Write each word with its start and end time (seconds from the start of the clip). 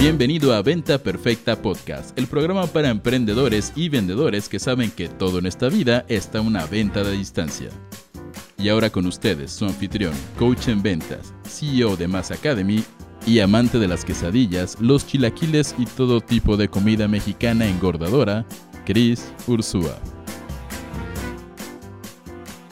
Bienvenido 0.00 0.54
a 0.54 0.62
Venta 0.62 0.96
Perfecta 0.96 1.60
Podcast, 1.60 2.18
el 2.18 2.26
programa 2.26 2.66
para 2.66 2.88
emprendedores 2.88 3.70
y 3.76 3.90
vendedores 3.90 4.48
que 4.48 4.58
saben 4.58 4.90
que 4.90 5.10
todo 5.10 5.38
en 5.38 5.44
esta 5.44 5.68
vida 5.68 6.06
está 6.08 6.40
una 6.40 6.64
venta 6.64 7.04
de 7.04 7.12
distancia. 7.12 7.68
Y 8.56 8.70
ahora 8.70 8.88
con 8.88 9.04
ustedes, 9.04 9.52
su 9.52 9.66
anfitrión, 9.66 10.14
coach 10.38 10.68
en 10.68 10.82
ventas, 10.82 11.34
CEO 11.46 11.98
de 11.98 12.08
Mass 12.08 12.30
Academy 12.30 12.82
y 13.26 13.40
amante 13.40 13.78
de 13.78 13.88
las 13.88 14.06
quesadillas, 14.06 14.80
los 14.80 15.06
chilaquiles 15.06 15.74
y 15.76 15.84
todo 15.84 16.22
tipo 16.22 16.56
de 16.56 16.68
comida 16.68 17.06
mexicana 17.06 17.66
engordadora, 17.66 18.46
Chris 18.86 19.30
Ursúa. 19.46 19.98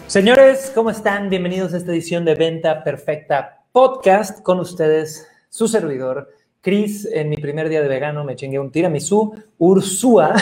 Señores, 0.06 0.72
¿cómo 0.74 0.88
están? 0.88 1.28
Bienvenidos 1.28 1.74
a 1.74 1.76
esta 1.76 1.92
edición 1.92 2.24
de 2.24 2.36
Venta 2.36 2.82
Perfecta 2.82 3.66
Podcast 3.72 4.42
con 4.42 4.60
ustedes, 4.60 5.28
su 5.50 5.68
servidor, 5.68 6.37
Chris, 6.60 7.08
en 7.12 7.28
mi 7.28 7.36
primer 7.36 7.68
día 7.68 7.82
de 7.82 7.88
vegano 7.88 8.24
me 8.24 8.36
chingué 8.36 8.58
un 8.58 8.70
tiramisú, 8.70 9.32
Ursúa, 9.58 10.34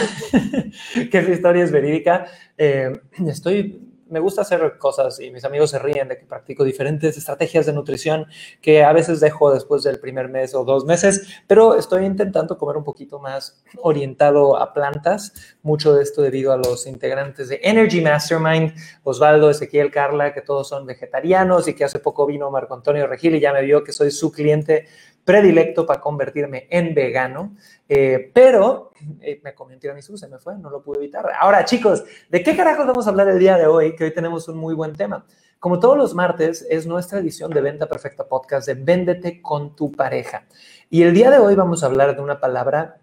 que 1.10 1.18
esa 1.18 1.30
historia 1.30 1.64
es 1.64 1.70
verídica. 1.70 2.26
Eh, 2.56 2.92
estoy 3.26 3.86
me 4.08 4.20
gusta 4.20 4.42
hacer 4.42 4.78
cosas 4.78 5.18
y 5.20 5.30
mis 5.30 5.44
amigos 5.44 5.70
se 5.70 5.78
ríen 5.78 6.08
de 6.08 6.16
que 6.16 6.26
practico 6.26 6.64
diferentes 6.64 7.16
estrategias 7.16 7.66
de 7.66 7.72
nutrición 7.72 8.26
que 8.60 8.84
a 8.84 8.92
veces 8.92 9.20
dejo 9.20 9.52
después 9.52 9.82
del 9.82 9.98
primer 9.98 10.28
mes 10.28 10.54
o 10.54 10.64
dos 10.64 10.84
meses, 10.84 11.26
pero 11.46 11.76
estoy 11.76 12.04
intentando 12.04 12.56
comer 12.56 12.76
un 12.76 12.84
poquito 12.84 13.18
más 13.18 13.62
orientado 13.82 14.56
a 14.56 14.72
plantas, 14.72 15.56
mucho 15.62 15.94
de 15.94 16.02
esto 16.02 16.22
debido 16.22 16.52
a 16.52 16.56
los 16.56 16.86
integrantes 16.86 17.48
de 17.48 17.60
Energy 17.62 18.00
Mastermind, 18.00 18.74
Osvaldo, 19.02 19.50
Ezequiel, 19.50 19.90
Carla, 19.90 20.32
que 20.32 20.42
todos 20.42 20.68
son 20.68 20.86
vegetarianos 20.86 21.66
y 21.66 21.74
que 21.74 21.84
hace 21.84 21.98
poco 21.98 22.26
vino 22.26 22.50
Marco 22.50 22.74
Antonio 22.74 23.06
Regil 23.06 23.34
y 23.34 23.40
ya 23.40 23.52
me 23.52 23.62
vio 23.62 23.82
que 23.82 23.92
soy 23.92 24.10
su 24.10 24.30
cliente 24.30 24.86
predilecto 25.26 25.84
para 25.84 26.00
convertirme 26.00 26.68
en 26.70 26.94
vegano, 26.94 27.56
eh, 27.88 28.30
pero 28.32 28.92
eh, 29.20 29.40
me 29.42 29.54
comí 29.54 29.74
un 29.74 29.80
tiramisú, 29.80 30.16
se 30.16 30.28
me 30.28 30.38
fue, 30.38 30.56
no 30.56 30.70
lo 30.70 30.82
pude 30.82 30.98
evitar. 30.98 31.26
Ahora, 31.38 31.64
chicos, 31.64 32.04
¿de 32.30 32.42
qué 32.44 32.56
carajos 32.56 32.86
vamos 32.86 33.06
a 33.06 33.10
hablar 33.10 33.28
el 33.28 33.40
día 33.40 33.58
de 33.58 33.66
hoy? 33.66 33.96
Que 33.96 34.04
hoy 34.04 34.14
tenemos 34.14 34.46
un 34.48 34.56
muy 34.56 34.72
buen 34.72 34.94
tema. 34.94 35.26
Como 35.58 35.80
todos 35.80 35.98
los 35.98 36.14
martes, 36.14 36.64
es 36.70 36.86
nuestra 36.86 37.18
edición 37.18 37.50
de 37.50 37.60
Venta 37.60 37.88
Perfecta 37.88 38.28
Podcast 38.28 38.68
de 38.68 38.74
Véndete 38.74 39.42
con 39.42 39.74
tu 39.74 39.90
pareja. 39.90 40.46
Y 40.90 41.02
el 41.02 41.12
día 41.12 41.28
de 41.32 41.38
hoy 41.38 41.56
vamos 41.56 41.82
a 41.82 41.86
hablar 41.86 42.14
de 42.14 42.22
una 42.22 42.38
palabra 42.38 42.98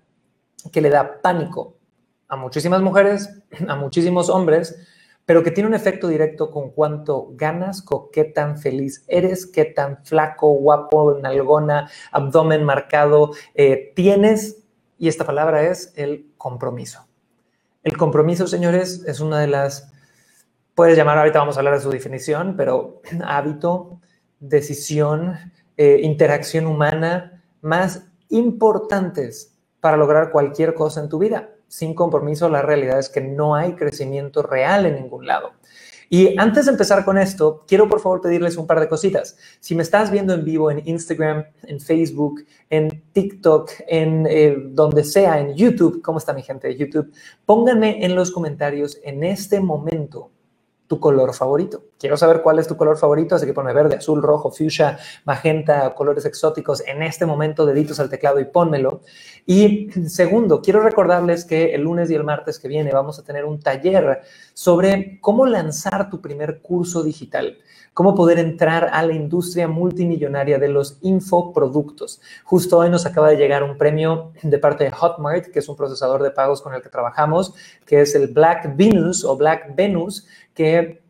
que 0.72 0.80
le 0.80 0.90
da 0.90 1.22
pánico 1.22 1.76
a 2.30 2.38
muchísimas 2.38 2.82
mujeres, 2.82 3.44
a 3.68 3.76
muchísimos 3.76 4.30
hombres, 4.30 4.80
pero 5.26 5.44
que 5.44 5.52
tiene 5.52 5.70
un 5.70 5.74
efecto 5.74 6.08
directo 6.08 6.52
con 6.52 6.72
cuánto 6.72 7.30
ganas, 7.32 7.82
con 7.82 8.12
qué 8.12 8.26
tan 8.26 8.58
feliz 8.58 9.06
eres, 9.08 9.46
qué 9.46 9.66
tan 9.66 10.04
flaco, 10.04 10.54
guapo, 10.54 11.18
nalgona, 11.22 11.90
abdomen 12.12 12.64
marcado 12.64 13.32
eh, 13.56 13.94
tienes. 13.96 14.64
Y 14.98 15.08
esta 15.08 15.26
palabra 15.26 15.64
es 15.70 15.94
el 15.96 16.34
compromiso. 16.38 17.08
El 17.84 17.98
compromiso, 17.98 18.48
señores, 18.48 19.04
es 19.06 19.20
una 19.20 19.40
de 19.40 19.48
las, 19.48 19.92
puedes 20.76 20.98
llamar, 20.98 21.18
ahorita 21.18 21.40
vamos 21.40 21.56
a 21.56 21.60
hablar 21.60 21.76
de 21.76 21.82
su 21.82 21.90
definición, 21.90 22.56
pero 22.58 23.02
hábito, 23.26 24.02
decisión, 24.40 25.38
eh, 25.78 26.00
interacción 26.04 26.68
humana 26.68 27.44
más 27.62 28.08
importantes 28.30 29.58
para 29.80 29.98
lograr 29.98 30.32
cualquier 30.32 30.74
cosa 30.74 31.02
en 31.02 31.10
tu 31.10 31.18
vida 31.18 31.53
sin 31.74 31.96
compromiso, 31.96 32.50
la 32.50 32.62
realidad 32.62 33.00
es 33.00 33.10
que 33.10 33.20
no 33.20 33.56
hay 33.56 33.74
crecimiento 33.74 34.44
real 34.44 34.86
en 34.86 34.94
ningún 34.94 35.26
lado. 35.26 35.54
Y 36.08 36.38
antes 36.38 36.68
de 36.68 36.72
empezar 36.74 37.04
con 37.04 37.18
esto, 37.18 37.64
quiero 37.68 37.90
por 37.90 38.00
favor 38.00 38.22
pedirles 38.22 38.58
un 38.58 38.68
par 38.68 38.80
de 38.80 38.88
cositas. 38.88 39.36
Si 39.60 39.74
me 39.74 39.82
estás 39.82 40.12
viendo 40.12 40.36
en 40.36 40.46
vivo 40.46 40.70
en 40.70 40.88
Instagram, 40.88 41.46
en 41.64 41.80
Facebook, 41.80 42.46
en 42.70 43.04
TikTok, 43.12 43.72
en 43.88 44.28
eh, 44.30 44.56
donde 44.68 45.04
sea, 45.04 45.40
en 45.40 45.56
YouTube, 45.56 46.04
¿cómo 46.04 46.20
está 46.20 46.32
mi 46.32 46.44
gente 46.44 46.68
de 46.68 46.78
YouTube? 46.78 47.12
Pónganme 47.44 48.06
en 48.06 48.14
los 48.14 48.30
comentarios 48.30 49.00
en 49.04 49.24
este 49.24 49.60
momento 49.60 50.30
tu 50.88 51.00
color 51.00 51.34
favorito. 51.34 51.84
Quiero 51.98 52.18
saber 52.18 52.42
cuál 52.42 52.60
es 52.60 52.68
tu 52.68 52.76
color 52.76 52.98
favorito, 52.98 53.36
así 53.36 53.46
que 53.46 53.54
ponme 53.54 53.74
verde, 53.74 53.96
azul, 53.96 54.22
rojo, 54.22 54.52
fuchsia, 54.52 54.98
magenta, 55.26 55.94
colores 55.96 56.26
exóticos 56.26 56.84
en 56.86 57.02
este 57.02 57.26
momento, 57.26 57.66
deditos 57.66 58.00
al 58.00 58.10
teclado 58.10 58.40
y 58.40 58.46
pónmelo. 58.46 59.02
Y 59.46 59.90
segundo, 60.08 60.62
quiero 60.62 60.82
recordarles 60.82 61.46
que 61.46 61.74
el 61.74 61.82
lunes 61.82 62.12
y 62.12 62.16
el 62.16 62.24
martes 62.24 62.60
que 62.60 62.68
viene 62.68 62.92
vamos 62.92 63.20
a 63.20 63.24
tener 63.24 63.46
un 63.46 63.60
taller 63.60 64.22
sobre 64.54 65.20
cómo 65.22 65.46
lanzar 65.46 66.10
tu 66.10 66.22
primer 66.22 66.62
curso 66.62 67.04
digital 67.04 67.58
cómo 67.94 68.16
poder 68.16 68.40
entrar 68.40 68.90
a 68.92 69.06
la 69.06 69.14
industria 69.14 69.68
multimillonaria 69.68 70.58
de 70.58 70.68
los 70.68 70.98
infoproductos. 71.02 72.22
Justo 72.44 72.80
hoy 72.80 72.90
nos 72.90 73.06
acaba 73.06 73.30
de 73.30 73.38
llegar 73.38 73.64
un 73.64 73.78
premio 73.78 74.32
de 74.42 74.58
parte 74.58 74.84
de 74.84 74.92
Hotmart, 74.92 75.48
que 75.48 75.60
es 75.60 75.70
un 75.70 75.76
procesador 75.76 76.24
de 76.24 76.32
pagos 76.32 76.62
con 76.62 76.74
el 76.74 76.82
que 76.82 76.90
trabajamos, 76.90 77.54
que 77.86 78.02
es 78.02 78.16
el 78.16 78.28
Black 78.28 78.76
Venus 78.76 79.24
o 79.24 79.38
Black 79.38 79.76
Venus, 79.76 80.28
que 80.54 81.04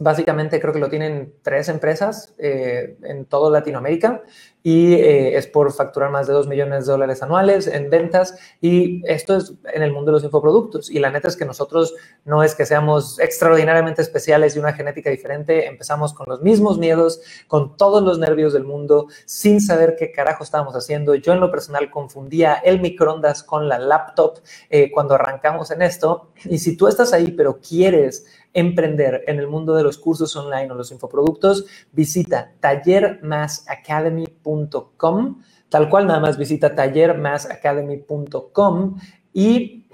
Básicamente 0.00 0.60
creo 0.60 0.72
que 0.72 0.78
lo 0.78 0.88
tienen 0.88 1.34
tres 1.42 1.68
empresas 1.68 2.32
eh, 2.38 2.96
en 3.02 3.24
toda 3.24 3.50
Latinoamérica 3.50 4.22
y 4.62 4.94
eh, 4.94 5.36
es 5.36 5.48
por 5.48 5.72
facturar 5.72 6.10
más 6.10 6.28
de 6.28 6.34
2 6.34 6.46
millones 6.46 6.86
de 6.86 6.92
dólares 6.92 7.20
anuales 7.20 7.66
en 7.66 7.90
ventas 7.90 8.38
y 8.60 9.02
esto 9.10 9.36
es 9.36 9.54
en 9.72 9.82
el 9.82 9.92
mundo 9.92 10.12
de 10.12 10.16
los 10.16 10.24
infoproductos 10.24 10.88
y 10.88 11.00
la 11.00 11.10
neta 11.10 11.26
es 11.26 11.36
que 11.36 11.44
nosotros 11.44 11.96
no 12.24 12.44
es 12.44 12.54
que 12.54 12.64
seamos 12.64 13.18
extraordinariamente 13.18 14.00
especiales 14.00 14.54
y 14.54 14.60
una 14.60 14.72
genética 14.72 15.10
diferente, 15.10 15.66
empezamos 15.66 16.14
con 16.14 16.28
los 16.28 16.42
mismos 16.42 16.78
miedos, 16.78 17.20
con 17.48 17.76
todos 17.76 18.00
los 18.00 18.20
nervios 18.20 18.52
del 18.52 18.64
mundo, 18.64 19.08
sin 19.24 19.60
saber 19.60 19.96
qué 19.98 20.12
carajo 20.12 20.44
estábamos 20.44 20.76
haciendo. 20.76 21.16
Yo 21.16 21.32
en 21.32 21.40
lo 21.40 21.50
personal 21.50 21.90
confundía 21.90 22.54
el 22.54 22.80
microondas 22.80 23.42
con 23.42 23.68
la 23.68 23.80
laptop 23.80 24.38
eh, 24.70 24.92
cuando 24.92 25.16
arrancamos 25.16 25.72
en 25.72 25.82
esto 25.82 26.30
y 26.44 26.58
si 26.58 26.76
tú 26.76 26.86
estás 26.86 27.12
ahí 27.12 27.32
pero 27.32 27.58
quieres 27.60 28.26
emprender 28.52 29.24
en 29.26 29.38
el 29.38 29.48
mundo 29.48 29.74
de 29.74 29.82
los 29.82 29.96
cursos 29.98 30.36
online 30.36 30.70
o 30.70 30.74
los 30.74 30.92
infoproductos, 30.92 31.64
visita 31.92 32.52
tallermasacademy.com, 32.60 35.42
tal 35.68 35.88
cual 35.88 36.06
nada 36.06 36.20
más 36.20 36.38
visita 36.38 36.74
tallermasacademy.com 36.74 38.98
y 39.32 39.86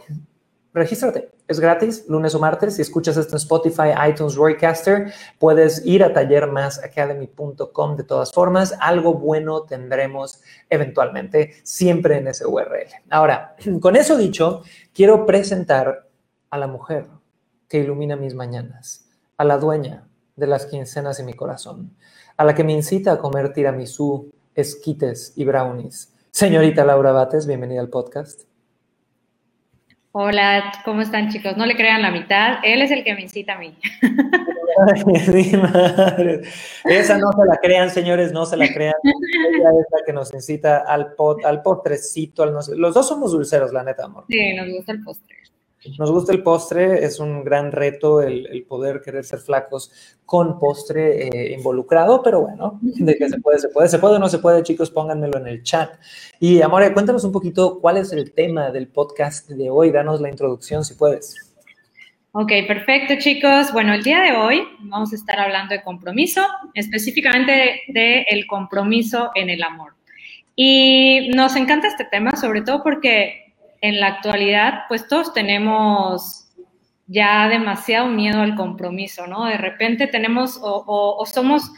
regístrate. 0.72 1.31
Es 1.47 1.60
gratis, 1.60 2.06
lunes 2.09 2.34
o 2.34 2.38
martes. 2.38 2.76
Si 2.76 2.82
escuchas 2.82 3.19
esto 3.19 3.34
en 3.34 3.37
Spotify, 3.37 3.91
iTunes, 4.09 4.34
Roycaster, 4.34 5.12
puedes 5.38 5.84
ir 5.84 6.03
a 6.03 6.15
tallermasacademy.com 6.15 7.97
de 7.97 8.04
todas 8.04 8.32
formas. 8.32 8.75
Algo 8.81 9.12
bueno 9.12 9.65
tendremos 9.65 10.41
eventualmente, 10.71 11.56
siempre 11.62 12.16
en 12.16 12.28
ese 12.28 12.47
URL. 12.47 12.88
Ahora, 13.10 13.56
con 13.81 13.94
eso 13.94 14.16
dicho, 14.16 14.62
quiero 14.94 15.26
presentar 15.26 16.09
a 16.48 16.56
la 16.56 16.66
mujer 16.66 17.09
que 17.75 17.81
ilumina 17.81 18.15
mis 18.15 18.37
mañanas, 18.37 19.05
a 19.37 19.43
la 19.43 19.59
dueña 19.59 20.05
de 20.37 20.47
las 20.47 20.67
quincenas 20.67 21.19
de 21.19 21.25
mi 21.25 21.33
corazón, 21.33 21.91
a 22.37 22.45
la 22.45 22.55
que 22.55 22.62
me 22.62 22.73
incita 22.73 23.11
a 23.11 23.19
comer 23.19 23.53
tiramisú, 23.53 24.33
esquites 24.55 25.33
y 25.35 25.45
brownies. 25.45 26.15
Señorita 26.31 26.84
Laura 26.84 27.11
Bates, 27.11 27.49
bienvenida 27.49 27.81
al 27.81 27.89
podcast. 27.89 28.43
Hola, 30.13 30.71
¿cómo 30.84 31.01
están 31.01 31.31
chicos? 31.31 31.57
No 31.57 31.67
le 31.67 31.75
crean 31.75 32.01
la 32.01 32.13
mitad, 32.13 32.59
él 32.63 32.81
es 32.81 32.93
el 32.93 33.03
que 33.03 33.13
me 33.13 33.23
incita 33.23 33.55
a 33.55 33.59
mí. 33.59 33.77
Esa 36.84 37.19
no 37.19 37.33
se 37.33 37.45
la 37.45 37.57
crean, 37.61 37.91
señores, 37.91 38.31
no 38.31 38.47
se 38.47 38.57
la 38.57 38.69
crean. 38.73 38.95
Ella 39.03 39.71
es 39.81 39.87
la 39.91 39.99
que 40.07 40.13
nos 40.13 40.33
incita 40.33 40.84
al, 40.87 41.15
pot, 41.15 41.45
al 41.45 41.61
potrecito. 41.61 42.45
Al 42.45 42.53
Los 42.53 42.95
dos 42.95 43.09
somos 43.09 43.33
dulceros, 43.33 43.73
la 43.73 43.83
neta, 43.83 44.05
amor. 44.05 44.27
Sí, 44.29 44.55
nos 44.55 44.69
gusta 44.69 44.93
el 44.93 45.03
postre. 45.03 45.44
Nos 45.99 46.11
gusta 46.11 46.33
el 46.33 46.43
postre, 46.43 47.05
es 47.05 47.21
un 47.21 47.45
gran 47.45 47.71
reto 47.71 48.22
el, 48.22 48.65
poder 48.69 49.03
querer 49.03 49.25
ser 49.25 49.41
flacos 49.41 49.91
con 50.25 50.59
postre 50.59 51.28
eh, 51.28 51.53
involucrado, 51.53 52.22
pero 52.22 52.41
bueno, 52.41 52.78
de 52.83 53.17
que 53.17 53.28
se 53.28 53.39
puede, 53.41 53.59
se 53.59 53.69
puede, 53.69 53.89
se 53.89 53.98
puede 53.98 54.16
o 54.16 54.19
no 54.19 54.28
se 54.28 54.39
puede, 54.39 54.63
chicos, 54.63 54.91
pónganmelo 54.91 55.39
en 55.39 55.47
el 55.47 55.63
chat. 55.63 55.92
Y 56.41 56.63
Amore, 56.63 56.92
cuéntanos 56.92 57.25
un 57.25 57.33
poquito 57.33 57.78
cuál 57.81 57.98
es 57.98 58.13
el 58.13 58.33
tema 58.33 58.71
del 58.71 58.89
podcast 58.89 59.51
de 59.51 59.71
hoy, 59.71 59.91
danos 59.91 60.21
la 60.21 60.31
introducción 60.31 60.84
si 60.84 60.95
puedes. 60.95 61.54
Ok, 62.33 62.51
perfecto 62.66 63.15
chicos. 63.19 63.72
Bueno, 63.72 63.95
el 63.95 64.03
día 64.03 64.21
de 64.21 64.33
hoy 64.33 64.66
vamos 64.81 65.13
a 65.13 65.16
estar 65.16 65.39
hablando 65.39 65.72
de 65.72 65.83
compromiso, 65.83 66.45
específicamente 66.75 67.83
del 67.86 68.25
el 68.28 68.47
compromiso 68.48 69.31
en 69.36 69.51
el 69.51 69.63
amor. 69.63 69.92
Y 70.57 71.31
nos 71.36 71.54
encanta 71.54 71.86
este 71.86 72.04
tema, 72.04 72.34
sobre 72.34 72.63
todo 72.63 72.83
porque 72.83 73.44
en 73.84 74.01
la 74.01 74.07
actualidad, 74.07 74.84
pues 74.89 75.07
todos 75.09 75.34
tenemos 75.34 76.48
ya 77.07 77.48
demasiado 77.51 78.09
miedo 78.09 78.41
al 78.41 78.54
compromiso, 78.54 79.27
¿no? 79.27 79.45
De 79.45 79.59
repente 79.59 80.07
tenemos 80.07 80.59
o, 80.63 81.22
somos 81.27 81.71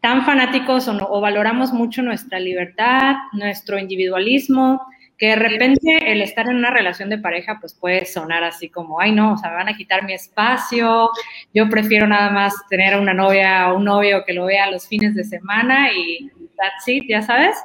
tan 0.00 0.24
fanáticos 0.24 0.88
o, 0.88 0.96
o, 1.10 1.20
valoramos 1.20 1.74
mucho 1.74 2.00
nuestra 2.00 2.40
libertad, 2.40 3.16
nuestro 3.34 3.78
individualismo, 3.78 4.80
que 5.18 5.26
de 5.26 5.36
repente 5.36 6.10
el 6.10 6.22
estar 6.22 6.48
en 6.48 6.56
una 6.56 6.70
relación 6.70 7.10
de 7.10 7.18
pareja 7.18 7.58
pues 7.60 7.74
puede 7.74 8.06
sonar 8.06 8.44
así 8.44 8.70
como, 8.70 8.98
ay 8.98 9.12
no, 9.12 9.34
o 9.34 9.36
sea, 9.36 9.50
van 9.52 9.68
a 9.68 9.76
quitar 9.76 10.04
mi 10.04 10.14
espacio, 10.14 11.10
yo 11.52 11.68
prefiero 11.68 12.06
nada 12.06 12.30
más 12.30 12.54
tener 12.70 12.98
una 12.98 13.12
novia 13.12 13.70
o 13.70 13.76
un 13.76 13.84
novio 13.84 14.24
que 14.24 14.32
lo 14.32 14.46
vea 14.46 14.70
los 14.70 14.88
fines 14.88 15.14
de 15.14 15.24
semana 15.24 15.92
y 15.92 16.30
that's 16.56 16.88
it, 16.88 17.04
ya 17.10 17.20
sabes. 17.20 17.58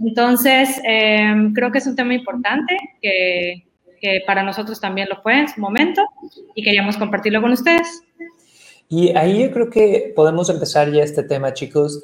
Entonces, 0.00 0.80
em, 0.84 1.52
creo 1.52 1.70
que 1.70 1.78
es 1.78 1.86
un 1.86 1.96
tema 1.96 2.14
importante 2.14 2.76
que, 3.00 3.66
que 4.00 4.22
para 4.26 4.42
nosotros 4.42 4.80
también 4.80 5.08
lo 5.08 5.20
fue 5.22 5.38
en 5.40 5.48
su 5.48 5.60
momento 5.60 6.02
y 6.54 6.62
queríamos 6.62 6.96
compartirlo 6.96 7.42
con 7.42 7.52
ustedes. 7.52 8.02
Y 8.88 9.16
ahí 9.16 9.42
yo 9.42 9.52
creo 9.52 9.70
que 9.70 10.12
podemos 10.16 10.50
empezar 10.50 10.90
ya 10.90 11.04
este 11.04 11.22
tema, 11.22 11.52
chicos, 11.52 12.02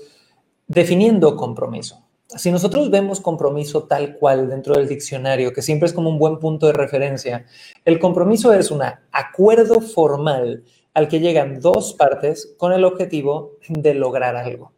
definiendo 0.69 1.37
compromiso. 1.37 2.07
Si 2.29 2.51
nosotros 2.51 2.91
vemos 2.91 3.21
compromiso 3.21 3.85
tal 3.85 4.17
cual 4.17 4.49
dentro 4.49 4.75
del 4.75 4.89
diccionario, 4.89 5.53
que 5.53 5.63
siempre 5.63 5.87
es 5.87 5.93
como 5.93 6.11
un 6.11 6.19
buen 6.19 6.39
punto 6.39 6.67
de 6.67 6.73
referencia, 6.73 7.47
el 7.85 7.99
compromiso 7.99 8.53
es 8.53 8.71
un 8.71 8.83
acuerdo 9.13 9.81
formal 9.81 10.65
al 10.93 11.09
que 11.09 11.21
llegan 11.21 11.61
dos 11.61 11.95
partes 11.95 12.55
con 12.57 12.73
el 12.73 12.85
objetivo 12.85 13.59
de 13.69 13.95
lograr 13.95 14.35
algo. 14.37 14.73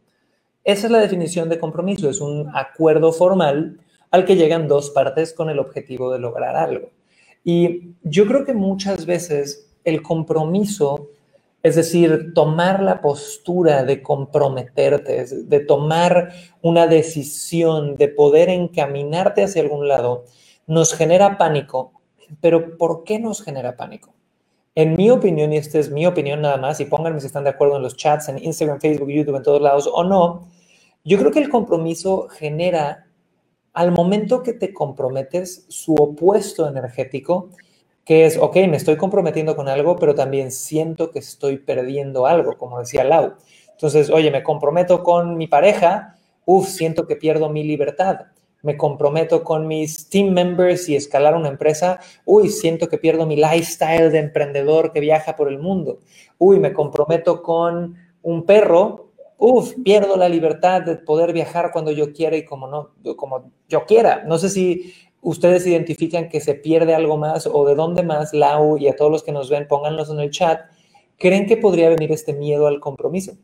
Esa 0.69 0.85
es 0.85 0.91
la 0.91 0.99
definición 0.99 1.49
de 1.49 1.57
compromiso, 1.57 2.11
es 2.11 2.21
un 2.21 2.51
acuerdo 2.53 3.11
formal 3.11 3.79
al 4.11 4.23
que 4.23 4.35
llegan 4.35 4.67
dos 4.67 4.91
partes 4.91 5.33
con 5.33 5.49
el 5.49 5.57
objetivo 5.57 6.11
de 6.11 6.19
lograr 6.19 6.55
algo. 6.55 6.91
Y 7.43 7.95
yo 8.03 8.27
creo 8.27 8.45
que 8.45 8.53
muchas 8.53 9.07
veces 9.07 9.71
el 9.83 10.03
compromiso, 10.03 11.07
es 11.63 11.75
decir, 11.75 12.33
tomar 12.35 12.83
la 12.83 13.01
postura 13.01 13.83
de 13.83 14.03
comprometerte, 14.03 15.25
de 15.25 15.59
tomar 15.61 16.33
una 16.61 16.85
decisión, 16.85 17.95
de 17.95 18.09
poder 18.09 18.49
encaminarte 18.49 19.41
hacia 19.41 19.63
algún 19.63 19.87
lado, 19.87 20.25
nos 20.67 20.93
genera 20.93 21.39
pánico. 21.39 21.93
Pero 22.41 22.77
¿por 22.77 23.03
qué 23.05 23.17
nos 23.17 23.41
genera 23.41 23.75
pánico? 23.75 24.13
En 24.75 24.93
mi 24.93 25.09
opinión, 25.09 25.51
y 25.51 25.57
esta 25.57 25.79
es 25.79 25.89
mi 25.89 26.05
opinión 26.05 26.41
nada 26.41 26.57
más, 26.57 26.79
y 26.79 26.85
pónganme 26.85 27.21
si 27.21 27.25
están 27.25 27.43
de 27.43 27.49
acuerdo 27.49 27.77
en 27.77 27.81
los 27.81 27.97
chats, 27.97 28.29
en 28.29 28.37
Instagram, 28.37 28.79
Facebook, 28.79 29.09
YouTube, 29.09 29.35
en 29.35 29.41
todos 29.41 29.63
lados 29.63 29.89
o 29.91 30.03
no, 30.03 30.47
yo 31.09 31.17
creo 31.17 31.31
que 31.31 31.39
el 31.39 31.49
compromiso 31.49 32.27
genera 32.29 33.07
al 33.73 33.91
momento 33.91 34.43
que 34.43 34.53
te 34.53 34.71
comprometes 34.71 35.65
su 35.67 35.95
opuesto 35.95 36.69
energético, 36.69 37.49
que 38.05 38.25
es, 38.25 38.37
ok, 38.37 38.57
me 38.67 38.77
estoy 38.77 38.95
comprometiendo 38.95 39.55
con 39.55 39.67
algo, 39.67 39.95
pero 39.95 40.13
también 40.13 40.51
siento 40.51 41.09
que 41.09 41.17
estoy 41.17 41.57
perdiendo 41.57 42.27
algo, 42.27 42.59
como 42.59 42.77
decía 42.77 43.03
Lau. 43.03 43.33
Entonces, 43.71 44.11
oye, 44.11 44.29
me 44.29 44.43
comprometo 44.43 45.01
con 45.01 45.35
mi 45.35 45.47
pareja, 45.47 46.15
uff, 46.45 46.67
siento 46.67 47.07
que 47.07 47.15
pierdo 47.15 47.49
mi 47.49 47.63
libertad. 47.63 48.27
Me 48.61 48.77
comprometo 48.77 49.43
con 49.43 49.65
mis 49.65 50.09
team 50.09 50.31
members 50.31 50.89
y 50.89 50.95
escalar 50.95 51.35
una 51.35 51.49
empresa, 51.49 51.99
uy, 52.23 52.49
siento 52.49 52.87
que 52.87 52.99
pierdo 52.99 53.25
mi 53.25 53.35
lifestyle 53.35 54.11
de 54.11 54.19
emprendedor 54.19 54.91
que 54.91 54.99
viaja 54.99 55.35
por 55.35 55.47
el 55.47 55.57
mundo. 55.57 56.01
Uy, 56.37 56.59
me 56.59 56.71
comprometo 56.71 57.41
con 57.41 57.95
un 58.21 58.45
perro, 58.45 59.08
Uf, 59.41 59.73
pierdo 59.85 60.17
la 60.17 60.27
libertad 60.27 60.81
de 60.81 60.97
poder 60.97 61.31
viajar 61.31 61.71
cuando 61.71 61.91
yo 61.91 62.11
quiera 62.11 62.35
y 62.35 62.43
como 62.43 62.67
no, 62.67 62.89
como 63.15 63.53
yo 63.69 63.85
quiera. 63.85 64.23
No 64.27 64.37
sé 64.37 64.49
si 64.49 64.93
ustedes 65.21 65.65
identifican 65.65 66.27
que 66.27 66.41
se 66.41 66.55
pierde 66.55 66.93
algo 66.93 67.15
más 67.15 67.47
o 67.47 67.65
de 67.65 67.73
dónde 67.73 68.03
más, 68.03 68.33
Lau, 68.33 68.77
y 68.77 68.89
a 68.89 68.97
todos 68.97 69.09
los 69.09 69.23
que 69.23 69.31
nos 69.31 69.49
ven, 69.49 69.65
pónganlos 69.65 70.09
en 70.09 70.19
el 70.19 70.29
chat. 70.29 70.59
¿Creen 71.17 71.45
que 71.45 71.55
podría 71.55 71.87
venir 71.87 72.11
este 72.11 72.33
miedo 72.33 72.67
al 72.67 72.81
compromiso? 72.81 73.37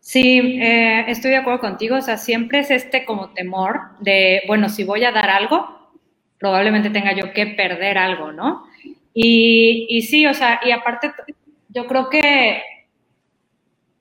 Sí, 0.00 0.38
eh, 0.38 1.04
estoy 1.08 1.32
de 1.32 1.36
acuerdo 1.36 1.60
contigo. 1.60 1.96
O 1.96 2.02
sea, 2.02 2.16
siempre 2.16 2.60
es 2.60 2.70
este 2.70 3.04
como 3.04 3.34
temor 3.34 3.80
de, 4.00 4.40
bueno, 4.46 4.70
si 4.70 4.84
voy 4.84 5.04
a 5.04 5.12
dar 5.12 5.28
algo, 5.28 5.66
probablemente 6.38 6.88
tenga 6.88 7.14
yo 7.14 7.30
que 7.34 7.46
perder 7.48 7.98
algo, 7.98 8.32
¿no? 8.32 8.64
Y, 9.12 9.86
y 9.90 10.00
sí, 10.02 10.26
o 10.26 10.32
sea, 10.32 10.60
y 10.64 10.70
aparte 10.70 11.12
yo 11.74 11.86
creo 11.86 12.08
que 12.08 12.62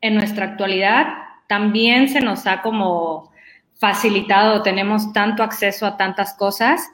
en 0.02 0.16
nuestra 0.16 0.46
actualidad 0.46 1.08
también 1.48 2.08
se 2.08 2.22
nos 2.22 2.46
ha 2.46 2.62
como 2.62 3.32
facilitado, 3.76 4.62
tenemos 4.62 5.12
tanto 5.12 5.44
acceso 5.44 5.86
a 5.86 5.98
tantas 5.98 6.34
cosas 6.36 6.90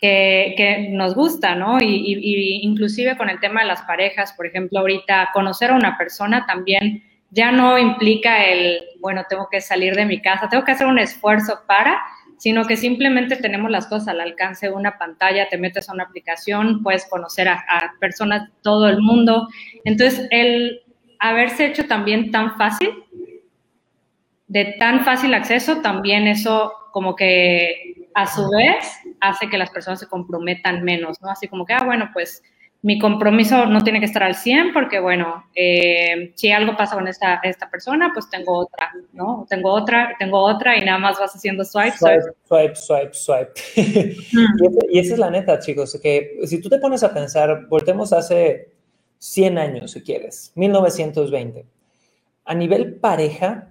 que, 0.00 0.88
nos 0.90 1.14
gusta, 1.14 1.54
¿no? 1.54 1.80
Y, 1.80 2.60
inclusive 2.62 3.16
con 3.16 3.28
el 3.28 3.38
tema 3.38 3.60
de 3.60 3.68
las 3.68 3.82
parejas, 3.82 4.32
por 4.32 4.46
ejemplo, 4.46 4.80
ahorita 4.80 5.30
conocer 5.32 5.70
a 5.70 5.76
una 5.76 5.96
persona 5.96 6.44
también 6.46 7.04
ya 7.30 7.52
no 7.52 7.78
implica 7.78 8.44
el, 8.44 8.82
bueno, 9.00 9.22
tengo 9.28 9.48
que 9.50 9.60
salir 9.60 9.94
de 9.94 10.04
mi 10.04 10.20
casa, 10.20 10.48
tengo 10.48 10.64
que 10.64 10.72
hacer 10.72 10.86
un 10.86 10.98
esfuerzo 10.98 11.60
para, 11.66 12.02
sino 12.42 12.66
que 12.66 12.76
simplemente 12.76 13.36
tenemos 13.36 13.70
las 13.70 13.86
cosas 13.86 14.08
al 14.08 14.20
alcance 14.20 14.66
de 14.66 14.72
una 14.72 14.98
pantalla, 14.98 15.48
te 15.48 15.58
metes 15.58 15.88
a 15.88 15.92
una 15.92 16.02
aplicación, 16.02 16.82
puedes 16.82 17.06
conocer 17.06 17.46
a, 17.46 17.62
personas 18.00 18.48
de 18.48 18.52
todo 18.62 18.88
el 18.88 19.00
mundo. 19.00 19.46
Entonces, 19.84 20.26
el 20.32 20.80
haberse 21.20 21.66
hecho 21.66 21.86
también 21.86 22.32
tan 22.32 22.58
fácil, 22.58 22.90
de 24.48 24.74
tan 24.80 25.04
fácil 25.04 25.34
acceso, 25.34 25.82
también 25.82 26.26
eso 26.26 26.72
como 26.90 27.14
que 27.14 28.08
a 28.12 28.26
su 28.26 28.50
vez 28.50 28.92
hace 29.20 29.48
que 29.48 29.56
las 29.56 29.70
personas 29.70 30.00
se 30.00 30.08
comprometan 30.08 30.82
menos, 30.82 31.22
¿no? 31.22 31.30
Así 31.30 31.46
como 31.46 31.64
que, 31.64 31.74
ah, 31.74 31.84
bueno, 31.84 32.10
pues 32.12 32.42
mi 32.82 32.98
compromiso 32.98 33.66
no 33.66 33.84
tiene 33.84 34.00
que 34.00 34.06
estar 34.06 34.24
al 34.24 34.34
100 34.34 34.72
porque, 34.72 34.98
bueno, 34.98 35.44
eh, 35.54 36.32
si 36.34 36.50
algo 36.50 36.76
pasa 36.76 36.96
con 36.96 37.06
esta, 37.06 37.36
esta 37.44 37.70
persona, 37.70 38.10
pues 38.12 38.28
tengo 38.28 38.58
otra, 38.58 38.90
¿no? 39.12 39.46
Tengo 39.48 39.72
otra, 39.72 40.16
tengo 40.18 40.40
otra 40.40 40.76
y 40.76 40.84
nada 40.84 40.98
más 40.98 41.16
vas 41.18 41.32
haciendo 41.32 41.64
swipe, 41.64 41.96
swipe, 41.96 42.74
swipe, 42.74 43.14
swipe, 43.14 43.52
mm. 43.76 44.68
y, 44.90 44.98
esa 44.98 45.14
es 45.14 45.18
la 45.20 45.30
neta, 45.30 45.60
chicos, 45.60 45.96
que 46.02 46.40
si 46.44 46.60
tú 46.60 46.68
te 46.68 46.78
pones 46.78 47.04
a 47.04 47.14
pensar, 47.14 47.66
voltemos 47.68 48.12
hace 48.12 48.72
100 49.18 49.58
años, 49.58 49.92
si 49.92 50.02
quieres, 50.02 50.50
1920. 50.56 51.64
A 52.44 52.54
nivel 52.56 52.96
pareja, 52.96 53.70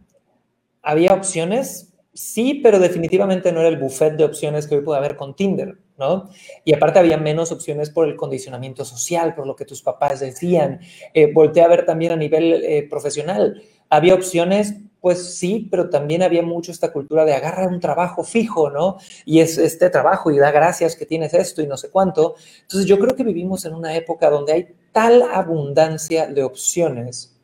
había 0.81 1.13
opciones 1.13 1.91
Sí, 2.13 2.60
pero 2.62 2.78
definitivamente 2.78 3.54
no 3.54 3.62
era 3.62 3.69
el 3.69 3.78
buffet 3.78 4.18
de 4.18 4.25
opciones 4.25 4.68
que 4.68 4.75
hoy 4.75 4.81
puede 4.81 4.98
haber 4.98 5.16
con 5.16 5.34
Tinder, 5.34 5.78
¿no? 5.98 6.30
Y 6.66 6.74
aparte 6.74 7.00
había 7.00 7.16
menos 7.16 7.54
opciones 7.54 7.90
por 7.90 8.06
el 8.06 8.18
condicionamiento 8.18 8.84
social, 8.84 9.34
por 9.34 9.48
lo 9.48 9.56
que 9.56 9.63
tus 9.63 9.81
papás 9.81 10.19
decían. 10.19 10.81
Eh, 11.13 11.31
volteé 11.31 11.63
a 11.63 11.69
ver 11.69 11.86
también 11.86 12.12
a 12.12 12.18
nivel 12.18 12.66
eh, 12.66 12.86
profesional. 12.90 13.63
Había 13.90 14.13
opciones, 14.13 14.75
pues 15.00 15.36
sí, 15.38 15.69
pero 15.72 15.90
también 15.90 16.22
había 16.22 16.44
mucho 16.44 16.74
esta 16.74 16.92
cultura 16.92 17.24
de 17.24 17.34
agarrar 17.34 17.69
un 17.69 17.80
trabajo 17.80 18.25
fijo, 18.25 18.69
¿no? 18.69 18.98
Y 19.24 19.40
es 19.40 19.58
este 19.58 19.90
trabajo 19.90 20.31
y 20.31 20.38
da 20.38 20.52
gracias 20.52 20.98
que 20.98 21.06
tienes 21.06 21.34
esto 21.34 21.62
y 21.62 21.68
no 21.68 21.78
sé 21.78 21.90
cuánto. 21.92 22.36
Entonces 22.63 22.90
yo 22.90 23.00
creo 23.00 23.16
que 23.16 23.24
vivimos 23.24 23.63
en 23.63 23.74
una 23.74 23.96
época 23.96 24.30
donde 24.30 24.52
hay 24.52 24.68
tal 24.92 25.24
abundancia 25.31 26.28
de 26.28 26.44
opciones 26.44 27.40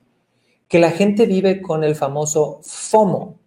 que 0.68 0.80
la 0.80 0.92
gente 0.92 1.26
vive 1.26 1.62
con 1.62 1.86
el 1.86 1.96
famoso 1.96 2.60
FOMO, 2.64 3.40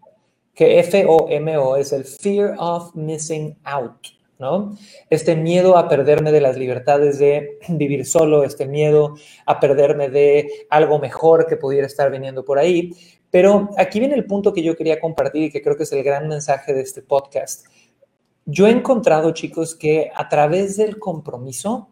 que 0.60 0.78
F-O-M-O 0.80 1.76
es 1.76 1.90
el 1.94 2.04
Fear 2.04 2.54
of 2.58 2.94
Missing 2.94 3.56
Out, 3.64 4.08
¿no? 4.38 4.76
Este 5.08 5.34
miedo 5.34 5.78
a 5.78 5.88
perderme 5.88 6.32
de 6.32 6.42
las 6.42 6.58
libertades 6.58 7.18
de 7.18 7.58
vivir 7.70 8.04
solo, 8.04 8.44
este 8.44 8.66
miedo 8.66 9.14
a 9.46 9.58
perderme 9.58 10.10
de 10.10 10.66
algo 10.68 10.98
mejor 10.98 11.46
que 11.46 11.56
pudiera 11.56 11.86
estar 11.86 12.10
viniendo 12.10 12.44
por 12.44 12.58
ahí. 12.58 12.92
Pero 13.30 13.70
aquí 13.78 14.00
viene 14.00 14.16
el 14.16 14.26
punto 14.26 14.52
que 14.52 14.62
yo 14.62 14.76
quería 14.76 15.00
compartir 15.00 15.44
y 15.44 15.50
que 15.50 15.62
creo 15.62 15.78
que 15.78 15.84
es 15.84 15.92
el 15.92 16.02
gran 16.02 16.28
mensaje 16.28 16.74
de 16.74 16.82
este 16.82 17.00
podcast. 17.00 17.64
Yo 18.44 18.66
he 18.66 18.70
encontrado, 18.70 19.30
chicos, 19.30 19.74
que 19.74 20.10
a 20.14 20.28
través 20.28 20.76
del 20.76 20.98
compromiso 20.98 21.88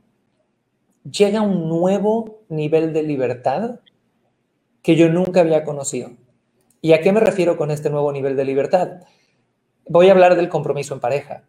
llega 1.10 1.40
un 1.40 1.70
nuevo 1.70 2.42
nivel 2.50 2.92
de 2.92 3.02
libertad 3.02 3.80
que 4.82 4.94
yo 4.94 5.08
nunca 5.08 5.40
había 5.40 5.64
conocido. 5.64 6.10
¿Y 6.80 6.92
a 6.92 7.00
qué 7.00 7.12
me 7.12 7.20
refiero 7.20 7.56
con 7.56 7.70
este 7.70 7.90
nuevo 7.90 8.12
nivel 8.12 8.36
de 8.36 8.44
libertad? 8.44 9.00
Voy 9.90 10.08
a 10.08 10.12
hablar 10.12 10.36
del 10.36 10.50
compromiso 10.50 10.92
en 10.92 11.00
pareja. 11.00 11.44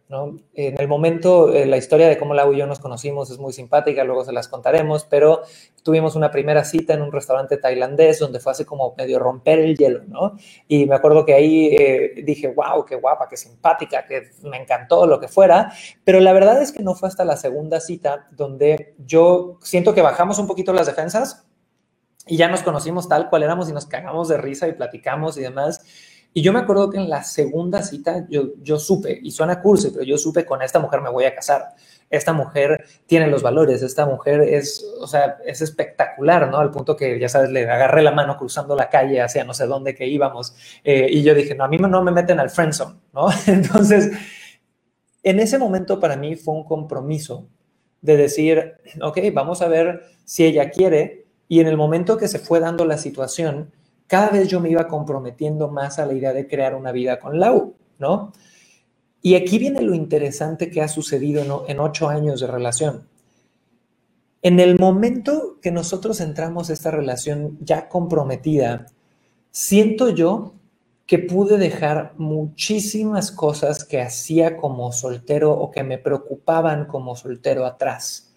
En 0.54 0.80
el 0.80 0.88
momento, 0.88 1.52
eh, 1.52 1.66
la 1.66 1.76
historia 1.76 2.08
de 2.08 2.16
cómo 2.16 2.32
Lau 2.32 2.54
y 2.54 2.56
yo 2.56 2.66
nos 2.66 2.80
conocimos 2.80 3.30
es 3.30 3.38
muy 3.38 3.52
simpática, 3.52 4.02
luego 4.02 4.24
se 4.24 4.32
las 4.32 4.48
contaremos, 4.48 5.04
pero 5.04 5.42
tuvimos 5.82 6.16
una 6.16 6.30
primera 6.30 6.64
cita 6.64 6.94
en 6.94 7.02
un 7.02 7.12
restaurante 7.12 7.58
tailandés 7.58 8.18
donde 8.18 8.40
fue 8.40 8.52
así 8.52 8.64
como 8.64 8.94
medio 8.96 9.18
romper 9.18 9.58
el 9.58 9.76
hielo, 9.76 10.04
¿no? 10.08 10.36
Y 10.66 10.86
me 10.86 10.94
acuerdo 10.94 11.26
que 11.26 11.34
ahí 11.34 11.76
eh, 11.78 12.22
dije, 12.24 12.48
wow, 12.48 12.84
qué 12.86 12.96
guapa, 12.96 13.28
qué 13.28 13.36
simpática, 13.36 14.06
que 14.06 14.30
me 14.42 14.56
encantó, 14.56 15.06
lo 15.06 15.20
que 15.20 15.28
fuera, 15.28 15.72
pero 16.02 16.18
la 16.18 16.32
verdad 16.32 16.62
es 16.62 16.72
que 16.72 16.82
no 16.82 16.94
fue 16.94 17.08
hasta 17.10 17.26
la 17.26 17.36
segunda 17.36 17.78
cita 17.78 18.26
donde 18.30 18.94
yo 19.04 19.58
siento 19.60 19.92
que 19.94 20.00
bajamos 20.00 20.38
un 20.38 20.46
poquito 20.46 20.72
las 20.72 20.86
defensas, 20.86 21.46
y 22.30 22.36
ya 22.36 22.46
nos 22.46 22.62
conocimos 22.62 23.08
tal 23.08 23.28
cual 23.28 23.42
éramos 23.42 23.68
y 23.68 23.72
nos 23.72 23.86
cagamos 23.86 24.28
de 24.28 24.36
risa 24.38 24.68
y 24.68 24.72
platicamos 24.72 25.36
y 25.36 25.40
demás. 25.40 25.84
Y 26.32 26.42
yo 26.42 26.52
me 26.52 26.60
acuerdo 26.60 26.88
que 26.88 26.96
en 26.96 27.10
la 27.10 27.24
segunda 27.24 27.82
cita 27.82 28.24
yo, 28.30 28.50
yo 28.62 28.78
supe, 28.78 29.18
y 29.20 29.32
suena 29.32 29.60
cursi, 29.60 29.90
pero 29.90 30.04
yo 30.04 30.16
supe 30.16 30.46
con 30.46 30.62
esta 30.62 30.78
mujer 30.78 31.00
me 31.00 31.10
voy 31.10 31.24
a 31.24 31.34
casar. 31.34 31.74
Esta 32.08 32.32
mujer 32.32 32.84
tiene 33.06 33.26
los 33.26 33.42
valores, 33.42 33.82
esta 33.82 34.06
mujer 34.06 34.42
es, 34.42 34.86
o 35.00 35.08
sea, 35.08 35.38
es 35.44 35.60
espectacular, 35.60 36.48
¿no? 36.48 36.58
Al 36.58 36.70
punto 36.70 36.94
que, 36.94 37.18
ya 37.18 37.28
sabes, 37.28 37.50
le 37.50 37.68
agarré 37.68 38.00
la 38.02 38.12
mano 38.12 38.36
cruzando 38.36 38.76
la 38.76 38.88
calle 38.88 39.20
hacia 39.20 39.42
no 39.42 39.52
sé 39.52 39.66
dónde 39.66 39.96
que 39.96 40.06
íbamos. 40.06 40.54
Eh, 40.84 41.08
y 41.10 41.24
yo 41.24 41.34
dije, 41.34 41.56
no, 41.56 41.64
a 41.64 41.68
mí 41.68 41.78
no 41.78 42.02
me 42.04 42.12
meten 42.12 42.38
al 42.38 42.50
friendzone, 42.50 42.94
¿no? 43.12 43.26
Entonces, 43.48 44.12
en 45.24 45.40
ese 45.40 45.58
momento 45.58 45.98
para 45.98 46.14
mí 46.14 46.36
fue 46.36 46.54
un 46.54 46.64
compromiso 46.64 47.48
de 48.02 48.16
decir, 48.16 48.74
ok, 49.02 49.18
vamos 49.32 49.62
a 49.62 49.68
ver 49.68 50.04
si 50.24 50.44
ella 50.44 50.70
quiere 50.70 51.19
y 51.50 51.58
en 51.58 51.66
el 51.66 51.76
momento 51.76 52.16
que 52.16 52.28
se 52.28 52.38
fue 52.38 52.60
dando 52.60 52.84
la 52.84 52.96
situación, 52.96 53.72
cada 54.06 54.30
vez 54.30 54.46
yo 54.46 54.60
me 54.60 54.70
iba 54.70 54.86
comprometiendo 54.86 55.68
más 55.68 55.98
a 55.98 56.06
la 56.06 56.12
idea 56.12 56.32
de 56.32 56.46
crear 56.46 56.76
una 56.76 56.92
vida 56.92 57.18
con 57.18 57.40
Lau, 57.40 57.74
¿no? 57.98 58.30
Y 59.20 59.34
aquí 59.34 59.58
viene 59.58 59.82
lo 59.82 59.92
interesante 59.92 60.70
que 60.70 60.80
ha 60.80 60.86
sucedido 60.86 61.66
en, 61.66 61.80
ocho 61.80 62.08
años 62.08 62.38
de 62.38 62.46
relación. 62.46 63.08
En 64.42 64.60
el 64.60 64.78
momento 64.78 65.58
que 65.60 65.72
nosotros 65.72 66.20
entramos 66.20 66.70
a 66.70 66.72
esta 66.72 66.92
relación 66.92 67.58
ya 67.60 67.88
comprometida, 67.88 68.86
siento 69.50 70.10
yo 70.10 70.54
que 71.04 71.18
pude 71.18 71.58
dejar 71.58 72.14
muchísimas 72.16 73.32
cosas 73.32 73.84
que 73.84 74.00
hacía 74.00 74.56
como 74.56 74.92
soltero 74.92 75.50
o 75.50 75.72
que 75.72 75.82
me 75.82 75.98
preocupaban 75.98 76.84
como 76.84 77.16
soltero 77.16 77.66
atrás. 77.66 78.29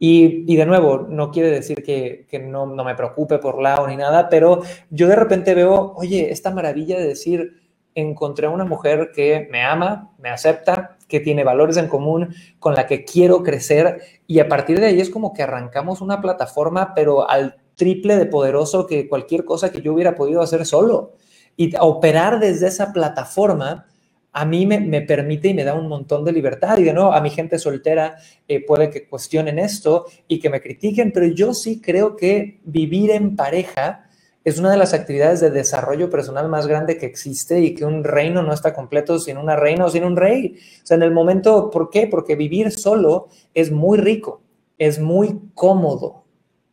Y, 0.00 0.56
de 0.56 0.66
nuevo, 0.66 1.06
no 1.08 1.30
quiere 1.30 1.50
decir 1.50 1.82
que, 1.82 2.26
no, 2.46 2.66
me 2.66 2.94
preocupe 2.94 3.38
por 3.38 3.60
Lau 3.60 3.86
ni 3.88 3.96
nada, 3.96 4.28
pero 4.28 4.62
yo 4.90 5.08
de 5.08 5.16
repente 5.16 5.54
veo, 5.54 5.92
oye, 5.96 6.30
esta 6.30 6.52
maravilla 6.52 6.98
de 6.98 7.08
decir, 7.08 7.60
encontré 7.94 8.46
a 8.46 8.50
una 8.50 8.64
mujer 8.64 9.10
que 9.12 9.48
me 9.50 9.62
ama, 9.62 10.12
me 10.18 10.28
acepta, 10.28 10.96
que 11.08 11.20
tiene 11.20 11.42
valores 11.42 11.76
en 11.78 11.88
común, 11.88 12.34
con 12.60 12.74
la 12.74 12.86
que 12.86 13.04
quiero 13.04 13.42
crecer 13.42 14.02
y 14.26 14.38
a 14.38 14.48
partir 14.48 14.78
de 14.78 14.86
ahí 14.86 15.00
es 15.00 15.10
como 15.10 15.32
que 15.32 15.42
arrancamos 15.42 16.00
una 16.00 16.20
plataforma, 16.20 16.92
pero 16.94 17.28
al 17.28 17.56
triple 17.74 18.16
de 18.16 18.26
poderoso 18.26 18.86
que 18.86 19.08
cualquier 19.08 19.44
cosa 19.44 19.72
que 19.72 19.80
yo 19.80 19.94
hubiera 19.94 20.14
podido 20.14 20.42
hacer 20.42 20.66
solo. 20.66 21.14
Y 21.56 21.74
operar 21.80 22.38
desde 22.38 22.68
esa 22.68 22.92
plataforma 22.92 23.86
a 24.32 24.44
mí 24.44 24.66
me, 24.66 25.02
permite 25.02 25.48
y 25.48 25.54
me 25.54 25.64
da 25.64 25.74
un 25.74 25.88
montón 25.88 26.24
de 26.24 26.32
libertad. 26.32 26.78
Y 26.78 26.84
de 26.84 26.92
nuevo, 26.92 27.12
a 27.12 27.20
mi 27.20 27.30
gente 27.30 27.58
soltera 27.58 28.16
eh, 28.46 28.64
puede 28.64 28.90
que 28.90 29.08
cuestionen 29.08 29.58
esto 29.58 30.06
y 30.28 30.38
que 30.38 30.50
me 30.50 30.60
critiquen, 30.60 31.12
pero 31.12 31.26
yo 31.26 31.54
sí 31.54 31.80
creo 31.80 32.16
que 32.16 32.60
vivir 32.64 33.10
en 33.10 33.36
pareja 33.36 34.04
es 34.44 34.58
una 34.58 34.70
de 34.70 34.78
las 34.78 34.94
actividades 34.94 35.40
de 35.40 35.50
desarrollo 35.50 36.08
personal 36.08 36.48
más 36.48 36.66
grande 36.66 36.96
que 36.96 37.06
existe 37.06 37.60
y 37.60 37.74
que 37.74 37.84
un 37.84 38.02
reino 38.04 38.42
no 38.42 38.52
está 38.52 38.72
completo 38.72 39.18
sin 39.18 39.36
una 39.36 39.56
reina 39.56 39.84
o 39.84 39.90
sin 39.90 40.04
un 40.04 40.16
rey. 40.16 40.56
O 40.82 40.86
sea, 40.86 40.96
en 40.96 41.02
el 41.02 41.10
momento, 41.10 41.70
¿por 41.70 41.90
qué? 41.90 42.06
Porque 42.06 42.34
vivir 42.34 42.70
solo 42.70 43.28
es 43.52 43.70
muy 43.70 43.98
rico, 43.98 44.40
es 44.78 45.00
muy 45.00 45.38
cómodo. 45.54 46.24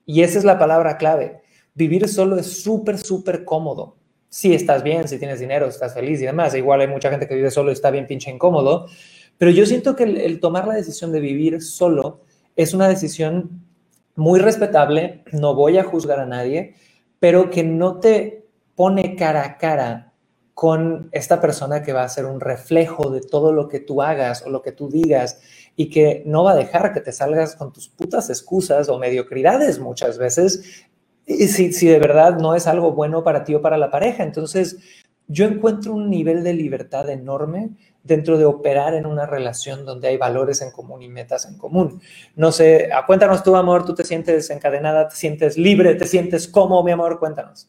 Y 0.06 0.22
esa 0.22 0.38
es 0.38 0.46
la 0.46 0.60
palabra 0.60 0.98
clave. 0.98 1.42
Vivir 1.74 2.08
solo 2.08 2.38
es 2.38 2.62
súper, 2.64 2.98
súper 2.98 3.44
cómodo. 3.44 3.98
Si 4.36 4.54
estás 4.54 4.84
bien, 4.84 5.08
si 5.08 5.18
tienes 5.18 5.40
dinero, 5.40 5.68
estás 5.68 5.94
feliz 5.94 6.22
y 6.22 6.26
demás. 6.26 6.54
Igual 6.56 6.82
hay 6.82 6.88
mucha 6.88 7.10
gente 7.10 7.26
que 7.26 7.36
vive 7.36 7.52
solo 7.52 7.70
y 7.70 7.74
está 7.74 7.90
bien 7.90 8.06
pinche 8.06 8.30
incómodo. 8.30 8.88
Pero 9.38 9.52
yo 9.52 9.66
siento 9.66 9.96
que 9.96 10.04
el 10.04 10.42
tomar 10.42 10.68
la 10.68 10.74
decisión 10.74 11.14
de 11.14 11.22
vivir 11.22 11.62
solo 11.62 12.20
es 12.58 12.74
una 12.74 12.90
decisión 12.90 13.62
muy 14.16 14.42
respetable. 14.42 15.24
No 15.32 15.56
voy 15.56 15.78
a 15.78 15.86
juzgar 15.86 16.20
a 16.20 16.26
nadie 16.26 16.76
pero 17.20 17.50
que 17.50 17.64
no 17.64 18.00
te 18.00 18.46
pone 18.76 19.16
cara 19.16 19.44
a 19.44 19.58
cara 19.58 20.14
con 20.54 21.10
esta 21.12 21.42
persona 21.42 21.82
que 21.82 21.92
va 21.92 22.04
a 22.04 22.10
ser 22.10 22.26
un 22.26 22.40
reflejo 22.40 23.10
de 23.10 23.22
todo 23.22 23.52
lo 23.52 23.68
que 23.68 23.80
tú 23.80 24.02
hagas 24.02 24.44
o 24.46 24.50
lo 24.50 24.62
que 24.62 24.72
tú 24.72 24.90
digas 24.90 25.40
y 25.76 25.90
que 25.90 26.24
no 26.26 26.44
va 26.44 26.52
a 26.52 26.56
dejar 26.56 26.94
que 26.94 27.02
te 27.02 27.12
salgas 27.12 27.56
con 27.56 27.74
tus 27.74 27.90
putas 27.90 28.30
excusas 28.30 28.88
o 28.90 29.00
mediocridades 29.00 29.80
muchas 29.80 30.18
veces 30.18 30.86
si, 31.26 31.74
si 31.74 31.88
de 31.88 32.00
verdad 32.00 32.38
no 32.38 32.56
es 32.56 32.68
algo 32.68 32.92
bueno 32.92 33.24
para 33.24 33.44
ti 33.44 33.56
o 33.56 33.62
para 33.62 33.78
la 33.78 33.92
pareja. 33.92 34.24
Entonces, 34.24 34.78
yo 35.28 35.46
encuentro 35.46 35.94
un 35.94 36.10
nivel 36.10 36.44
de 36.44 36.54
libertad 36.54 37.10
enorme 37.10 37.72
dentro 38.04 38.38
de 38.38 38.46
operar 38.46 38.94
en 38.94 39.08
una 39.08 39.26
relación 39.26 39.84
donde 39.84 40.10
hay 40.10 40.18
valores 40.18 40.62
en 40.62 40.72
común 40.72 41.02
y 41.02 41.10
metas 41.10 41.48
en 41.48 41.58
común. 41.58 42.00
No 42.36 42.52
sé, 42.52 42.90
ah, 42.94 43.04
cuéntanos 43.06 43.44
tú, 43.44 43.56
amor, 43.56 43.84
tú 43.84 43.96
te 43.96 44.04
sientes 44.04 44.50
encadenada, 44.52 45.08
te 45.08 45.16
sientes 45.16 45.58
libre, 45.58 45.96
te 45.96 46.06
sientes 46.06 46.48
cómodo, 46.48 46.84
mi 46.84 46.92
amor, 46.92 47.20
cuéntanos. 47.20 47.68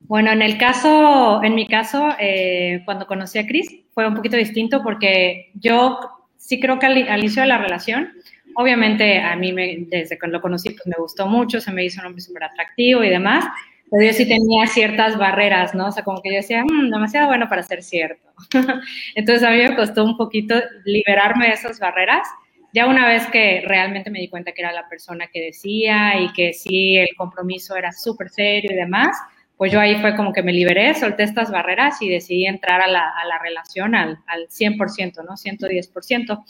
Bueno, 0.00 0.30
en 0.30 0.42
el 0.42 0.56
caso, 0.56 1.42
en 1.42 1.54
mi 1.54 1.66
caso, 1.66 2.08
eh, 2.18 2.82
cuando 2.84 3.06
conocí 3.06 3.38
a 3.38 3.46
Chris, 3.46 3.68
fue 3.92 4.06
un 4.06 4.14
poquito 4.14 4.36
distinto 4.36 4.82
porque 4.82 5.50
yo 5.54 5.98
sí 6.36 6.60
creo 6.60 6.78
que 6.78 6.86
al, 6.86 6.98
inicio 6.98 7.42
de 7.42 7.48
la 7.48 7.58
relación, 7.58 8.12
obviamente 8.60 9.18
a 9.20 9.36
mí 9.36 9.52
me, 9.52 9.86
desde 9.88 10.18
que 10.18 10.26
lo 10.26 10.40
conocí, 10.40 10.70
pues 10.70 10.86
me 10.86 10.96
gustó 10.98 11.26
mucho, 11.26 11.60
se 11.60 11.72
me 11.72 11.84
hizo 11.84 12.00
un 12.00 12.06
hombre 12.08 12.20
súper 12.20 12.44
atractivo 12.44 13.02
y 13.02 13.08
demás, 13.08 13.44
pero 13.90 14.04
yo 14.04 14.12
sí 14.12 14.26
tenía 14.26 14.66
ciertas 14.66 15.18
barreras, 15.18 15.74
¿no? 15.74 15.88
O 15.88 15.92
sea, 15.92 16.04
como 16.04 16.22
que 16.22 16.30
yo 16.30 16.36
decía, 16.36 16.62
mmm, 16.64 16.90
demasiado 16.90 17.26
bueno 17.26 17.48
para 17.48 17.62
ser 17.62 17.82
cierto. 17.82 18.28
Entonces 19.14 19.42
a 19.42 19.50
mí 19.50 19.58
me 19.58 19.74
costó 19.74 20.04
un 20.04 20.16
poquito 20.16 20.54
liberarme 20.84 21.48
de 21.48 21.54
esas 21.54 21.80
barreras. 21.80 22.26
Ya 22.72 22.86
una 22.86 23.08
vez 23.08 23.26
que 23.26 23.62
realmente 23.66 24.10
me 24.10 24.20
di 24.20 24.28
cuenta 24.28 24.52
que 24.52 24.62
era 24.62 24.72
la 24.72 24.88
persona 24.88 25.26
que 25.26 25.40
decía 25.40 26.20
y 26.20 26.32
que 26.32 26.52
sí, 26.52 26.96
el 26.96 27.16
compromiso 27.16 27.76
era 27.76 27.90
súper 27.90 28.30
serio 28.30 28.70
y 28.72 28.76
demás, 28.76 29.16
pues 29.56 29.72
yo 29.72 29.80
ahí 29.80 29.96
fue 30.00 30.16
como 30.16 30.32
que 30.32 30.42
me 30.42 30.52
liberé, 30.52 30.94
solté 30.94 31.24
estas 31.24 31.50
barreras 31.50 32.00
y 32.00 32.08
decidí 32.08 32.46
entrar 32.46 32.80
a 32.80 32.86
la, 32.86 33.10
a 33.10 33.26
la 33.26 33.38
relación 33.38 33.94
al, 33.94 34.18
al 34.26 34.48
100%, 34.48 35.24
¿no? 35.24 35.32
110%. 35.32 36.44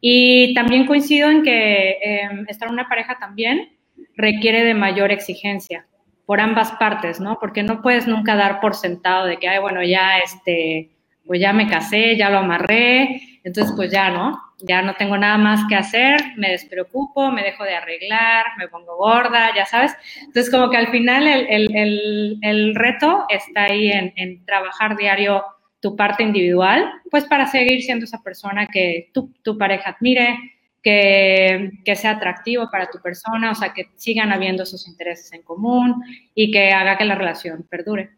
Y 0.00 0.54
también 0.54 0.86
coincido 0.86 1.30
en 1.30 1.42
que 1.42 1.98
em, 2.02 2.46
estar 2.48 2.68
en 2.68 2.74
una 2.74 2.88
pareja 2.88 3.18
también 3.18 3.76
requiere 4.16 4.64
de 4.64 4.74
mayor 4.74 5.12
exigencia 5.12 5.86
por 6.26 6.40
ambas 6.40 6.72
partes, 6.72 7.20
¿no? 7.20 7.38
Porque 7.40 7.62
no 7.62 7.82
puedes 7.82 8.06
nunca 8.06 8.36
dar 8.36 8.60
por 8.60 8.74
sentado 8.74 9.26
de 9.26 9.38
que, 9.38 9.48
ay, 9.48 9.60
bueno, 9.60 9.82
ya 9.82 10.18
este, 10.18 10.90
pues 11.26 11.40
ya 11.40 11.52
me 11.52 11.68
casé, 11.68 12.16
ya 12.16 12.30
lo 12.30 12.38
amarré, 12.38 13.20
entonces 13.42 13.72
pues 13.76 13.90
ya, 13.90 14.10
¿no? 14.10 14.40
Ya 14.58 14.82
no 14.82 14.94
tengo 14.94 15.16
nada 15.16 15.38
más 15.38 15.60
que 15.68 15.74
hacer, 15.74 16.20
me 16.36 16.50
despreocupo, 16.50 17.30
me 17.30 17.42
dejo 17.42 17.64
de 17.64 17.74
arreglar, 17.74 18.46
me 18.58 18.68
pongo 18.68 18.96
gorda, 18.96 19.54
ya 19.56 19.66
sabes. 19.66 19.96
Entonces 20.20 20.50
como 20.50 20.70
que 20.70 20.76
al 20.76 20.88
final 20.88 21.26
el, 21.26 22.74
reto 22.74 23.24
está 23.28 23.64
ahí 23.64 23.90
en, 23.90 24.12
en, 24.16 24.44
trabajar 24.44 24.96
diario 24.96 25.42
tu 25.80 25.96
parte 25.96 26.22
individual, 26.22 26.90
pues 27.10 27.24
para 27.24 27.46
seguir 27.46 27.82
siendo 27.82 28.04
esa 28.04 28.22
persona 28.22 28.66
que 28.66 29.10
tu, 29.12 29.32
tu 29.42 29.56
pareja 29.56 29.90
admire, 29.90 30.36
que, 30.82 31.94
sea 31.96 32.12
atractivo 32.12 32.70
para 32.70 32.90
tu 32.90 32.98
persona, 33.00 33.52
o 33.52 33.54
sea, 33.54 33.72
que 33.72 33.86
sigan 33.96 34.32
habiendo 34.32 34.62
esos 34.62 34.86
intereses 34.88 35.32
en 35.32 35.42
común 35.42 36.02
y 36.34 36.50
que 36.50 36.70
haga 36.70 36.96
que 36.96 37.04
la 37.04 37.14
relación 37.14 37.66
perdure. 37.68 38.10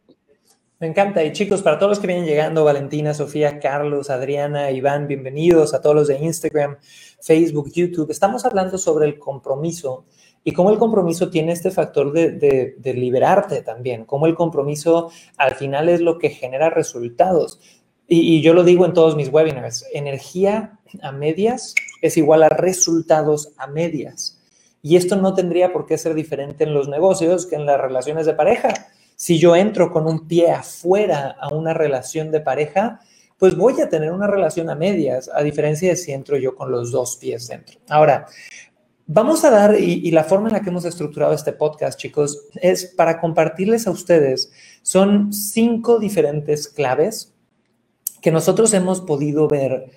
Me 0.78 0.88
encanta. 0.88 1.22
Y 1.22 1.32
chicos, 1.32 1.62
para 1.62 1.78
todos 1.78 1.90
los 1.90 2.00
que 2.00 2.08
vienen 2.08 2.26
llegando, 2.26 2.64
Valentina, 2.64 3.14
Sofía, 3.14 3.60
Carlos, 3.60 4.10
Adriana, 4.10 4.72
Iván, 4.72 5.06
bienvenidos 5.06 5.74
a 5.74 5.80
todos 5.80 5.94
los 5.94 6.08
de 6.08 6.18
Instagram, 6.18 6.76
Facebook, 7.20 7.70
YouTube. 7.72 8.10
Estamos 8.10 8.44
hablando 8.44 8.78
sobre 8.78 9.06
el 9.06 9.18
compromiso 9.18 10.06
y 10.44 10.52
cómo 10.52 10.70
el 10.70 10.78
compromiso 10.78 11.30
tiene 11.30 11.52
este 11.52 11.70
factor 11.70 12.12
de, 12.12 12.74
de 12.76 12.94
liberarte 12.94 13.62
también, 13.62 14.04
cómo 14.04 14.26
el 14.26 14.34
compromiso 14.34 15.10
al 15.36 15.54
final 15.54 15.88
es 15.88 16.00
lo 16.00 16.18
que 16.18 16.30
genera 16.30 16.70
resultados. 16.70 17.60
Y, 18.08 18.36
y 18.36 18.42
yo 18.42 18.52
lo 18.52 18.64
digo 18.64 18.84
en 18.84 18.92
todos 18.92 19.16
mis 19.16 19.28
webinars, 19.28 19.86
energía 19.92 20.78
a 21.00 21.12
medias 21.12 21.74
es 22.02 22.16
igual 22.16 22.42
a 22.42 22.48
resultados 22.48 23.52
a 23.56 23.66
medias. 23.66 24.38
Y 24.82 24.96
esto 24.96 25.16
no 25.16 25.32
tendría 25.32 25.72
por 25.72 25.86
qué 25.86 25.96
ser 25.96 26.14
diferente 26.14 26.64
en 26.64 26.74
los 26.74 26.88
negocios 26.88 27.46
que 27.46 27.54
en 27.54 27.64
las 27.64 27.80
relaciones 27.80 28.26
de 28.26 28.34
pareja. 28.34 28.74
Si 29.14 29.38
yo 29.38 29.54
entro 29.54 29.92
con 29.92 30.06
un 30.08 30.26
pie 30.26 30.50
afuera 30.50 31.36
a 31.40 31.54
una 31.54 31.72
relación 31.72 32.32
de 32.32 32.40
pareja, 32.40 33.00
pues 33.38 33.56
voy 33.56 33.80
a 33.80 33.88
tener 33.88 34.10
una 34.10 34.26
relación 34.26 34.68
a 34.70 34.74
medias, 34.74 35.30
a 35.32 35.42
diferencia 35.42 35.90
de 35.90 35.96
si 35.96 36.12
entro 36.12 36.36
yo 36.36 36.56
con 36.56 36.72
los 36.72 36.90
dos 36.90 37.16
pies 37.16 37.46
dentro. 37.46 37.78
Ahora, 37.88 38.26
vamos 39.12 39.44
a 39.44 39.50
dar, 39.50 39.78
y, 39.78 40.10
la 40.10 40.24
forma 40.24 40.48
en 40.48 40.54
la 40.54 40.62
que 40.62 40.70
hemos 40.70 40.84
estructurado 40.84 41.34
este 41.34 41.52
podcast, 41.52 41.98
chicos, 41.98 42.48
es 42.54 42.86
para 42.86 43.20
compartirles 43.20 43.86
a 43.86 43.90
ustedes, 43.90 44.50
son 44.82 45.32
cinco 45.32 45.98
diferentes 45.98 46.68
claves 46.68 47.34
que 48.20 48.32
nosotros 48.32 48.72
hemos 48.72 49.00
podido 49.00 49.48
ver 49.48 49.90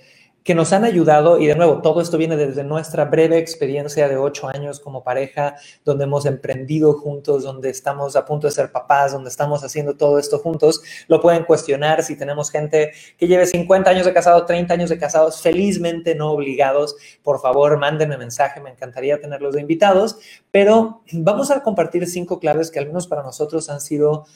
que 0.46 0.54
nos 0.54 0.74
han 0.74 0.84
ayudado, 0.84 1.40
y 1.40 1.48
de 1.48 1.56
nuevo, 1.56 1.82
todo 1.82 2.02
esto 2.02 2.20
viene 2.20 2.38
desde 2.38 2.64
nuestra 2.64 3.06
breve 3.06 3.40
experiencia 3.40 4.08
de 4.08 4.16
ocho 4.16 4.48
años 4.48 4.80
como 4.80 5.04
pareja, 5.04 5.56
donde 5.84 6.04
hemos 6.04 6.28
emprendido 6.28 6.94
juntos, 6.94 7.42
donde 7.42 7.72
estamos 7.72 8.16
a 8.16 8.26
punto 8.26 8.46
de 8.46 8.52
ser 8.52 8.72
papás, 8.72 9.12
donde 9.12 9.32
estamos 9.32 9.64
haciendo 9.64 9.98
todo 9.98 10.20
esto 10.20 10.38
juntos. 10.38 10.84
Lo 11.08 11.20
pueden 11.20 11.46
cuestionar 11.46 12.04
si 12.04 12.16
tenemos 12.16 12.52
gente 12.52 12.92
que 13.18 13.28
lleve 13.28 13.48
50 13.48 13.90
años 13.90 14.06
de 14.06 14.14
casado, 14.14 14.46
30 14.46 14.72
años 14.72 14.92
de 14.92 15.00
casados, 15.00 15.42
felizmente 15.42 16.14
no 16.14 16.30
obligados. 16.30 16.96
Por 17.24 17.42
favor, 17.42 17.80
mándenme 17.80 18.16
mensaje, 18.16 18.62
me 18.62 18.70
encantaría 18.70 19.20
tenerlos 19.20 19.56
de 19.56 19.62
invitados, 19.62 20.20
pero 20.52 21.02
vamos 21.12 21.50
a 21.50 21.64
compartir 21.64 22.06
cinco 22.06 22.40
claves 22.40 22.70
que 22.70 22.78
al 22.78 22.86
menos 22.86 23.08
para 23.08 23.24
nosotros 23.24 23.68
han 23.72 23.82
sido 23.82 24.28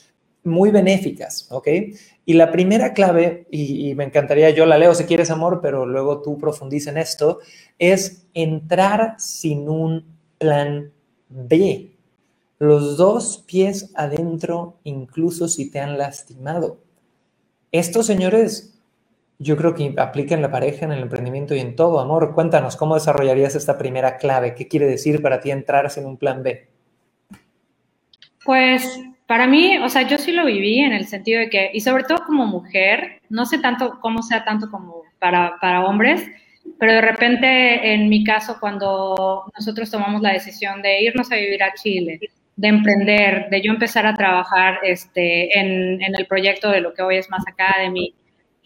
muy 0.44 0.72
benéficas, 0.72 1.48
¿ok? 1.52 1.68
Y 2.26 2.34
la 2.34 2.52
primera 2.52 2.94
clave, 2.94 3.48
y, 3.52 3.94
me 3.96 4.04
encantaría, 4.04 4.50
yo 4.52 4.66
la 4.66 4.78
leo 4.78 4.94
si 4.94 5.06
quieres 5.06 5.32
amor, 5.32 5.60
pero 5.62 5.86
luego 5.86 6.22
tú 6.22 6.38
profundiza 6.38 6.92
en 6.92 6.98
esto, 6.98 7.40
es 7.78 8.28
entrar 8.34 9.16
sin 9.18 9.68
un 9.68 10.06
plan 10.38 10.92
B. 11.30 11.92
Los 12.60 12.98
dos 12.98 13.44
pies 13.48 13.92
adentro, 13.96 14.78
incluso 14.84 15.48
si 15.48 15.72
te 15.72 15.80
han 15.80 15.98
lastimado. 15.98 16.80
Esto, 17.72 18.04
señores, 18.04 18.80
yo 19.40 19.56
creo 19.56 19.74
que 19.74 19.94
aplica 19.98 20.36
la 20.38 20.52
pareja, 20.52 20.86
en 20.86 20.92
el 20.92 21.02
emprendimiento 21.02 21.56
y 21.56 21.60
en 21.60 21.76
todo. 21.76 22.00
Amor, 22.00 22.34
cuéntanos, 22.34 22.76
¿cómo 22.76 22.96
desarrollarías 22.96 23.56
esta 23.56 23.78
primera 23.78 24.18
clave? 24.18 24.54
¿Qué 24.54 24.68
quiere 24.68 24.86
decir 24.86 25.22
para 25.22 25.40
ti 25.40 25.52
entrar 25.52 25.90
sin 25.90 26.06
un 26.06 26.18
plan 26.18 26.44
B? 26.44 26.68
Pues 28.44 29.00
para 29.30 29.46
mí, 29.46 29.78
o 29.78 29.88
sea, 29.90 30.02
yo 30.08 30.18
sí 30.18 30.32
lo 30.32 30.44
viví 30.44 30.80
en 30.80 30.92
el 30.92 31.06
sentido 31.06 31.40
de 31.40 31.52
que, 31.52 31.70
y 31.72 31.82
sobre 31.82 32.04
todo 32.04 32.26
como 32.26 32.48
mujer, 32.48 33.22
no 33.30 33.46
sé 33.46 33.60
tanto 33.60 34.00
cómo 34.02 34.24
sea 34.24 34.44
tanto 34.44 34.72
como 34.72 35.04
para, 35.20 35.60
para 35.62 35.86
hombres, 35.86 36.26
pero 36.80 36.94
de 36.94 37.02
repente, 37.02 37.94
en 37.94 38.10
mi 38.10 38.24
caso, 38.24 38.58
cuando 38.60 39.44
nosotros 39.56 39.92
tomamos 39.92 40.24
la 40.24 40.34
decisión 40.34 40.82
de 40.82 41.04
irnos 41.04 41.32
a 41.32 41.36
vivir 41.36 41.62
a 41.62 41.76
Chile, 41.76 42.20
de 42.56 42.68
emprender, 42.68 43.52
de 43.52 43.62
yo 43.62 43.72
empezar 43.72 44.08
a 44.08 44.16
trabajar 44.16 44.80
este, 44.82 45.60
en, 45.60 46.02
en 46.02 46.16
el 46.18 46.26
proyecto 46.26 46.72
de 46.72 46.82
lo 46.82 46.96
que 46.96 47.04
hoy 47.04 47.18
es 47.18 47.30
Más 47.30 47.44
Academy, 47.48 48.16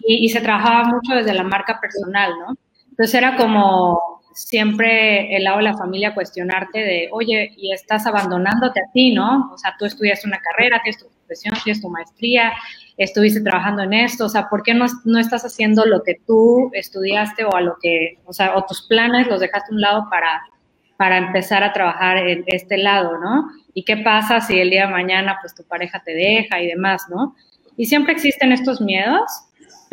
y, 0.08 0.25
y 0.25 0.29
se 0.29 0.39
trabajaba 0.39 0.86
mucho 0.86 1.13
desde 1.13 1.34
la 1.34 1.43
marca 1.43 1.82
personal, 1.82 2.32
¿no? 2.39 2.55
Entonces 2.89 3.13
era 3.15 3.36
como 3.36 4.12
siempre 4.33 5.35
el 5.35 5.43
lado 5.43 5.57
de 5.57 5.63
la 5.63 5.77
familia 5.77 6.13
cuestionarte 6.13 6.79
de, 6.79 7.09
oye, 7.11 7.53
y 7.57 7.73
estás 7.73 8.05
abandonándote 8.05 8.79
a 8.79 8.91
ti, 8.93 9.13
¿no? 9.13 9.51
O 9.53 9.57
sea, 9.57 9.75
tú 9.77 9.85
estudiaste 9.85 10.27
una 10.27 10.39
carrera, 10.39 10.81
tienes 10.83 11.01
tu 11.01 11.09
profesión, 11.09 11.55
tienes 11.63 11.81
tu 11.81 11.89
maestría, 11.89 12.53
estuviste 12.97 13.41
trabajando 13.41 13.83
en 13.83 13.93
esto, 13.93 14.25
o 14.25 14.29
sea, 14.29 14.49
¿por 14.49 14.63
qué 14.63 14.73
no, 14.73 14.85
no 15.05 15.19
estás 15.19 15.43
haciendo 15.45 15.85
lo 15.85 16.03
que 16.03 16.19
tú 16.27 16.69
estudiaste 16.73 17.45
o 17.45 17.55
a 17.55 17.61
lo 17.61 17.77
que, 17.81 18.19
o 18.25 18.33
sea, 18.33 18.55
o 18.55 18.65
tus 18.65 18.87
planes 18.87 19.27
los 19.27 19.39
dejaste 19.39 19.71
a 19.71 19.75
un 19.75 19.81
lado 19.81 20.07
para, 20.09 20.41
para 20.97 21.17
empezar 21.17 21.63
a 21.63 21.73
trabajar 21.73 22.17
en 22.17 22.43
este 22.47 22.77
lado, 22.77 23.17
¿no? 23.17 23.49
¿Y 23.73 23.83
qué 23.83 23.97
pasa 23.97 24.41
si 24.41 24.59
el 24.59 24.69
día 24.69 24.85
de 24.85 24.91
mañana, 24.91 25.37
pues, 25.41 25.55
tu 25.55 25.63
pareja 25.63 26.01
te 26.03 26.13
deja 26.13 26.61
y 26.61 26.67
demás, 26.67 27.05
¿no? 27.09 27.35
Y 27.75 27.85
siempre 27.87 28.13
existen 28.13 28.51
estos 28.51 28.79
miedos 28.81 29.23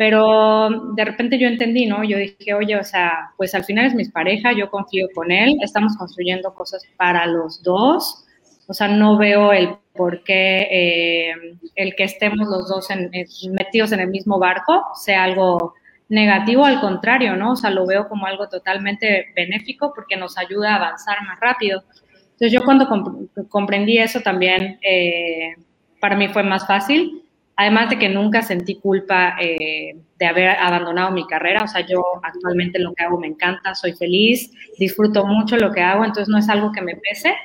pero 0.01 0.67
de 0.95 1.05
repente 1.05 1.37
yo 1.37 1.47
entendí, 1.47 1.85
¿no? 1.85 2.03
Yo 2.03 2.17
dije, 2.17 2.55
oye, 2.55 2.75
o 2.75 2.83
sea, 2.83 3.29
pues 3.37 3.53
al 3.53 3.63
final 3.65 3.85
es 3.85 3.93
mi 3.93 4.03
pareja, 4.05 4.51
yo 4.51 4.67
confío 4.71 5.07
con 5.13 5.31
él, 5.31 5.57
estamos 5.61 5.95
construyendo 5.95 6.55
cosas 6.55 6.83
para 6.97 7.27
los 7.27 7.61
dos, 7.61 8.25
o 8.67 8.73
sea, 8.73 8.87
no 8.87 9.19
veo 9.19 9.53
el 9.53 9.75
por 9.93 10.23
qué 10.23 10.67
eh, 10.71 11.33
el 11.75 11.93
que 11.93 12.05
estemos 12.05 12.47
los 12.47 12.67
dos 12.67 12.87
metidos 13.51 13.91
en 13.91 13.99
el 13.99 14.07
mismo 14.07 14.39
barco 14.39 14.87
sea 14.95 15.23
algo 15.23 15.75
negativo, 16.09 16.65
al 16.65 16.81
contrario, 16.81 17.35
¿no? 17.35 17.51
O 17.51 17.55
sea, 17.55 17.69
lo 17.69 17.85
veo 17.85 18.09
como 18.09 18.25
algo 18.25 18.49
totalmente 18.49 19.27
benéfico 19.35 19.93
porque 19.93 20.17
nos 20.17 20.35
ayuda 20.35 20.73
a 20.73 20.77
avanzar 20.77 21.17
más 21.27 21.39
rápido. 21.39 21.83
Entonces 22.31 22.51
yo 22.51 22.63
cuando 22.65 22.89
comprendí 23.49 23.99
eso 23.99 24.21
también, 24.21 24.79
eh, 24.81 25.53
para 25.99 26.15
mí 26.15 26.27
fue 26.29 26.41
más 26.41 26.65
fácil 26.65 27.20
Además 27.61 27.91
de 27.91 27.99
que 27.99 28.09
nunca 28.09 28.41
sentí 28.41 28.79
culpa 28.79 29.35
eh, 29.39 29.95
de 30.17 30.25
haber 30.25 30.49
abandonado 30.49 31.11
mi 31.11 31.27
carrera, 31.27 31.63
o 31.63 31.67
sea, 31.67 31.85
yo 31.85 32.03
actualmente 32.23 32.79
lo 32.79 32.91
que 32.95 33.03
hago 33.03 33.19
me 33.19 33.27
encanta, 33.27 33.75
soy 33.75 33.93
feliz, 33.93 34.51
disfruto 34.79 35.27
mucho 35.27 35.57
lo 35.57 35.71
que 35.71 35.79
hago, 35.79 36.03
entonces 36.03 36.27
no 36.27 36.39
es 36.39 36.49
algo 36.49 36.71
que 36.71 36.81
me 36.81 36.95
pese. 36.95 37.35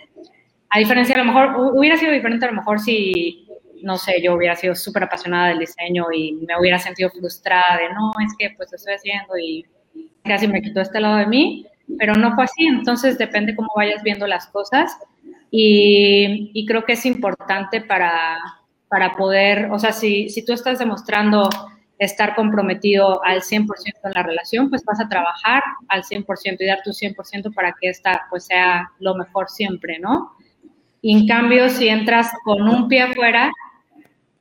A 0.71 0.79
diferencia, 0.79 1.17
a 1.17 1.19
lo 1.19 1.27
mejor 1.27 1.75
hubiera 1.77 1.99
sido 1.99 2.13
diferente 2.13 2.47
a 2.47 2.49
lo 2.49 2.55
mejor 2.55 2.81
si, 2.81 3.47
no 3.83 3.99
sé, 3.99 4.23
yo 4.23 4.37
hubiera 4.37 4.57
sido 4.57 4.75
súper 4.75 5.05
apasionada 5.05 5.49
del 5.49 5.59
diseño 5.59 6.07
y 6.11 6.33
me 6.33 6.59
hubiera 6.59 6.79
sentido 6.79 7.11
frustrada 7.11 7.77
de, 7.77 7.93
no, 7.93 8.13
es 8.25 8.35
que 8.39 8.55
pues 8.57 8.73
estoy 8.73 8.95
haciendo 8.95 9.37
y 9.37 9.67
casi 10.25 10.49
me 10.49 10.63
quitó 10.63 10.81
este 10.81 10.99
lado 10.99 11.17
de 11.17 11.27
mí, 11.27 11.67
pero 11.99 12.15
no 12.15 12.35
fue 12.35 12.45
así, 12.45 12.65
entonces 12.65 13.19
depende 13.19 13.55
cómo 13.55 13.69
vayas 13.77 14.03
viendo 14.03 14.27
las 14.27 14.47
cosas 14.47 14.97
y, 15.51 16.53
y 16.55 16.65
creo 16.65 16.87
que 16.87 16.95
es 16.95 17.05
importante 17.05 17.83
para 17.83 18.39
para 18.89 19.17
poder, 19.17 19.71
o 19.73 19.79
sea, 19.79 19.93
si, 19.93 20.29
si 20.29 20.45
tú 20.45 20.53
estás 20.53 20.79
demostrando 20.79 21.49
estar 21.99 22.35
comprometido 22.35 23.25
al 23.25 23.41
100% 23.43 23.67
en 24.05 24.13
la 24.15 24.23
relación, 24.23 24.69
pues 24.69 24.85
vas 24.85 25.01
a 25.01 25.09
trabajar 25.09 25.63
al 25.89 26.03
100% 26.03 26.57
y 26.61 26.67
dar 26.67 26.83
tu 26.83 26.91
100% 26.91 27.55
para 27.55 27.75
que 27.81 27.89
esta 27.89 28.27
pues 28.31 28.45
sea 28.47 28.91
lo 28.99 29.15
mejor 29.15 29.49
siempre, 29.49 29.99
¿no? 29.99 30.33
Y 31.01 31.19
en 31.19 31.27
cambio, 31.27 31.69
si 31.71 31.89
entras 31.89 32.31
con 32.45 32.69
un 32.69 32.89
pie 32.89 33.03
afuera, 33.03 33.51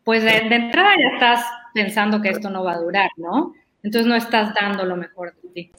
pues 0.03 0.23
de, 0.23 0.37
entrada 0.37 0.91
ya 0.99 1.13
estás 1.15 1.45
pensando 1.73 2.21
que 2.21 2.29
esto 2.29 2.49
no 2.49 2.63
va 2.63 2.73
a 2.73 2.79
durar, 2.79 3.09
¿no? 3.17 3.53
Entonces 3.83 4.07
no 4.07 4.15
estás 4.15 4.53
dando 4.53 4.85
lo 4.85 4.95
mejor 4.95 5.35
de 5.41 5.49
ti. 5.49 5.71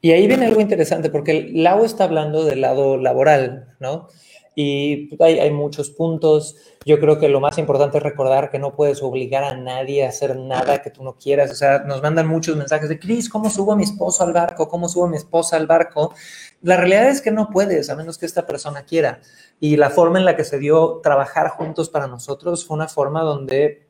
Y 0.00 0.10
ahí 0.12 0.26
viene 0.26 0.46
algo 0.46 0.60
interesante, 0.60 1.10
porque 1.10 1.50
Lau 1.52 1.84
está 1.84 2.04
hablando 2.04 2.44
del 2.44 2.60
lado 2.60 2.96
laboral, 2.96 3.68
¿no? 3.78 4.08
Y 4.54 5.06
pues, 5.06 5.20
hay, 5.20 5.38
hay, 5.38 5.50
muchos 5.50 5.90
puntos. 5.90 6.56
Yo 6.84 7.00
creo 7.00 7.18
que 7.18 7.28
lo 7.28 7.40
más 7.40 7.56
importante 7.58 7.96
es 7.96 8.02
recordar 8.02 8.50
que 8.50 8.58
no 8.58 8.74
puedes 8.74 9.02
obligar 9.02 9.44
a 9.44 9.56
nadie 9.56 10.04
a 10.04 10.10
hacer 10.10 10.36
nada 10.36 10.82
que 10.82 10.90
tú 10.90 11.02
no 11.02 11.14
quieras. 11.16 11.50
O 11.50 11.54
sea, 11.54 11.80
nos 11.80 12.02
mandan 12.02 12.26
muchos 12.26 12.56
mensajes 12.56 12.88
de, 12.88 12.98
Cris, 12.98 13.28
¿cómo 13.28 13.48
subo 13.48 13.72
a 13.72 13.76
mi 13.76 13.84
esposo 13.84 14.24
al 14.24 14.32
barco? 14.32 14.68
¿Cómo 14.68 14.88
subo 14.88 15.06
a 15.06 15.08
mi 15.08 15.16
esposa 15.16 15.56
al 15.56 15.66
barco? 15.66 16.14
La 16.60 16.76
realidad 16.76 17.08
es 17.08 17.22
que 17.22 17.30
no 17.30 17.48
puedes, 17.50 17.88
a 17.88 17.96
menos 17.96 18.18
que 18.18 18.26
esta 18.26 18.46
persona 18.46 18.84
quiera. 18.84 19.20
Y 19.58 19.76
la 19.76 19.90
forma 19.90 20.18
en 20.18 20.26
la 20.26 20.36
que 20.36 20.44
se 20.44 20.58
dio 20.58 21.00
trabajar 21.02 21.48
juntos 21.48 21.88
para 21.88 22.06
nosotros 22.06 22.66
fue 22.66 22.76
una 22.76 22.88
forma 22.88 23.22
donde 23.22 23.88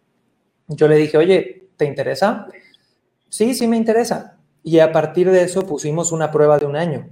yo 0.68 0.86
le 0.86 0.96
dije, 0.96 1.18
oye, 1.18 1.68
¿te 1.76 1.86
interesa? 1.86 2.46
Sí, 3.28 3.54
sí 3.54 3.66
me 3.66 3.76
interesa. 3.76 4.38
Y 4.62 4.78
a 4.78 4.92
partir 4.92 5.30
de 5.30 5.42
eso 5.42 5.66
pusimos 5.66 6.12
una 6.12 6.30
prueba 6.30 6.58
de 6.58 6.66
un 6.66 6.76
año. 6.76 7.08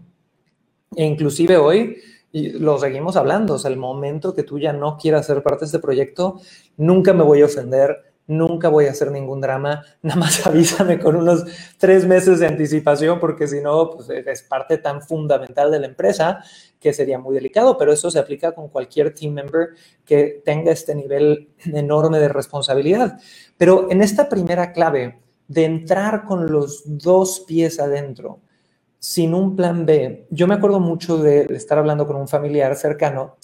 E 0.94 1.04
inclusive 1.04 1.56
hoy 1.56 1.96
y 2.32 2.50
lo 2.50 2.78
seguimos 2.78 3.16
hablando, 3.16 3.54
o 3.54 3.58
sea, 3.58 3.70
el 3.70 3.76
momento 3.76 4.34
que 4.34 4.42
tú 4.42 4.58
ya 4.58 4.72
no 4.72 4.96
quieras 4.96 5.26
ser 5.26 5.42
parte 5.42 5.60
de 5.60 5.66
este 5.66 5.78
proyecto, 5.78 6.40
nunca 6.76 7.12
me 7.12 7.24
voy 7.24 7.42
a 7.42 7.46
ofender, 7.46 8.10
nunca 8.26 8.68
voy 8.68 8.86
a 8.86 8.92
hacer 8.92 9.10
ningún 9.10 9.40
drama, 9.40 9.82
nada 10.02 10.20
más 10.20 10.46
avísame 10.46 10.98
con 10.98 11.16
unos 11.16 11.44
tres 11.78 12.06
meses 12.06 12.38
de 12.38 12.46
anticipación, 12.46 13.18
porque 13.18 13.48
si 13.48 13.60
no, 13.60 13.90
pues 13.90 14.08
es 14.10 14.42
parte 14.42 14.78
tan 14.78 15.02
fundamental 15.02 15.70
de 15.70 15.80
la 15.80 15.86
empresa 15.86 16.42
que 16.78 16.92
sería 16.92 17.18
muy 17.18 17.34
delicado, 17.34 17.76
pero 17.76 17.92
eso 17.92 18.10
se 18.10 18.18
aplica 18.18 18.52
con 18.52 18.68
cualquier 18.68 19.12
team 19.12 19.34
member 19.34 19.70
que 20.04 20.40
tenga 20.44 20.70
este 20.70 20.94
nivel 20.94 21.50
enorme 21.64 22.18
de 22.20 22.28
responsabilidad. 22.28 23.18
Pero 23.58 23.90
en 23.90 24.02
esta 24.02 24.28
primera 24.28 24.72
clave 24.72 25.20
de 25.48 25.64
entrar 25.64 26.24
con 26.24 26.50
los 26.50 26.82
dos 26.86 27.40
pies 27.40 27.80
adentro, 27.80 28.40
sin 29.00 29.34
un 29.34 29.56
plan 29.56 29.86
B. 29.86 30.28
Yo 30.30 30.46
me 30.46 30.54
acuerdo 30.54 30.78
mucho 30.78 31.18
de 31.18 31.46
estar 31.54 31.78
hablando 31.78 32.06
con 32.06 32.16
un 32.16 32.28
familiar 32.28 32.76
cercano 32.76 33.36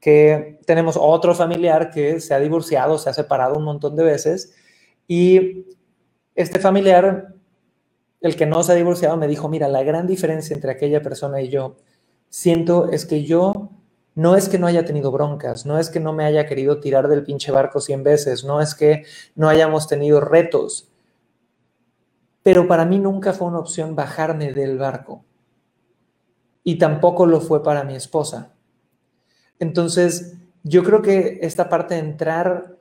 que 0.00 0.58
tenemos 0.66 0.98
otro 1.00 1.34
familiar 1.34 1.90
que 1.90 2.20
se 2.20 2.34
ha 2.34 2.40
divorciado, 2.40 2.98
se 2.98 3.08
ha 3.08 3.14
separado 3.14 3.56
un 3.56 3.64
montón 3.64 3.96
de 3.96 4.04
veces 4.04 4.54
y 5.08 5.64
este 6.34 6.58
familiar, 6.58 7.34
el 8.20 8.36
que 8.36 8.46
no 8.46 8.62
se 8.62 8.72
ha 8.72 8.74
divorciado, 8.74 9.16
me 9.16 9.28
dijo, 9.28 9.48
mira, 9.48 9.68
la 9.68 9.82
gran 9.84 10.06
diferencia 10.06 10.54
entre 10.54 10.72
aquella 10.72 11.00
persona 11.02 11.40
y 11.40 11.48
yo, 11.48 11.76
siento 12.28 12.90
es 12.90 13.06
que 13.06 13.24
yo 13.24 13.70
no 14.14 14.34
es 14.34 14.48
que 14.48 14.58
no 14.58 14.66
haya 14.66 14.84
tenido 14.84 15.12
broncas, 15.12 15.66
no 15.66 15.78
es 15.78 15.88
que 15.88 16.00
no 16.00 16.12
me 16.12 16.24
haya 16.24 16.46
querido 16.46 16.80
tirar 16.80 17.06
del 17.08 17.22
pinche 17.22 17.52
barco 17.52 17.80
100 17.80 18.02
veces, 18.02 18.44
no 18.44 18.60
es 18.60 18.74
que 18.74 19.04
no 19.34 19.48
hayamos 19.48 19.86
tenido 19.86 20.20
retos, 20.20 20.88
pero 22.46 22.68
para 22.68 22.84
mí 22.84 23.00
nunca 23.00 23.32
fue 23.32 23.48
una 23.48 23.58
opción 23.58 23.96
bajarme 23.96 24.52
del 24.52 24.78
barco. 24.78 25.24
Y 26.62 26.78
tampoco 26.78 27.26
lo 27.26 27.40
fue 27.40 27.60
para 27.60 27.82
mi 27.82 27.96
esposa. 27.96 28.52
Entonces, 29.58 30.36
yo 30.62 30.84
creo 30.84 31.02
que 31.02 31.40
esta 31.42 31.68
parte 31.68 31.94
de 31.94 32.02
entrar 32.02 32.76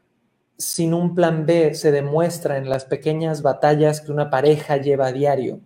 sin 0.56 0.93
un 0.93 1.15
plan 1.15 1.47
B 1.47 1.73
se 1.73 1.91
demuestra 1.91 2.60
en 2.60 2.69
las 2.69 2.86
pequeñas 2.86 3.41
batallas 3.41 4.01
que 4.01 4.12
una 4.12 4.30
pareja 4.30 4.78
lleva 4.78 5.08
a 5.08 5.12
diario. 5.12 5.62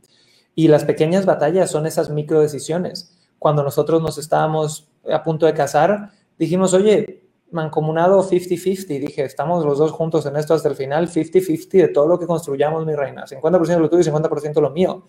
Y 0.56 0.70
las 0.70 0.86
pequeñas 0.86 1.26
batallas 1.26 1.70
son 1.70 1.86
esas 1.86 2.10
micro 2.10 2.40
decisiones. 2.40 3.18
Cuando 3.38 3.64
nosotros 3.64 4.02
nos 4.02 4.18
estábamos 4.18 4.88
a 5.12 5.24
punto 5.24 5.46
de 5.46 5.54
casar, 5.54 6.12
dijimos, 6.38 6.74
oye, 6.74 7.26
mancomunado 7.52 8.24
50-50. 8.24 9.00
Dije, 9.00 9.24
estamos 9.24 9.66
los 9.66 9.78
dos 9.78 9.92
juntos 9.92 10.26
en 10.26 10.36
esto 10.36 10.54
hasta 10.54 10.70
el 10.70 10.76
final, 10.76 11.08
50-50 11.08 11.70
de 11.70 11.88
todo 11.90 12.08
lo 12.08 12.20
que 12.20 12.28
construyamos, 12.28 12.86
mi 12.86 12.96
reina. 12.96 13.26
50% 13.26 13.66
de 13.68 13.80
lo 13.80 13.90
tuyo 13.90 14.02
y 14.02 14.14
50% 14.14 14.62
lo 14.62 14.70
mío. 14.72 15.06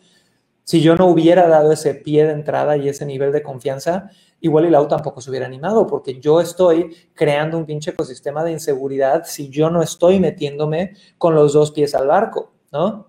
Si 0.64 0.80
yo 0.80 0.94
no 0.94 1.06
hubiera 1.06 1.48
dado 1.48 1.72
ese 1.72 1.94
pie 1.94 2.24
de 2.26 2.32
entrada 2.32 2.76
y 2.76 2.88
ese 2.88 3.04
nivel 3.04 3.32
de 3.32 3.42
confianza, 3.42 4.10
igual 4.40 4.66
el 4.66 4.74
auto 4.74 4.94
tampoco 4.94 5.20
se 5.20 5.30
hubiera 5.30 5.46
animado, 5.46 5.86
porque 5.86 6.20
yo 6.20 6.40
estoy 6.40 6.94
creando 7.14 7.58
un 7.58 7.66
pinche 7.66 7.90
ecosistema 7.90 8.44
de 8.44 8.52
inseguridad 8.52 9.24
si 9.24 9.48
yo 9.48 9.70
no 9.70 9.82
estoy 9.82 10.20
metiéndome 10.20 10.94
con 11.18 11.34
los 11.34 11.54
dos 11.54 11.72
pies 11.72 11.94
al 11.94 12.06
barco, 12.06 12.52
¿no? 12.72 13.08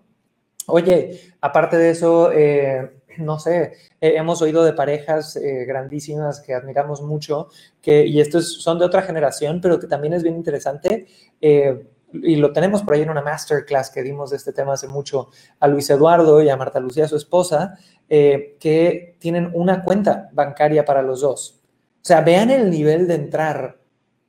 Oye, 0.67 1.19
aparte 1.41 1.77
de 1.77 1.89
eso, 1.89 2.31
eh, 2.31 3.00
no 3.17 3.39
sé, 3.39 3.73
hemos 3.99 4.41
oído 4.41 4.63
de 4.63 4.73
parejas 4.73 5.35
eh, 5.35 5.65
grandísimas 5.65 6.39
que 6.39 6.53
admiramos 6.53 7.01
mucho, 7.01 7.49
que, 7.81 8.05
y 8.05 8.21
estos 8.21 8.61
son 8.61 8.79
de 8.79 8.85
otra 8.85 9.01
generación, 9.01 9.59
pero 9.61 9.79
que 9.79 9.87
también 9.87 10.13
es 10.13 10.23
bien 10.23 10.35
interesante, 10.35 11.07
eh, 11.41 11.87
y 12.13 12.35
lo 12.35 12.51
tenemos 12.51 12.83
por 12.83 12.93
ahí 12.93 13.01
en 13.01 13.09
una 13.09 13.21
masterclass 13.21 13.89
que 13.89 14.03
dimos 14.03 14.31
de 14.31 14.37
este 14.37 14.53
tema 14.53 14.73
hace 14.73 14.87
mucho, 14.87 15.29
a 15.59 15.67
Luis 15.67 15.89
Eduardo 15.89 16.41
y 16.41 16.49
a 16.49 16.57
Marta 16.57 16.79
Lucía, 16.79 17.07
su 17.07 17.15
esposa, 17.15 17.77
eh, 18.09 18.57
que 18.59 19.15
tienen 19.19 19.51
una 19.53 19.83
cuenta 19.83 20.29
bancaria 20.33 20.83
para 20.83 21.01
los 21.01 21.21
dos. 21.21 21.61
O 21.95 22.05
sea, 22.05 22.21
vean 22.21 22.49
el 22.49 22.69
nivel 22.69 23.07
de 23.07 23.15
entrar 23.15 23.79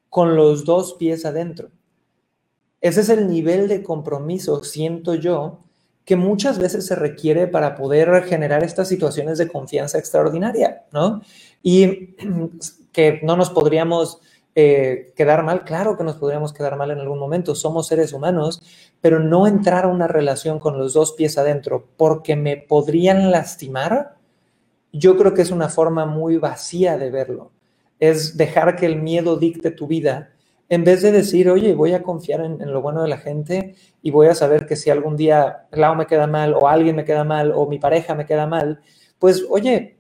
con 0.09 0.37
los 0.37 0.64
dos 0.64 0.95
pies 0.95 1.25
adentro. 1.25 1.71
Ese 2.81 3.01
es 3.01 3.09
el 3.09 3.29
nivel 3.29 3.68
de 3.68 3.83
compromiso, 3.83 4.62
siento 4.62 5.14
yo, 5.14 5.64
que 6.05 6.17
muchas 6.17 6.59
veces 6.59 6.87
se 6.87 6.97
requiere 6.97 7.47
para 7.47 7.75
poder 7.75 8.25
generar 8.25 8.65
estas 8.65 8.88
situaciones 8.88 9.38
de 9.38 9.49
confianza 9.49 9.99
extraordinaria, 9.99 10.85
¿no? 10.93 11.23
Y 11.62 12.17
que 12.93 13.21
no 13.23 13.37
nos 13.37 13.51
podríamos 13.51 14.21
eh, 14.55 15.12
quedar 15.17 15.45
mal, 15.45 15.65
claro 15.65 15.97
que 15.97 16.05
nos 16.05 16.17
podríamos 16.17 16.53
quedar 16.53 16.77
mal 16.77 16.91
en 16.91 16.99
algún 16.99 17.19
momento, 17.19 17.55
somos 17.55 17.87
seres 17.87 18.12
humanos, 18.12 18.61
pero 19.01 19.19
no 19.19 19.47
entrar 19.47 19.85
a 19.85 19.88
una 19.88 20.09
relación 20.09 20.59
con 20.59 20.77
los 20.77 20.93
dos 20.93 21.12
pies 21.12 21.38
adentro 21.38 21.88
porque 21.97 22.37
me 22.37 22.59
podrían 22.59 23.31
lastimar, 23.31 24.17
yo 24.93 25.17
creo 25.17 25.33
que 25.33 25.43
es 25.43 25.51
una 25.51 25.71
forma 25.71 26.05
muy 26.05 26.37
vacía 26.37 26.99
de 26.99 27.11
verlo. 27.11 27.51
Es 27.99 28.37
dejar 28.37 28.77
que 28.77 28.85
el 28.85 28.97
miedo 28.97 29.37
dicte 29.37 29.71
tu 29.71 29.87
vida 29.87 30.33
en 30.72 30.85
vez 30.85 31.02
de 31.02 31.12
decir, 31.12 31.50
oye, 31.50 31.74
voy 31.74 31.92
a 31.92 32.02
confiar 32.02 32.40
en, 32.40 32.72
lo 32.72 32.80
bueno 32.80 33.02
de 33.02 33.08
la 33.08 33.18
gente 33.18 33.74
y 34.00 34.11
voy 34.11 34.28
a 34.28 34.35
saber 34.35 34.64
que 34.64 34.74
si 34.74 34.88
algún 34.88 35.16
día 35.18 35.66
Lau 35.70 35.94
me 35.94 36.06
queda 36.06 36.26
mal 36.26 36.54
o 36.54 36.66
alguien 36.66 36.96
me 36.96 37.04
queda 37.04 37.24
mal 37.24 37.52
o 37.54 37.66
mi 37.68 37.78
pareja 37.78 38.14
me 38.14 38.24
queda 38.24 38.46
mal, 38.46 38.80
pues 39.18 39.44
oye, 39.50 39.98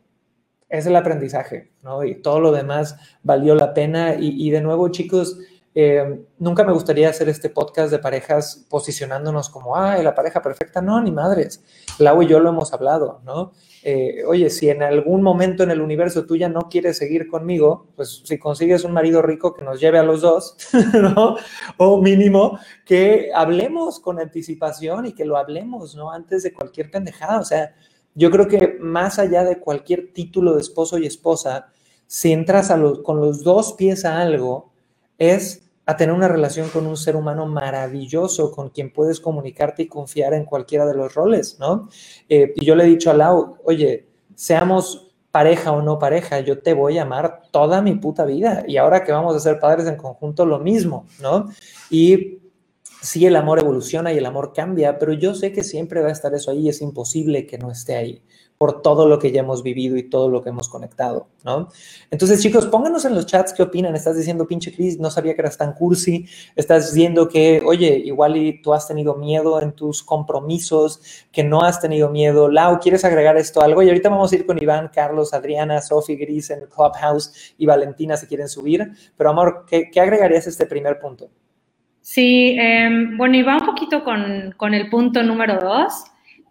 es 0.70 0.86
el 0.86 0.96
aprendizaje, 0.96 1.72
¿no? 1.82 2.04
Y 2.04 2.22
todo 2.22 2.40
lo 2.40 2.52
demás 2.52 2.96
valió 3.22 3.54
la 3.54 3.74
pena. 3.74 4.14
Y, 4.18 4.48
de 4.48 4.62
nuevo, 4.62 4.88
chicos, 4.88 5.36
eh, 5.74 6.24
nunca 6.38 6.64
me 6.64 6.72
gustaría 6.72 7.10
hacer 7.10 7.28
este 7.28 7.50
podcast 7.50 7.90
de 7.90 7.98
parejas 7.98 8.66
posicionándonos 8.70 9.50
como, 9.50 9.76
ay, 9.76 10.02
la 10.02 10.14
pareja 10.14 10.40
perfecta. 10.40 10.80
No, 10.80 11.02
ni 11.02 11.12
madres. 11.12 11.62
Lau 11.98 12.22
y 12.22 12.28
yo 12.28 12.40
lo 12.40 12.48
hemos 12.48 12.72
hablado, 12.72 13.20
¿no? 13.26 13.52
Eh, 13.84 14.22
oye, 14.26 14.48
si 14.48 14.70
en 14.70 14.82
algún 14.82 15.22
momento 15.22 15.64
en 15.64 15.72
el 15.72 15.80
universo 15.80 16.24
tú 16.24 16.36
ya 16.36 16.48
no 16.48 16.68
quieres 16.70 16.98
seguir 16.98 17.26
conmigo, 17.26 17.88
pues 17.96 18.22
si 18.24 18.38
consigues 18.38 18.84
un 18.84 18.92
marido 18.92 19.22
rico 19.22 19.54
que 19.54 19.64
nos 19.64 19.80
lleve 19.80 19.98
a 19.98 20.04
los 20.04 20.20
dos, 20.20 20.56
¿no? 20.94 21.36
O 21.78 22.00
mínimo 22.00 22.58
que 22.84 23.30
hablemos 23.34 23.98
con 23.98 24.20
anticipación 24.20 25.06
y 25.06 25.14
que 25.14 25.24
lo 25.24 25.36
hablemos, 25.36 25.96
¿no? 25.96 26.12
Antes 26.12 26.44
de 26.44 26.52
cualquier 26.52 26.90
pendejada. 26.90 27.40
O 27.40 27.44
sea, 27.44 27.74
yo 28.14 28.30
creo 28.30 28.46
que 28.46 28.76
más 28.80 29.18
allá 29.18 29.42
de 29.42 29.58
cualquier 29.58 30.12
título 30.12 30.54
de 30.54 30.60
esposo 30.60 30.98
y 30.98 31.06
esposa, 31.06 31.72
si 32.06 32.30
entras 32.30 32.72
con 33.02 33.20
los 33.20 33.42
dos 33.42 33.72
pies 33.72 34.04
a 34.04 34.20
algo, 34.20 34.72
es 35.18 35.71
a 35.84 35.96
tener 35.96 36.14
una 36.14 36.28
relación 36.28 36.68
con 36.68 36.86
un 36.86 36.96
ser 36.96 37.16
humano 37.16 37.46
maravilloso, 37.46 38.52
con 38.52 38.70
quien 38.70 38.92
puedes 38.92 39.20
comunicarte 39.20 39.82
y 39.82 39.88
confiar 39.88 40.34
en 40.34 40.44
cualquiera 40.44 40.86
de 40.86 40.94
los 40.94 41.14
roles, 41.14 41.58
¿no? 41.58 41.88
Eh, 42.28 42.52
y 42.56 42.64
yo 42.64 42.76
le 42.76 42.84
he 42.84 42.86
dicho 42.86 43.10
a 43.10 43.14
Lau, 43.14 43.58
oye, 43.64 44.06
seamos 44.34 45.12
pareja 45.32 45.72
o 45.72 45.82
no 45.82 45.98
pareja, 45.98 46.40
yo 46.40 46.60
te 46.60 46.74
voy 46.74 46.98
a 46.98 47.02
amar 47.02 47.42
toda 47.50 47.80
mi 47.82 47.94
puta 47.94 48.24
vida. 48.24 48.64
Y 48.68 48.76
ahora 48.76 49.02
que 49.02 49.12
vamos 49.12 49.34
a 49.34 49.40
ser 49.40 49.58
padres 49.58 49.86
en 49.86 49.96
conjunto, 49.96 50.46
lo 50.46 50.58
mismo, 50.58 51.06
¿no? 51.20 51.48
Y 51.90 52.41
sí 53.02 53.26
el 53.26 53.36
amor 53.36 53.58
evoluciona 53.58 54.12
y 54.12 54.18
el 54.18 54.26
amor 54.26 54.52
cambia, 54.54 54.98
pero 54.98 55.12
yo 55.12 55.34
sé 55.34 55.52
que 55.52 55.64
siempre 55.64 56.00
va 56.00 56.08
a 56.08 56.12
estar 56.12 56.32
eso 56.34 56.50
ahí, 56.50 56.68
es 56.68 56.80
imposible 56.80 57.46
que 57.46 57.58
no 57.58 57.70
esté 57.70 57.96
ahí 57.96 58.22
por 58.62 58.80
todo 58.80 59.08
lo 59.08 59.18
que 59.18 59.32
ya 59.32 59.40
hemos 59.40 59.64
vivido 59.64 59.96
y 59.96 60.04
todo 60.04 60.28
lo 60.28 60.40
que 60.40 60.50
hemos 60.50 60.68
conectado, 60.68 61.26
¿no? 61.44 61.68
Entonces, 62.12 62.40
chicos, 62.40 62.66
pónganos 62.66 63.04
en 63.04 63.16
los 63.16 63.26
chats 63.26 63.52
qué 63.52 63.64
opinan. 63.64 63.96
Estás 63.96 64.16
diciendo, 64.16 64.46
pinche 64.46 64.72
Chris, 64.72 65.00
no 65.00 65.10
sabía 65.10 65.34
que 65.34 65.40
eras 65.40 65.58
tan 65.58 65.72
cursi. 65.72 66.26
Estás 66.54 66.94
diciendo 66.94 67.28
que, 67.28 67.60
oye, 67.66 68.00
igual 68.04 68.36
tú 68.62 68.72
has 68.72 68.86
tenido 68.86 69.16
miedo 69.16 69.60
en 69.60 69.72
tus 69.72 70.04
compromisos, 70.04 71.00
que 71.32 71.42
no 71.42 71.62
has 71.62 71.80
tenido 71.80 72.08
miedo. 72.08 72.48
Lau, 72.48 72.78
¿quieres 72.78 73.04
agregar 73.04 73.36
esto 73.36 73.62
algo? 73.62 73.82
Y 73.82 73.88
ahorita 73.88 74.10
vamos 74.10 74.30
a 74.30 74.36
ir 74.36 74.46
con 74.46 74.62
Iván, 74.62 74.92
Carlos, 74.94 75.34
Adriana, 75.34 75.82
Sofi, 75.82 76.14
Gris 76.14 76.50
en 76.50 76.66
Clubhouse 76.66 77.54
y 77.58 77.66
Valentina 77.66 78.16
si 78.16 78.28
quieren 78.28 78.48
subir. 78.48 78.92
Pero, 79.16 79.30
amor, 79.30 79.64
¿qué, 79.66 79.90
qué 79.90 80.00
agregarías 80.00 80.46
a 80.46 80.50
este 80.50 80.66
primer 80.66 81.00
punto? 81.00 81.30
Sí, 82.02 82.56
em, 82.58 83.16
bueno, 83.16 83.36
y 83.36 83.42
va 83.42 83.56
un 83.56 83.64
poquito 83.64 84.02
con, 84.02 84.52
con, 84.56 84.74
el 84.74 84.90
punto 84.90 85.22
número 85.22 85.58
dos, 85.58 86.04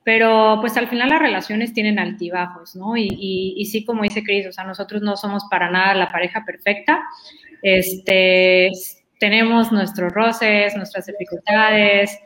pero 0.04 0.58
pues 0.62 0.78
al 0.78 0.88
final 0.88 1.10
las 1.10 1.20
relaciones 1.20 1.74
tienen 1.74 2.00
altibajos, 2.00 2.76
¿no? 2.76 2.96
Y, 2.96 3.10
y, 3.12 3.66
sí, 3.66 3.84
como 3.86 4.04
dice 4.04 4.24
Cris, 4.24 4.48
o 4.48 4.54
sea, 4.54 4.64
nosotros 4.64 5.02
no 5.02 5.18
somos 5.18 5.44
para 5.52 5.70
nada 5.70 5.94
la 5.94 6.08
pareja 6.08 6.44
perfecta, 6.46 7.02
este, 7.62 8.72
tenemos 9.20 9.72
nuestros 9.72 10.12
roces, 10.14 10.76
nuestras 10.76 11.06
dificultades, 11.06 12.18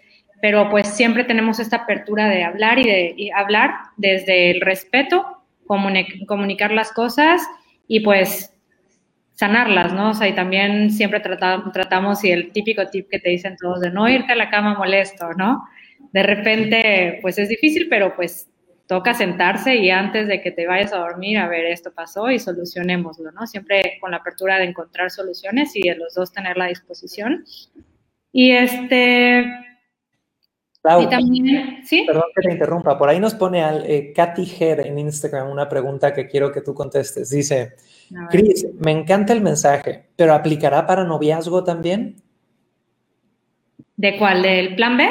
pero 0.41 0.69
pues 0.69 0.87
siempre 0.87 1.23
tenemos 1.23 1.59
esta 1.59 1.77
apertura 1.77 2.29
de 2.29 2.43
hablar 2.43 2.79
y 2.79 2.83
de 2.83 3.31
hablar 3.35 3.71
desde 3.97 4.51
el 4.51 4.61
respeto, 4.61 5.25
comunicar 5.65 6.71
las 6.71 6.93
cosas 6.93 7.41
y 7.87 8.01
pues 8.01 8.54
sanarlas, 9.35 9.93
¿no? 9.93 10.11
O 10.11 10.13
sea, 10.13 10.27
y 10.27 10.33
también 10.33 10.89
siempre 10.89 11.19
tratamos, 11.19 12.23
y 12.23 12.31
el 12.31 12.51
típico 12.51 12.87
tip 12.87 13.09
que 13.09 13.19
te 13.19 13.29
dicen 13.29 13.57
todos 13.57 13.81
de 13.81 13.91
no 13.91 14.09
irte 14.09 14.33
a 14.33 14.35
la 14.35 14.49
cama 14.49 14.75
molesto, 14.75 15.33
¿no? 15.33 15.63
De 16.11 16.23
repente, 16.23 17.19
pues 17.21 17.37
es 17.37 17.49
difícil, 17.49 17.87
pero 17.89 18.15
pues 18.15 18.49
toca 18.87 19.13
sentarse 19.13 19.75
y 19.75 19.89
antes 19.89 20.27
de 20.27 20.41
que 20.41 20.51
te 20.51 20.67
vayas 20.67 20.93
a 20.93 20.99
dormir, 20.99 21.37
a 21.37 21.47
ver, 21.47 21.65
esto 21.65 21.91
pasó 21.91 22.29
y 22.31 22.39
solucionémoslo, 22.39 23.31
¿no? 23.31 23.45
Siempre 23.45 23.97
con 23.99 24.11
la 24.11 24.17
apertura 24.17 24.57
de 24.57 24.65
encontrar 24.65 25.11
soluciones 25.11 25.75
y 25.75 25.81
de 25.81 25.95
los 25.95 26.13
dos 26.13 26.31
tener 26.31 26.55
la 26.55 26.67
disposición. 26.67 27.43
Y 28.31 28.51
este... 28.51 29.39
y 30.99 31.07
también, 31.09 31.81
¿sí? 31.83 32.05
Perdón 32.05 32.23
que 32.35 32.47
te 32.47 32.53
interrumpa, 32.53 32.97
por 32.97 33.09
ahí 33.09 33.19
nos 33.19 33.33
pone 33.33 33.63
al, 33.63 33.83
eh, 33.85 34.13
Katy 34.15 34.49
Her 34.59 34.87
en 34.87 34.99
Instagram 34.99 35.49
una 35.49 35.67
pregunta 35.67 36.13
que 36.13 36.27
quiero 36.27 36.51
que 36.51 36.61
tú 36.61 36.73
contestes. 36.73 37.31
Dice, 37.31 37.73
Cris, 38.29 38.67
me 38.79 38.91
encanta 38.91 39.33
el 39.33 39.41
mensaje, 39.41 40.05
pero 40.15 40.33
¿aplicará 40.33 40.85
para 40.85 41.03
noviazgo 41.03 41.63
también? 41.63 42.15
¿De 43.97 44.17
cuál? 44.17 44.41
¿Del 44.41 44.75
plan 44.75 44.97
B? 44.97 45.07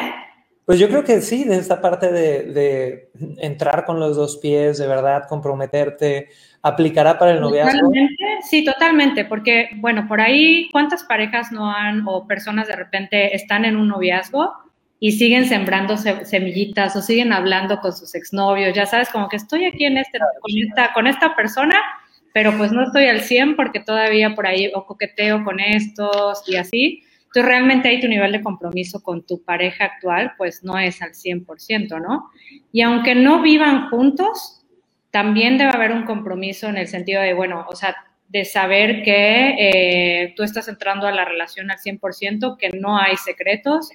Pues 0.67 0.79
yo 0.79 0.89
creo 0.89 1.05
que 1.05 1.21
sí, 1.21 1.45
de 1.45 1.57
esta 1.57 1.81
parte 1.81 2.11
de, 2.11 3.11
entrar 3.39 3.85
con 3.85 4.01
los 4.01 4.17
dos 4.17 4.39
pies, 4.39 4.79
de 4.79 4.87
verdad, 4.87 5.25
comprometerte, 5.29 6.29
¿aplicará 6.63 7.19
para 7.19 7.33
el 7.33 7.41
noviazgo? 7.41 7.73
Totalmente, 7.73 8.25
sí, 8.49 8.65
totalmente, 8.65 9.25
porque, 9.27 9.71
bueno, 9.77 10.07
por 10.09 10.23
ahí, 10.23 10.71
¿cuántas 10.73 11.05
parejas 11.05 11.53
no 11.53 11.71
han 11.71 12.05
o 12.07 12.27
personas 12.27 12.69
de 12.69 12.77
repente 12.77 13.37
están 13.37 13.67
en 13.67 13.77
un 13.77 13.89
noviazgo 13.89 14.55
y 14.99 15.13
siguen 15.13 15.45
sembrando 15.45 15.99
semillitas 15.99 16.97
o 16.97 17.03
siguen 17.03 17.35
hablando 17.35 17.81
con 17.81 17.93
sus 17.93 18.15
exnovios? 18.15 18.75
Ya 18.75 18.87
sabes, 18.87 19.11
como 19.11 19.29
que 19.29 19.37
estoy 19.37 19.67
aquí 19.67 19.85
en 19.85 19.99
este, 19.99 20.19
con 20.95 21.07
esta 21.07 21.37
persona 21.37 21.77
pero 22.35 22.59
pues 22.59 22.73
no 22.73 22.83
estoy 22.83 23.07
al 23.07 23.21
100 23.21 23.55
porque 23.55 23.79
todavía 23.79 24.35
por 24.35 24.49
ahí 24.49 24.69
o 24.75 24.85
coqueteo 24.85 25.45
con 25.45 25.61
estos 25.61 26.43
y 26.49 26.57
así. 26.57 27.05
Entonces 27.27 27.45
realmente 27.45 27.89
ahí 27.89 28.01
tu 28.01 28.09
nivel 28.09 28.33
de 28.33 28.43
compromiso 28.43 29.05
con 29.05 29.25
tu 29.25 29.45
pareja 29.45 29.85
actual 29.85 30.33
pues 30.37 30.65
no 30.65 30.77
es 30.77 31.01
al 31.01 31.11
100%, 31.11 32.03
¿no? 32.03 32.29
Y 32.73 32.83
aunque 32.83 33.15
no 33.15 33.41
vivan 33.41 33.89
juntos, 33.89 34.67
también 35.13 35.59
debe 35.59 35.71
haber 35.73 35.93
un 35.93 36.07
compromiso 36.07 36.69
en 36.69 36.77
el 36.77 36.89
sentido 36.89 37.23
de, 37.23 37.35
bueno, 37.35 37.67
o 37.71 37.77
sea, 37.77 37.95
de 38.27 38.45
saber 38.45 39.05
que 39.05 39.55
eh, 39.57 40.35
tú 40.37 40.43
estás 40.43 40.67
entrando 40.67 41.07
a 41.07 41.13
la 41.13 41.25
relación 41.25 41.71
al 41.71 41.79
100%, 41.79 42.57
que 42.59 42.71
no 42.71 42.99
hay 42.99 43.17
secretos, 43.17 43.91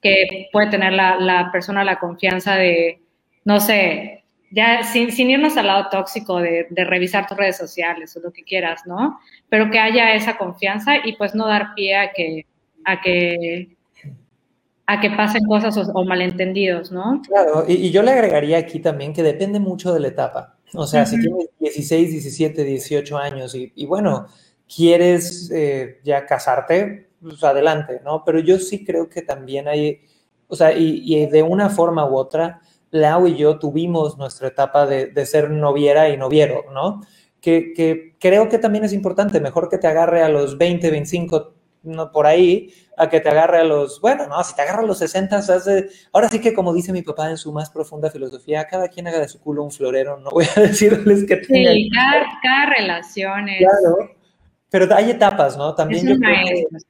que 0.00 0.48
puede 0.50 0.70
tener 0.70 0.94
la, 0.94 1.20
la 1.20 1.52
persona 1.52 1.84
la 1.84 1.98
confianza 1.98 2.56
de, 2.56 3.02
no 3.44 3.60
sé, 3.60 4.21
ya 4.52 4.82
sin, 4.84 5.08
irnos 5.30 5.56
al 5.56 5.66
lado 5.66 5.88
tóxico 5.90 6.38
de, 6.38 6.66
revisar 6.70 7.26
tus 7.26 7.36
redes 7.36 7.56
sociales 7.56 8.14
o 8.16 8.20
lo 8.20 8.32
que 8.32 8.44
quieras, 8.44 8.82
¿no? 8.86 9.18
Pero 9.48 9.70
que 9.70 9.78
haya 9.78 10.14
esa 10.14 10.36
confianza 10.36 10.96
y 11.04 11.16
pues 11.16 11.34
no 11.34 11.48
dar 11.48 11.74
pie 11.74 11.96
a 11.96 12.12
que, 12.12 12.46
a 12.84 13.00
que, 13.00 13.76
a 14.86 15.00
que 15.00 15.10
pasen 15.10 15.44
cosas 15.46 15.90
o, 15.92 16.04
malentendidos, 16.04 16.92
¿no? 16.92 17.22
Claro, 17.26 17.64
y, 17.66 17.90
yo 17.90 18.02
le 18.02 18.12
agregaría 18.12 18.58
aquí 18.58 18.78
también 18.78 19.14
que 19.14 19.22
depende 19.22 19.58
mucho 19.58 19.92
de 19.94 20.00
la 20.00 20.08
etapa. 20.08 20.58
O 20.74 20.86
sea, 20.86 21.04
si 21.06 21.18
tienes 21.20 21.48
16, 21.58 22.10
17, 22.10 22.64
18 22.64 23.18
años 23.18 23.54
y, 23.54 23.86
bueno, 23.86 24.26
quieres 24.74 25.50
eh, 25.50 26.00
ya 26.02 26.24
casarte, 26.24 27.08
pues 27.20 27.42
adelante, 27.44 28.00
¿no? 28.04 28.22
Pero 28.24 28.38
yo 28.38 28.58
sí 28.58 28.84
creo 28.84 29.08
que 29.08 29.22
también 29.22 29.68
hay, 29.68 30.00
o 30.48 30.56
sea, 30.56 30.72
y, 30.72 31.02
y 31.04 31.26
de 31.26 31.42
una 31.42 31.68
forma 31.68 32.08
u 32.08 32.16
otra, 32.16 32.61
Lau 32.92 33.26
y 33.26 33.36
yo 33.36 33.58
tuvimos 33.58 34.18
nuestra 34.18 34.48
etapa 34.48 34.86
de, 34.86 35.26
ser 35.26 35.50
noviera 35.50 36.10
y 36.10 36.16
noviero, 36.16 36.66
¿no? 36.72 37.00
Que, 37.40 38.14
creo 38.20 38.48
que 38.48 38.58
también 38.58 38.84
es 38.84 38.92
importante, 38.92 39.40
mejor 39.40 39.68
que 39.68 39.78
te 39.78 39.88
agarre 39.88 40.22
a 40.22 40.28
los 40.28 40.58
20, 40.58 40.90
25, 40.90 41.54
no, 41.84 42.12
por 42.12 42.26
ahí, 42.26 42.72
a 42.96 43.08
que 43.08 43.18
te 43.20 43.30
agarre 43.30 43.58
a 43.58 43.64
los, 43.64 44.00
bueno, 44.00 44.28
no, 44.28 44.44
si 44.44 44.54
te 44.54 44.62
agarra 44.62 44.82
a 44.82 44.86
los 44.86 44.98
60, 44.98 45.38
hace, 45.38 45.88
ahora 46.12 46.28
sí 46.28 46.40
que 46.40 46.54
como 46.54 46.72
dice 46.72 46.92
mi 46.92 47.02
papá 47.02 47.30
en 47.30 47.38
su 47.38 47.50
más 47.50 47.70
profunda 47.70 48.10
filosofía, 48.10 48.66
cada 48.66 48.88
quien 48.88 49.08
haga 49.08 49.18
de 49.18 49.28
su 49.28 49.40
culo 49.40 49.64
un 49.64 49.72
florero, 49.72 50.20
no 50.20 50.30
voy 50.30 50.44
a 50.54 50.60
decirles 50.60 51.24
que 51.24 51.42
Sí, 51.42 51.90
cada, 51.92 52.26
cada 52.42 52.66
relación 52.74 53.48
es... 53.48 53.58
Claro, 53.58 54.21
pero 54.72 54.86
hay 54.94 55.10
etapas, 55.10 55.58
¿no? 55.58 55.74
También 55.74 56.08
yo 56.08 56.16
creo 56.16 56.34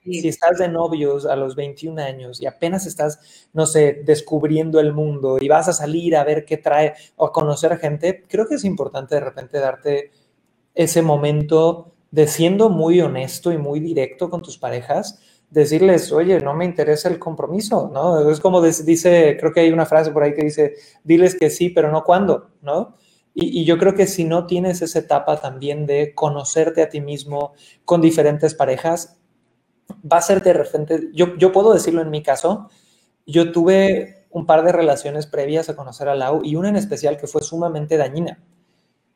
que 0.04 0.20
si 0.20 0.28
estás 0.28 0.58
de 0.58 0.68
novios 0.68 1.26
a 1.26 1.34
los 1.34 1.56
21 1.56 2.00
años 2.00 2.40
y 2.40 2.46
apenas 2.46 2.86
estás, 2.86 3.48
no 3.52 3.66
sé, 3.66 4.02
descubriendo 4.04 4.78
el 4.78 4.92
mundo 4.92 5.38
y 5.40 5.48
vas 5.48 5.66
a 5.66 5.72
salir 5.72 6.14
a 6.14 6.22
ver 6.22 6.44
qué 6.44 6.58
trae 6.58 6.94
o 7.16 7.26
a 7.26 7.32
conocer 7.32 7.76
gente, 7.78 8.22
creo 8.28 8.46
que 8.46 8.54
es 8.54 8.64
importante 8.64 9.16
de 9.16 9.22
repente 9.22 9.58
darte 9.58 10.12
ese 10.76 11.02
momento 11.02 11.90
de 12.12 12.28
siendo 12.28 12.68
muy 12.68 13.00
honesto 13.00 13.50
y 13.50 13.58
muy 13.58 13.80
directo 13.80 14.30
con 14.30 14.42
tus 14.42 14.58
parejas, 14.58 15.18
decirles, 15.50 16.12
oye, 16.12 16.38
no 16.38 16.54
me 16.54 16.64
interesa 16.64 17.08
el 17.08 17.18
compromiso, 17.18 17.90
¿no? 17.92 18.30
Es 18.30 18.38
como 18.38 18.62
dice, 18.62 19.36
creo 19.40 19.52
que 19.52 19.58
hay 19.58 19.72
una 19.72 19.86
frase 19.86 20.12
por 20.12 20.22
ahí 20.22 20.34
que 20.34 20.44
dice, 20.44 20.74
diles 21.02 21.36
que 21.36 21.50
sí, 21.50 21.70
pero 21.70 21.90
no 21.90 22.04
cuándo, 22.04 22.50
¿no? 22.62 22.94
Y, 23.34 23.64
yo 23.64 23.78
creo 23.78 23.94
que 23.94 24.06
si 24.06 24.24
no 24.24 24.46
tienes 24.46 24.82
esa 24.82 24.98
etapa 24.98 25.40
también 25.40 25.86
de 25.86 26.14
conocerte 26.14 26.82
a 26.82 26.88
ti 26.88 27.00
mismo 27.00 27.54
con 27.84 28.00
diferentes 28.00 28.54
parejas, 28.54 29.18
va 30.10 30.18
a 30.18 30.22
ser 30.22 30.42
de 30.42 30.52
repente, 30.52 31.10
yo, 31.14 31.36
yo 31.36 31.52
puedo 31.52 31.72
decirlo 31.72 32.02
en 32.02 32.10
mi 32.10 32.22
caso, 32.22 32.68
yo 33.26 33.52
tuve 33.52 34.26
un 34.30 34.46
par 34.46 34.64
de 34.64 34.72
relaciones 34.72 35.26
previas 35.26 35.68
a 35.68 35.76
conocer 35.76 36.08
a 36.08 36.14
Lau 36.14 36.40
y 36.44 36.56
una 36.56 36.68
en 36.68 36.76
especial 36.76 37.16
que 37.16 37.26
fue 37.26 37.42
sumamente 37.42 37.96
dañina. 37.96 38.42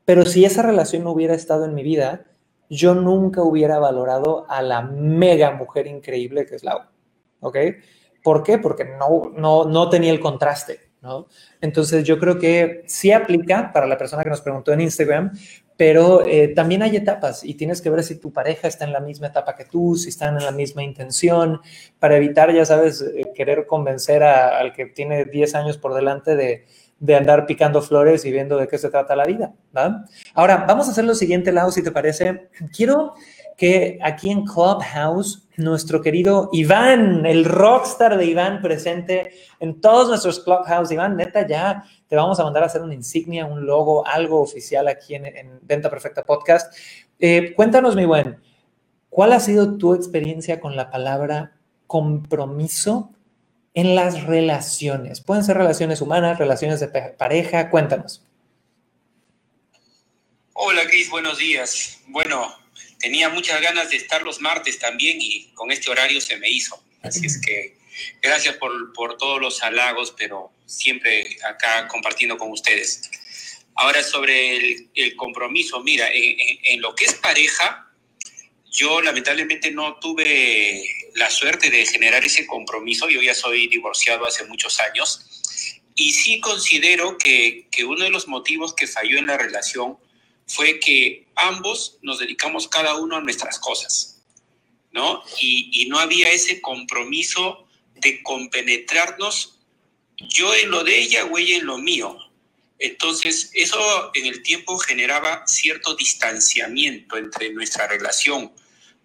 Pero 0.04 0.24
si 0.24 0.44
esa 0.44 0.62
relación 0.62 1.04
no 1.04 1.10
hubiera 1.10 1.34
estado 1.34 1.64
en 1.64 1.74
mi 1.74 1.82
vida, 1.82 2.26
yo 2.68 2.94
nunca 2.94 3.42
hubiera 3.42 3.78
valorado 3.78 4.46
a 4.48 4.62
la 4.62 4.82
mega 4.82 5.50
mujer 5.52 5.86
increíble 5.86 6.46
que 6.46 6.56
es 6.56 6.64
Lau. 6.64 6.80
¿Ok? 7.40 7.56
¿Por 8.22 8.42
qué? 8.42 8.58
Porque 8.58 8.84
no, 8.84 9.30
no, 9.36 9.64
no 9.64 9.88
tenía 9.88 10.10
el 10.10 10.20
contraste. 10.20 10.85
¿No? 11.02 11.26
Entonces 11.60 12.04
yo 12.04 12.18
creo 12.18 12.38
que 12.38 12.82
sí 12.86 13.12
aplica 13.12 13.72
para 13.72 13.86
la 13.86 13.98
persona 13.98 14.22
que 14.22 14.30
nos 14.30 14.40
preguntó 14.40 14.72
en 14.72 14.80
Instagram, 14.80 15.32
pero 15.76 16.24
eh, 16.26 16.48
también 16.48 16.82
hay 16.82 16.96
etapas 16.96 17.44
y 17.44 17.54
tienes 17.54 17.82
que 17.82 17.90
ver 17.90 18.02
si 18.02 18.16
tu 18.16 18.32
pareja 18.32 18.66
está 18.66 18.84
en 18.84 18.92
la 18.92 19.00
misma 19.00 19.26
etapa 19.26 19.54
que 19.54 19.66
tú, 19.66 19.94
si 19.96 20.08
están 20.08 20.36
en 20.38 20.44
la 20.44 20.50
misma 20.50 20.82
intención, 20.82 21.60
para 21.98 22.16
evitar, 22.16 22.52
ya 22.52 22.64
sabes, 22.64 23.02
eh, 23.02 23.26
querer 23.34 23.66
convencer 23.66 24.22
al 24.22 24.72
que 24.72 24.86
tiene 24.86 25.26
10 25.26 25.54
años 25.54 25.76
por 25.76 25.94
delante 25.94 26.34
de, 26.34 26.64
de, 26.98 27.14
andar 27.14 27.44
picando 27.44 27.82
flores 27.82 28.24
y 28.24 28.32
viendo 28.32 28.56
de 28.56 28.68
qué 28.68 28.78
se 28.78 28.88
trata 28.88 29.14
la 29.16 29.24
vida. 29.24 29.52
Ahora, 30.34 30.64
vamos 30.66 30.88
a 30.88 30.92
hacer 30.92 31.04
lo 31.04 31.14
siguiente, 31.14 31.52
Lau, 31.52 31.70
si 31.70 31.82
te 31.82 31.90
parece. 31.90 32.48
Quiero 32.74 33.12
que 33.56 33.98
aquí 34.02 34.30
en 34.30 34.44
Clubhouse, 34.44 35.48
nuestro 35.56 36.02
querido 36.02 36.50
Iván, 36.52 37.24
el 37.24 37.46
rockstar 37.46 38.18
de 38.18 38.26
Iván 38.26 38.60
presente 38.60 39.32
en 39.60 39.80
todos 39.80 40.08
nuestros 40.08 40.40
Clubhouse, 40.40 40.90
Iván, 40.90 41.16
neta, 41.16 41.46
ya 41.46 41.84
te 42.06 42.16
vamos 42.16 42.38
a 42.38 42.44
mandar 42.44 42.62
a 42.62 42.66
hacer 42.66 42.82
una 42.82 42.94
insignia, 42.94 43.46
un 43.46 43.64
logo, 43.64 44.06
algo 44.06 44.42
oficial 44.42 44.88
aquí 44.88 45.14
en, 45.14 45.58
Venta 45.62 45.88
Perfecta 45.88 46.22
Podcast. 46.22 46.76
Eh, 47.18 47.54
cuéntanos, 47.54 47.96
mi 47.96 48.04
buen, 48.04 48.38
¿cuál 49.08 49.32
ha 49.32 49.40
sido 49.40 49.78
tu 49.78 49.94
experiencia 49.94 50.60
con 50.60 50.76
la 50.76 50.90
palabra 50.90 51.56
compromiso 51.86 53.10
en 53.72 53.94
las 53.94 54.24
relaciones? 54.24 55.22
Pueden 55.22 55.44
ser 55.44 55.56
relaciones 55.56 56.02
humanas, 56.02 56.38
relaciones 56.38 56.80
de 56.80 56.88
pareja, 56.88 57.70
cuéntanos. 57.70 58.22
Hola, 60.52 60.82
Cris, 60.88 61.10
buenos 61.10 61.38
días. 61.38 62.02
Bueno, 62.08 62.46
tenía 62.98 63.28
muchas 63.28 63.60
ganas 63.60 63.90
de 63.90 63.96
estar 63.96 64.22
los 64.22 64.40
martes 64.40 64.78
también 64.78 65.18
y 65.20 65.52
con 65.54 65.70
este 65.70 65.90
horario 65.90 66.20
se 66.20 66.36
me 66.36 66.50
hizo. 66.50 66.82
Así 67.02 67.26
es 67.26 67.40
que 67.40 67.76
gracias 68.22 68.56
por, 68.56 68.92
por 68.92 69.16
todos 69.16 69.40
los 69.40 69.62
halagos, 69.62 70.14
pero 70.16 70.52
siempre 70.66 71.36
acá 71.44 71.88
compartiendo 71.88 72.36
con 72.36 72.50
ustedes. 72.50 73.10
Ahora 73.74 74.02
sobre 74.02 74.56
el, 74.56 74.90
el 74.94 75.16
compromiso, 75.16 75.82
mira, 75.82 76.08
en, 76.12 76.36
en, 76.64 76.80
lo 76.80 76.94
que 76.94 77.04
es 77.04 77.14
pareja, 77.14 77.90
yo 78.70 79.00
lamentablemente 79.02 79.70
no 79.70 79.98
tuve 79.98 80.82
la 81.14 81.30
suerte 81.30 81.70
de 81.70 81.84
generar 81.86 82.24
ese 82.24 82.46
compromiso, 82.46 83.08
yo 83.08 83.22
ya 83.22 83.34
soy 83.34 83.68
divorciado 83.68 84.26
hace 84.26 84.44
muchos 84.44 84.80
años, 84.80 85.82
y 85.94 86.12
sí 86.12 86.40
considero 86.40 87.16
que, 87.16 87.68
que 87.70 87.84
uno 87.84 88.04
de 88.04 88.10
los 88.10 88.28
motivos 88.28 88.74
que 88.74 88.86
falló 88.86 89.18
en 89.18 89.26
la 89.26 89.38
relación 89.38 89.98
fue 90.46 90.78
que 90.78 91.26
ambos 91.34 91.98
nos 92.02 92.18
dedicamos 92.18 92.68
cada 92.68 92.96
uno 92.96 93.16
a 93.16 93.20
nuestras 93.20 93.58
cosas, 93.58 94.22
¿no? 94.92 95.22
Y, 95.40 95.86
no 95.88 95.98
había 95.98 96.30
ese 96.30 96.60
compromiso 96.60 97.66
de 97.94 98.22
compenetrarnos, 98.22 99.58
yo 100.16 100.54
en 100.54 100.70
lo 100.70 100.82
de 100.82 100.98
ella 100.98 101.24
o 101.26 101.38
ella 101.38 101.56
en 101.56 101.66
lo 101.66 101.78
mío. 101.78 102.18
Entonces, 102.78 103.50
eso 103.54 104.10
en 104.14 104.26
el 104.26 104.42
tiempo 104.42 104.78
generaba 104.78 105.46
cierto 105.46 105.94
distanciamiento 105.94 107.16
entre 107.16 107.52
nuestra 107.52 107.86
relación, 107.86 108.52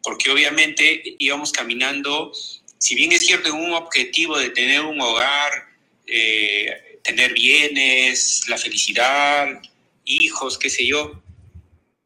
porque 0.03 0.31
obviamente 0.31 1.15
íbamos 1.19 1.51
caminando, 1.51 2.31
si 2.77 2.95
bien 2.95 3.11
es 3.11 3.25
cierto, 3.25 3.49
en 3.49 3.55
un 3.55 3.73
objetivo 3.73 4.37
de 4.37 4.49
tener 4.49 4.81
un 4.81 4.99
hogar, 4.99 5.51
eh, 6.07 6.99
tener 7.03 7.33
bienes, 7.33 8.43
la 8.47 8.57
felicidad, 8.57 9.61
hijos, 10.05 10.57
qué 10.57 10.69
sé 10.69 10.85
yo, 10.85 11.21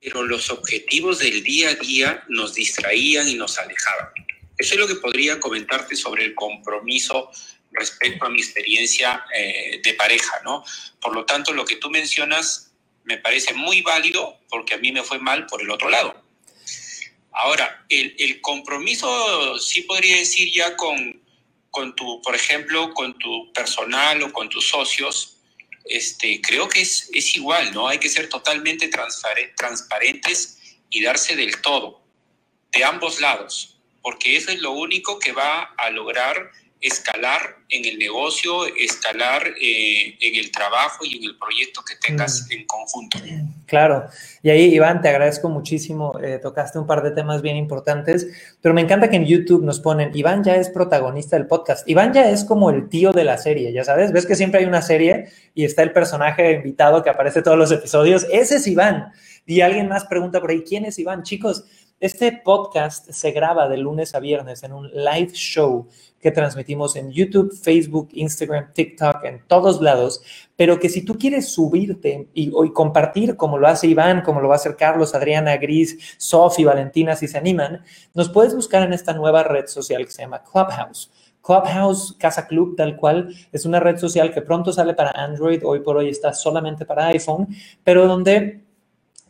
pero 0.06 0.24
los 0.24 0.52
objetivos 0.52 1.18
del 1.18 1.44
día 1.44 1.70
a 1.70 1.74
día 1.74 2.24
nos 2.30 2.54
distraían 2.54 3.28
y 3.28 3.34
nos 3.34 3.58
alejaban. 3.58 4.10
Eso 4.56 4.76
es 4.76 4.80
lo 4.80 4.88
que 4.88 4.96
podría 4.96 5.40
comentarte 5.40 5.96
sobre 5.96 6.26
el 6.26 6.36
compromiso 6.36 7.32
respecto 7.72 8.26
a 8.26 8.30
mi 8.30 8.40
experiencia 8.40 9.26
eh, 9.36 9.82
de 9.84 9.94
pareja, 9.96 10.42
¿no? 10.44 10.64
Por 11.02 11.16
lo 11.16 11.26
tanto, 11.26 11.54
lo 11.54 11.66
que 11.66 11.78
tú 11.78 11.90
mencionas 11.90 12.72
me 13.04 13.18
parece 13.18 13.56
muy 13.56 13.82
válido 13.82 14.40
porque 14.48 14.76
a 14.76 14.78
mí 14.78 14.92
me 14.92 15.02
fue 15.02 15.18
mal 15.18 15.48
por 15.48 15.64
el 15.64 15.72
otro 15.72 15.90
lado. 15.90 16.24
Ahora, 17.32 17.84
el, 17.90 18.16
el 18.20 18.40
compromiso 18.42 19.58
sí 19.58 19.82
podría 19.82 20.18
decir 20.18 20.54
ya 20.54 20.78
con, 20.78 21.20
con 21.72 21.96
tu, 21.96 22.22
por 22.22 22.36
ejemplo, 22.36 22.94
con 22.94 23.18
tu 23.18 23.52
personal 23.54 24.22
o 24.22 24.32
con 24.32 24.50
tus 24.50 24.70
socios, 24.70 25.35
este, 25.86 26.42
creo 26.42 26.68
que 26.68 26.82
es, 26.82 27.10
es 27.14 27.36
igual, 27.36 27.74
¿no? 27.74 27.88
Hay 27.88 28.00
que 28.00 28.10
ser 28.10 28.28
totalmente 28.30 28.90
transparentes 28.90 30.58
y 30.90 31.04
darse 31.04 31.36
del 31.36 31.62
todo, 31.62 32.02
de 32.72 32.84
ambos 32.84 33.22
lados, 33.22 33.80
porque 34.02 34.36
eso 34.36 34.52
es 34.52 34.60
lo 34.60 34.72
único 34.72 35.20
que 35.20 35.32
va 35.32 35.74
a 35.78 35.90
lograr 35.90 36.52
escalar 36.86 37.58
en 37.70 37.84
el 37.86 37.98
negocio, 37.98 38.66
escalar 38.80 39.48
eh, 39.60 40.18
en 40.22 40.36
el 40.36 40.52
trabajo 40.52 41.04
y 41.04 41.18
en 41.18 41.24
el 41.24 41.38
proyecto 41.38 41.82
que 41.82 41.96
tengas 41.96 42.48
mm. 42.48 42.54
en 42.54 42.66
conjunto. 42.66 43.18
Claro, 43.66 44.08
y 44.44 44.50
ahí 44.52 44.76
Iván, 44.76 45.02
te 45.02 45.10
agradezco 45.10 45.50
muchísimo, 45.50 46.20
eh, 46.22 46.40
tocaste 46.42 46.78
un 46.78 46.86
par 46.86 47.02
de 47.02 47.12
temas 47.12 47.42
bien 47.42 47.58
importantes, 47.58 48.28
pero 48.62 48.76
me 48.76 48.82
encanta 48.82 49.10
que 49.10 49.16
en 49.16 49.26
YouTube 49.26 49.64
nos 49.64 49.80
ponen, 49.80 50.12
Iván 50.14 50.44
ya 50.44 50.56
es 50.56 50.70
protagonista 50.70 51.36
del 51.36 51.48
podcast, 51.48 51.88
Iván 51.90 52.14
ya 52.14 52.30
es 52.30 52.44
como 52.44 52.70
el 52.70 52.88
tío 52.88 53.12
de 53.12 53.24
la 53.24 53.38
serie, 53.38 53.74
ya 53.74 53.84
sabes, 53.84 54.12
ves 54.12 54.28
que 54.28 54.36
siempre 54.36 54.60
hay 54.60 54.66
una 54.68 54.84
serie 54.84 55.30
y 55.56 55.66
está 55.66 55.82
el 55.82 55.92
personaje 55.92 56.52
invitado 56.54 57.02
que 57.04 57.10
aparece 57.10 57.42
todos 57.42 57.58
los 57.58 57.72
episodios, 57.72 58.28
ese 58.32 58.58
es 58.58 58.68
Iván. 58.68 59.12
Y 59.48 59.62
alguien 59.62 59.88
más 59.88 60.06
pregunta 60.06 60.42
por 60.42 60.50
ahí, 60.50 60.64
¿quién 60.64 60.86
es 60.86 60.98
Iván? 60.98 61.22
Chicos, 61.22 61.66
este 62.00 62.42
podcast 62.44 63.10
se 63.10 63.32
graba 63.32 63.70
de 63.70 63.78
lunes 63.78 64.16
a 64.16 64.20
viernes 64.20 64.64
en 64.64 64.74
un 64.74 64.90
live 64.92 65.32
show 65.32 65.88
que 66.20 66.32
transmitimos 66.32 66.96
en 66.98 67.12
YouTube, 67.12 67.54
Facebook, 67.54 68.10
Instagram, 68.12 68.74
TikTok, 68.74 69.24
en 69.24 69.44
todos 69.48 69.82
lados, 69.82 70.22
pero 70.56 70.80
que 70.80 70.90
si 70.90 71.06
tú 71.06 71.18
quieres 71.18 71.50
subirte 71.50 72.28
y, 72.34 72.52
compartir 72.74 73.38
como 73.38 73.58
lo 73.58 73.68
hace 73.68 73.88
Iván, 73.88 74.24
como 74.24 74.42
lo 74.42 74.50
va 74.50 74.56
a 74.56 74.58
hacer 74.58 74.76
Carlos, 74.76 75.16
Adriana, 75.16 75.56
Gris, 75.58 76.16
Sofi, 76.18 76.66
Valentina, 76.66 77.16
si 77.16 77.28
se 77.28 77.38
animan, 77.38 77.82
nos 78.14 78.30
puedes 78.30 78.54
buscar 78.56 78.84
en 78.84 78.92
esta 78.92 79.14
nueva 79.14 79.44
red 79.44 79.68
social 79.68 80.04
que 80.04 80.12
se 80.12 80.24
llama 80.24 80.44
Clubhouse. 80.44 81.12
Clubhouse, 81.42 82.16
Casa 82.20 82.48
Club, 82.48 82.76
tal 82.76 82.98
cual, 82.98 83.34
es 83.52 83.66
una 83.66 83.80
red 83.80 83.98
social 83.98 84.34
que 84.34 84.42
pronto 84.42 84.74
sale 84.74 84.96
para 84.96 85.12
Android, 85.12 85.62
hoy 85.64 85.80
por 85.82 85.96
hoy 85.96 86.10
está 86.10 86.34
solamente 86.34 86.86
para 86.86 87.08
iPhone, 87.08 87.48
pero 87.84 88.08
donde 88.08 88.65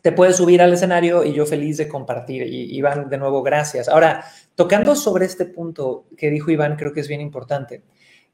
te 0.06 0.12
puedes 0.12 0.36
subir 0.36 0.62
al 0.62 0.72
escenario 0.72 1.24
y 1.24 1.32
yo 1.32 1.46
feliz 1.46 1.78
de 1.78 1.88
compartir. 1.88 2.44
Y 2.44 2.76
Iván, 2.76 3.08
de 3.08 3.18
nuevo, 3.18 3.42
gracias. 3.42 3.88
Ahora, 3.88 4.24
Tocando 4.54 4.94
sobre 4.94 5.26
este 5.26 5.46
punto 5.46 6.06
que 6.16 6.30
dijo 6.30 6.52
Iván, 6.52 6.76
creo 6.76 6.92
que 6.92 7.00
es 7.00 7.08
bien 7.08 7.20
importante. 7.20 7.82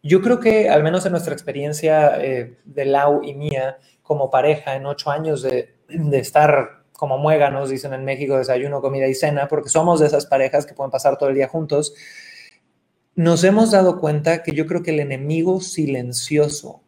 Yo 0.03 0.21
creo 0.21 0.39
que, 0.39 0.69
al 0.69 0.83
menos 0.83 1.07
en 1.07 1.13
nuestra 1.13 1.33
experiencia 1.33 2.23
eh, 2.23 2.59
de 2.65 2.85
Lau 2.85 3.25
y 3.25 3.33
mía 3.33 3.79
como 4.03 4.31
pareja, 4.31 4.77
en 4.77 4.85
ocho 4.85 5.11
años 5.11 5.41
de, 5.41 5.75
de 5.89 6.19
estar 6.19 6.85
como 6.93 7.17
muéganos, 7.17 7.71
dicen 7.71 7.95
en 7.95 8.05
México, 8.05 8.37
desayuno, 8.37 8.83
comida 8.83 9.09
y 9.09 9.15
cena, 9.15 9.49
porque 9.49 9.71
somos 9.71 9.99
de 9.99 10.09
esas 10.09 10.27
parejas 10.27 10.67
que 10.67 10.75
pueden 10.75 10.91
pasar 10.91 11.17
todo 11.17 11.31
el 11.31 11.35
día 11.35 11.49
juntos, 11.49 11.95
nos 13.15 13.43
hemos 13.45 13.71
dado 13.71 13.99
cuenta 13.99 14.43
que 14.43 14.53
yo 14.53 14.67
creo 14.67 14.83
que 14.83 14.91
el 14.91 15.01
enemigo 15.01 15.63
silencioso 15.63 16.83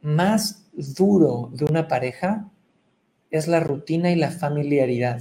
más 0.00 0.70
duro 0.72 1.50
de 1.52 1.64
una 1.66 1.88
pareja 1.88 2.50
es 3.30 3.48
la 3.48 3.60
rutina 3.60 4.10
y 4.10 4.16
la 4.16 4.30
familiaridad. 4.30 5.20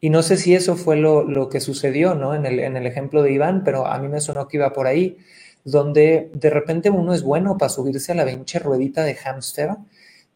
Y 0.00 0.10
no 0.10 0.22
sé 0.22 0.36
si 0.36 0.54
eso 0.54 0.76
fue 0.76 0.96
lo, 0.96 1.48
que 1.48 1.60
sucedió 1.60 2.14
¿no? 2.14 2.34
en, 2.34 2.46
el, 2.46 2.60
en 2.60 2.76
el 2.76 2.86
ejemplo 2.86 3.22
de 3.22 3.32
Iván, 3.32 3.64
pero 3.64 3.86
a 3.86 3.98
mí 3.98 4.08
me 4.08 4.20
sonó 4.20 4.46
que 4.46 4.58
iba 4.58 4.72
por 4.72 4.86
ahí, 4.86 5.18
donde 5.64 6.30
de 6.34 6.50
repente 6.50 6.90
uno 6.90 7.12
es 7.12 7.22
bueno 7.22 7.58
para 7.58 7.70
subirse 7.70 8.12
a 8.12 8.14
la 8.14 8.24
pinche 8.24 8.58
ruedita 8.58 9.02
de 9.02 9.14
hámster, 9.14 9.70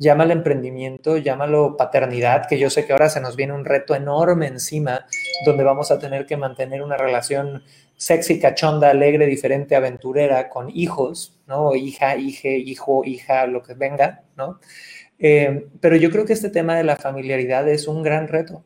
llámalo 0.01 0.33
emprendimiento, 0.33 1.19
llámalo 1.19 1.77
paternidad, 1.77 2.49
que 2.49 2.59
yo 2.59 2.71
sé 2.71 2.87
que 2.87 2.93
ahora 2.93 3.11
se 3.11 3.21
nos 3.21 3.37
viene 3.37 3.53
un 3.53 3.67
reto 3.67 3.95
enorme 3.95 4.47
encima, 4.47 5.07
donde 5.45 5.63
vamos 5.63 5.91
a 5.91 5.99
tener 5.99 6.25
que 6.27 6.39
mantener 6.39 6.83
una 6.83 6.97
relación 6.97 7.63
sexy, 7.97 8.41
cachonda, 8.41 8.91
alegre, 8.91 9.27
diferente, 9.27 9.77
aventurera, 9.77 10.49
con 10.49 10.71
hijos, 10.71 11.39
¿no? 11.47 11.75
Hija, 11.77 12.17
hije, 12.17 12.57
hijo, 12.57 13.05
hija, 13.05 13.47
lo 13.47 13.63
que 13.63 13.75
venga, 13.75 14.23
¿no? 14.37 14.59
Eh, 15.21 15.69
pero 15.81 15.97
yo 15.97 16.11
creo 16.11 16.25
que 16.25 16.33
este 16.33 16.51
tema 16.51 16.77
de 16.77 16.85
la 16.85 16.97
familiaridad 16.97 17.69
es 17.69 17.87
un 17.87 18.03
gran 18.03 18.27
reto 18.27 18.65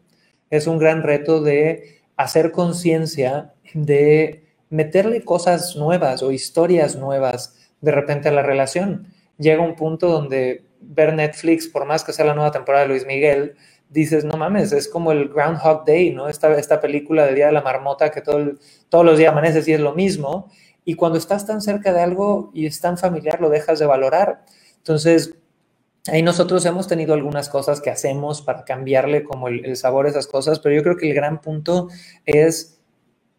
es 0.56 0.66
un 0.66 0.78
gran 0.78 1.02
reto 1.02 1.42
de 1.42 2.00
hacer 2.16 2.52
conciencia, 2.52 3.54
de 3.74 4.44
meterle 4.70 5.24
cosas 5.24 5.76
nuevas 5.76 6.22
o 6.22 6.30
historias 6.30 6.96
nuevas 6.96 7.56
de 7.80 7.90
repente 7.90 8.28
a 8.28 8.32
la 8.32 8.42
relación. 8.42 9.08
Llega 9.38 9.62
un 9.62 9.74
punto 9.74 10.08
donde 10.08 10.64
ver 10.80 11.14
Netflix, 11.14 11.66
por 11.66 11.86
más 11.86 12.04
que 12.04 12.12
sea 12.12 12.24
la 12.24 12.34
nueva 12.34 12.52
temporada 12.52 12.84
de 12.84 12.90
Luis 12.90 13.06
Miguel, 13.06 13.56
dices, 13.88 14.24
no 14.24 14.36
mames, 14.36 14.72
es 14.72 14.88
como 14.88 15.12
el 15.12 15.28
Groundhog 15.28 15.84
Day, 15.84 16.12
¿no? 16.12 16.28
Esta, 16.28 16.56
esta 16.58 16.80
película 16.80 17.26
de 17.26 17.34
Día 17.34 17.46
de 17.46 17.52
la 17.52 17.62
Marmota 17.62 18.10
que 18.10 18.20
todo 18.20 18.52
todos 18.88 19.04
los 19.04 19.18
días 19.18 19.32
amaneces 19.32 19.66
y 19.68 19.72
es 19.72 19.80
lo 19.80 19.94
mismo. 19.94 20.50
Y 20.84 20.94
cuando 20.94 21.18
estás 21.18 21.46
tan 21.46 21.60
cerca 21.60 21.92
de 21.92 22.00
algo 22.00 22.50
y 22.54 22.66
es 22.66 22.80
tan 22.80 22.98
familiar, 22.98 23.40
lo 23.40 23.50
dejas 23.50 23.78
de 23.78 23.86
valorar. 23.86 24.44
Entonces, 24.78 25.34
ahí 26.08 26.22
nosotros 26.22 26.64
hemos 26.66 26.86
tenido 26.86 27.14
algunas 27.14 27.48
cosas 27.48 27.80
que 27.80 27.90
hacemos 27.90 28.42
para 28.42 28.64
cambiarle 28.64 29.24
como 29.24 29.48
el, 29.48 29.76
sabor 29.76 30.06
a 30.06 30.10
esas 30.10 30.26
cosas, 30.26 30.58
pero 30.60 30.74
yo 30.74 30.82
creo 30.82 30.96
que 30.96 31.08
el 31.08 31.14
gran 31.14 31.40
punto 31.40 31.88
es 32.24 32.80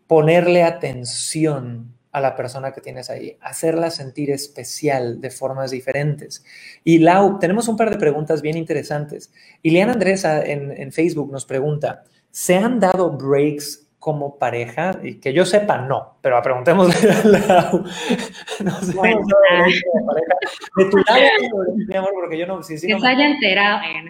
ponerle 0.08 0.64
atención 0.64 1.94
a 2.12 2.22
la 2.22 2.36
persona 2.36 2.72
que 2.72 2.80
tienes 2.80 3.10
ahí, 3.10 3.38
hacerla 3.42 3.92
sentir 3.92 4.32
especial 4.32 5.20
de 5.20 5.32
formas 5.32 5.72
diferentes. 5.72 6.46
Y 6.84 7.00
Lau, 7.00 7.40
tenemos 7.40 7.68
un 7.68 7.76
par 7.76 7.90
de 7.90 7.98
preguntas 7.98 8.42
bien 8.42 8.56
interesantes. 8.56 9.34
Ileana 9.64 9.94
Andresa 9.94 10.42
en 10.42 10.92
Facebook 10.94 11.30
nos 11.30 11.46
pregunta, 11.46 12.04
¿se 12.32 12.56
han 12.56 12.80
dado 12.80 13.12
breaks 13.12 13.85
como 14.06 14.38
pareja? 14.38 15.00
Y 15.02 15.20
que 15.20 15.34
yo 15.34 15.46
sepa, 15.46 15.80
no, 15.80 16.20
pero 16.22 16.40
preguntémosle 16.44 17.12
a 17.12 17.24
Lau. 17.26 17.84
No 18.64 18.72
sé, 18.82 18.94
bueno, 18.94 19.20
de 20.78 20.86
tu 20.86 20.98
lado, 20.98 21.20
mi 21.88 21.98
amor, 21.98 22.12
porque 22.14 22.38
yo 22.38 22.46
no... 22.46 22.62
Si, 22.62 22.78
si 22.78 22.86
que 22.86 22.94
no 22.94 23.00
se 23.00 23.08
haya 23.08 23.26
enterado. 23.26 23.82
Eh, 23.82 24.04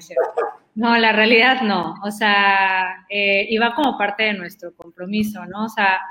no, 0.75 0.89
no, 0.89 0.97
la 0.97 1.13
realidad 1.13 1.61
no. 1.61 1.95
O 2.03 2.11
sea, 2.11 3.05
eh, 3.09 3.47
iba 3.49 3.73
como 3.73 3.97
parte 3.97 4.23
de 4.23 4.33
nuestro 4.33 4.75
compromiso, 4.75 5.45
¿no? 5.45 5.63
O 5.65 5.69
sea, 5.69 6.01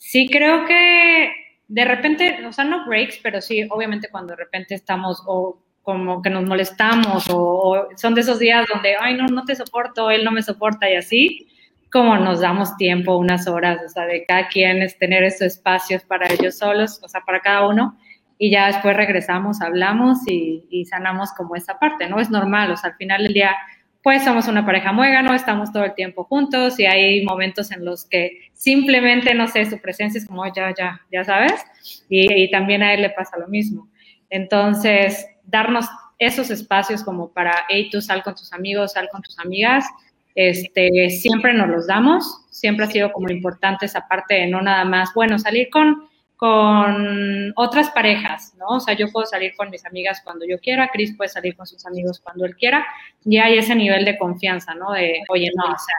Sí, 0.00 0.28
creo 0.28 0.64
que 0.64 1.30
de 1.68 1.84
repente, 1.84 2.46
o 2.46 2.52
sea, 2.52 2.64
no 2.64 2.86
breaks, 2.86 3.20
pero 3.22 3.42
sí, 3.42 3.66
obviamente 3.68 4.08
cuando 4.10 4.32
de 4.32 4.38
repente 4.38 4.74
estamos 4.74 5.22
o 5.26 5.62
como 5.82 6.22
que 6.22 6.30
nos 6.30 6.46
molestamos 6.46 7.26
o, 7.30 7.86
son 7.96 8.14
de 8.14 8.22
esos 8.22 8.38
días 8.38 8.66
donde, 8.72 8.96
ay, 8.98 9.14
no, 9.14 9.26
no 9.26 9.44
te 9.44 9.54
soporto, 9.54 10.10
él 10.10 10.24
no 10.24 10.32
me 10.32 10.42
soporta 10.42 10.90
y 10.90 10.96
así, 10.96 11.48
como 11.92 12.16
nos 12.16 12.40
damos 12.40 12.76
tiempo, 12.76 13.16
unas 13.16 13.46
horas, 13.46 13.80
o 13.84 13.88
sea, 13.88 14.06
de 14.06 14.24
cada 14.24 14.48
quien 14.48 14.82
es 14.82 14.98
tener 14.98 15.24
esos 15.24 15.42
espacios 15.42 16.02
para 16.04 16.32
ellos 16.32 16.58
solos, 16.58 17.00
o 17.02 17.08
sea, 17.08 17.22
para 17.22 17.40
cada 17.40 17.66
uno, 17.66 17.96
y 18.38 18.50
ya 18.50 18.68
después 18.68 18.96
regresamos, 18.96 19.60
hablamos 19.60 20.20
y, 20.26 20.84
sanamos 20.88 21.30
como 21.32 21.56
esa 21.56 21.78
parte, 21.78 22.08
¿no? 22.08 22.20
Es 22.20 22.30
normal, 22.30 22.70
o 22.70 22.76
sea, 22.76 22.90
al 22.90 22.96
final 22.96 23.22
del 23.22 23.34
día 23.34 23.54
pues 24.02 24.24
somos 24.24 24.48
una 24.48 24.64
pareja 24.64 24.92
muégano, 24.92 25.34
estamos 25.34 25.72
todo 25.72 25.84
el 25.84 25.92
tiempo 25.92 26.24
juntos 26.24 26.80
y 26.80 26.86
hay 26.86 27.22
momentos 27.22 27.70
en 27.70 27.84
los 27.84 28.06
que 28.06 28.50
simplemente, 28.54 29.34
no 29.34 29.46
sé, 29.46 29.66
su 29.66 29.78
presencia 29.78 30.18
es 30.18 30.26
como, 30.26 30.42
ya, 30.54 30.72
ya, 30.74 31.02
ya 31.12 31.22
sabes, 31.22 31.62
y, 32.08 32.50
también 32.50 32.82
a 32.82 32.94
él 32.94 33.02
le 33.02 33.10
pasa 33.10 33.36
lo 33.36 33.46
mismo. 33.48 33.88
Entonces, 34.30 35.26
darnos 35.44 35.86
esos 36.18 36.50
espacios 36.50 37.04
como 37.04 37.30
para, 37.30 37.66
hey, 37.68 37.90
tú 37.92 38.00
sal 38.00 38.22
con 38.22 38.34
tus 38.34 38.54
amigos, 38.54 38.92
sal 38.92 39.08
con 39.12 39.20
tus 39.20 39.38
amigas, 39.38 39.84
este, 40.48 41.10
siempre 41.10 41.52
nos 41.52 41.68
los 41.68 41.86
damos, 41.86 42.46
siempre 42.50 42.86
ha 42.86 42.90
sido 42.90 43.12
como 43.12 43.30
importante 43.30 43.86
esa 43.86 44.06
parte 44.08 44.34
de 44.34 44.46
no 44.46 44.62
nada 44.62 44.84
más, 44.84 45.10
bueno, 45.14 45.38
salir 45.38 45.68
con 45.70 46.08
con 46.40 47.52
otras 47.56 47.90
parejas, 47.90 48.54
¿no? 48.58 48.76
O 48.76 48.80
sea, 48.80 48.94
yo 48.94 49.12
puedo 49.12 49.26
salir 49.26 49.54
con 49.56 49.68
mis 49.68 49.84
amigas 49.84 50.22
cuando 50.24 50.46
yo 50.48 50.58
quiera, 50.58 50.88
Chris 50.90 51.14
puede 51.14 51.28
salir 51.28 51.54
con 51.54 51.66
sus 51.66 51.84
amigos 51.84 52.18
cuando 52.18 52.46
él 52.46 52.56
quiera, 52.56 52.86
y 53.26 53.36
hay 53.36 53.58
ese 53.58 53.74
nivel 53.74 54.06
de 54.06 54.16
confianza, 54.16 54.74
¿no? 54.74 54.92
De, 54.92 55.20
oye, 55.28 55.50
no, 55.54 55.64
o 55.64 55.76
sea, 55.76 55.96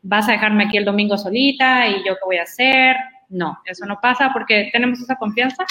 vas 0.00 0.26
a 0.26 0.32
dejarme 0.32 0.64
aquí 0.64 0.78
el 0.78 0.86
domingo 0.86 1.18
solita 1.18 1.86
y 1.86 1.96
yo 1.98 2.14
qué 2.14 2.24
voy 2.24 2.38
a 2.38 2.44
hacer. 2.44 2.96
No, 3.28 3.58
eso 3.66 3.84
no 3.84 4.00
pasa 4.00 4.30
porque 4.32 4.70
tenemos 4.72 5.00
esa 5.00 5.16
confianza 5.16 5.66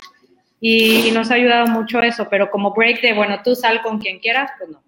y, 0.62 1.10
nos 1.12 1.32
ha 1.32 1.34
ayudado 1.34 1.65
mucho 1.65 1.99
eso, 2.04 2.28
pero 2.30 2.52
como 2.52 2.71
break 2.71 3.02
de, 3.02 3.13
bueno, 3.13 3.39
tú 3.43 3.56
sal 3.56 3.82
con 3.82 3.97
quien 3.97 4.19
quieras, 4.19 4.52
pues 4.60 4.69
no. 4.69 4.83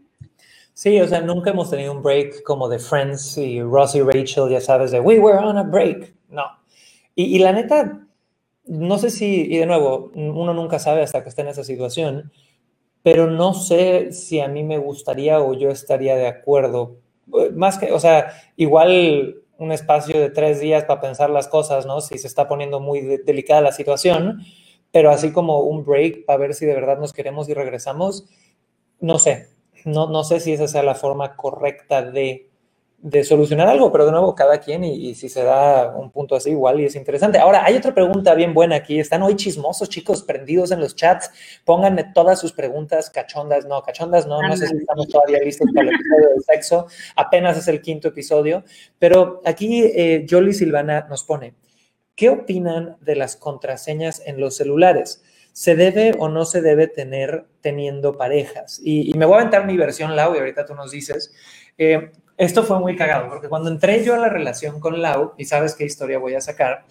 Sí, 0.75 0.99
o 0.99 1.07
sea, 1.07 1.21
nunca 1.21 1.51
hemos 1.51 1.69
tenido 1.69 1.93
un 1.93 2.03
break 2.03 2.43
como 2.43 2.67
de 2.67 2.79
Friends 2.79 3.37
y 3.37 3.61
Ross 3.61 3.95
y 3.95 4.01
Rachel, 4.01 4.49
ya 4.49 4.59
sabes, 4.59 4.91
de 4.91 4.99
we 4.99 5.19
were 5.19 5.37
on 5.37 5.57
a 5.57 5.63
break. 5.63 6.13
No. 6.27 6.43
Y, 7.15 7.33
y 7.33 7.39
la 7.39 7.53
neta, 7.53 8.05
no 8.65 8.97
sé 8.97 9.09
si, 9.09 9.45
y 9.49 9.57
de 9.57 9.67
nuevo, 9.67 10.11
uno 10.13 10.53
nunca 10.53 10.77
sabe 10.77 11.01
hasta 11.01 11.23
que 11.23 11.29
esté 11.29 11.43
en 11.43 11.47
esa 11.47 11.63
situación, 11.63 12.33
pero 13.03 13.27
no 13.31 13.53
sé 13.53 14.11
si 14.11 14.41
a 14.41 14.49
mí 14.49 14.65
me 14.65 14.77
gustaría 14.77 15.39
o 15.39 15.53
yo 15.53 15.69
estaría 15.69 16.17
de 16.17 16.27
acuerdo. 16.27 16.97
Más 17.53 17.77
que, 17.77 17.93
o 17.93 17.99
sea, 18.01 18.33
igual 18.57 19.43
un 19.57 19.71
espacio 19.71 20.19
de 20.19 20.29
tres 20.29 20.59
días 20.59 20.83
para 20.83 20.99
pensar 20.99 21.29
las 21.29 21.47
cosas, 21.47 21.85
¿no? 21.85 22.01
Si 22.01 22.17
se 22.17 22.27
está 22.27 22.49
poniendo 22.49 22.81
muy 22.81 22.99
delicada 22.99 23.61
la 23.61 23.71
situación, 23.71 24.41
pero 24.91 25.09
así 25.09 25.31
como 25.31 25.61
un 25.61 25.85
break 25.85 26.25
para 26.25 26.37
ver 26.37 26.53
si 26.53 26.65
de 26.65 26.73
verdad 26.73 26.99
nos 26.99 27.13
queremos 27.13 27.47
y 27.47 27.53
regresamos, 27.53 28.27
no 28.99 29.19
sé, 29.19 29.54
no, 29.85 30.07
no 30.09 30.23
sé 30.23 30.39
si 30.39 30.53
esa 30.53 30.67
sea 30.67 30.83
la 30.83 30.95
forma 30.95 31.35
correcta 31.35 32.01
de 32.01 32.49
de 33.05 33.23
solucionar 33.23 33.67
algo, 33.67 33.91
pero 33.91 34.07
de 34.07 34.11
nuevo 34.11 34.33
cada 34.33 34.57
quien 34.57 34.83
y, 34.83 35.13
si 35.13 35.29
se 35.29 35.43
da 35.43 35.95
un 35.95 36.09
punto 36.09 36.35
así 36.35 36.49
igual 36.49 36.79
y 36.79 36.85
es 36.85 36.95
interesante. 36.95 37.37
Ahora, 37.37 37.63
hay 37.63 37.75
otra 37.75 37.93
pregunta 37.93 38.33
bien 38.33 38.55
buena 38.55 38.77
aquí. 38.77 38.99
Están 38.99 39.21
hoy 39.21 39.35
chismosos, 39.35 39.89
chicos, 39.89 40.23
prendidos 40.23 40.71
en 40.71 40.79
los 40.79 40.95
chats. 40.95 41.29
Pónganme 41.65 42.05
todas 42.15 42.39
sus 42.39 42.51
preguntas 42.51 43.11
cachondas. 43.11 43.67
No, 43.67 43.83
cachondas 43.83 44.25
no, 44.25 44.41
no 44.41 44.57
sé 44.57 44.65
si 44.65 44.77
estamos 44.77 45.07
todavía 45.07 45.37
listos 45.37 45.67
para 45.71 45.87
el 45.87 45.93
episodio 45.93 46.29
del 46.29 46.43
sexo. 46.43 46.87
Apenas 47.15 47.55
es 47.59 47.67
el 47.67 47.79
quinto 47.79 48.07
episodio. 48.07 48.63
Pero 48.97 49.43
aquí 49.45 49.83
eh, 49.83 50.25
Jolie 50.27 50.53
Silvana 50.53 51.05
nos 51.07 51.23
pone, 51.23 51.53
¿qué 52.15 52.29
opinan 52.29 52.97
de 53.01 53.17
las 53.17 53.35
contraseñas 53.35 54.23
en 54.25 54.39
los 54.39 54.57
celulares? 54.57 55.21
¿Se 55.55 55.77
debe 55.77 56.13
o 56.19 56.27
no 56.27 56.43
se 56.43 56.61
debe 56.61 56.89
tener 56.89 57.45
teniendo 57.61 58.17
parejas? 58.17 58.81
Y, 58.83 59.13
me 59.17 59.25
voy 59.25 59.35
a 59.35 59.39
aventar 59.39 59.65
mi 59.65 59.77
versión, 59.77 60.13
Lau, 60.13 60.35
y 60.35 60.39
ahorita 60.39 60.65
tú 60.65 60.75
nos 60.75 60.91
dices. 60.91 61.33
Eh, 61.77 62.11
esto 62.35 62.63
fue 62.65 62.77
muy 62.77 62.97
cagado, 62.97 63.29
porque 63.29 63.47
cuando 63.47 63.69
entré 63.69 64.03
yo 64.03 64.15
a 64.15 64.17
la 64.17 64.27
relación 64.27 64.81
con 64.81 65.01
Lau, 65.01 65.31
y 65.37 65.45
sabes 65.45 65.73
qué 65.73 65.85
historia 65.85 66.19
voy 66.19 66.35
a 66.35 66.41
sacar, 66.41 66.83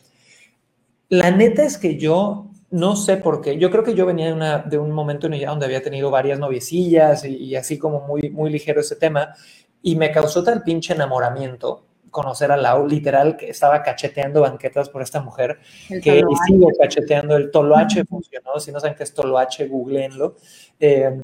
la 1.11 1.31
neta 1.31 1.62
es 1.62 1.77
que 1.77 1.98
yo 1.98 2.46
no 2.70 2.96
sé 2.96 3.18
por 3.18 3.42
qué, 3.42 3.59
yo 3.59 3.70
creo 3.70 3.85
que 3.85 3.92
yo 3.92 4.07
venía 4.07 4.29
de, 4.29 4.33
una, 4.33 4.59
de 4.61 4.79
un 4.79 4.92
momento 4.92 5.27
en 5.27 5.35
ella 5.35 5.50
donde 5.50 5.66
había 5.66 5.83
tenido 5.83 6.11
varias 6.11 6.38
noviecillas 6.38 7.27
y, 7.27 7.37
y, 7.37 7.57
así 7.57 7.79
como 7.79 8.00
muy, 8.07 8.31
muy 8.31 8.48
ligero 8.48 8.81
ese 8.81 8.96
tema, 8.96 9.35
y 9.83 9.96
me 9.96 10.11
causó 10.11 10.42
tal 10.42 10.62
pinche 10.62 10.94
enamoramiento 10.94 11.85
conocer 12.14 12.53
a 12.53 12.57
Lau, 12.57 12.87
literal, 12.87 13.37
que 13.37 13.50
estaba 13.50 13.83
cacheteando 13.83 14.40
banquetas 14.40 14.88
por 14.88 15.03
esta 15.03 15.20
mujer, 15.20 15.59
que 15.88 16.22
sigo 16.46 16.68
cacheteando 16.81 17.37
el 17.37 17.50
Toloache, 17.50 18.05
funcionó, 18.05 18.61
si 18.61 18.70
no 18.70 18.79
saben 18.79 18.96
qué 18.96 19.03
es 19.03 19.12
Toloache, 19.12 19.66
googleenlo, 19.66 20.37
eh, 20.79 21.20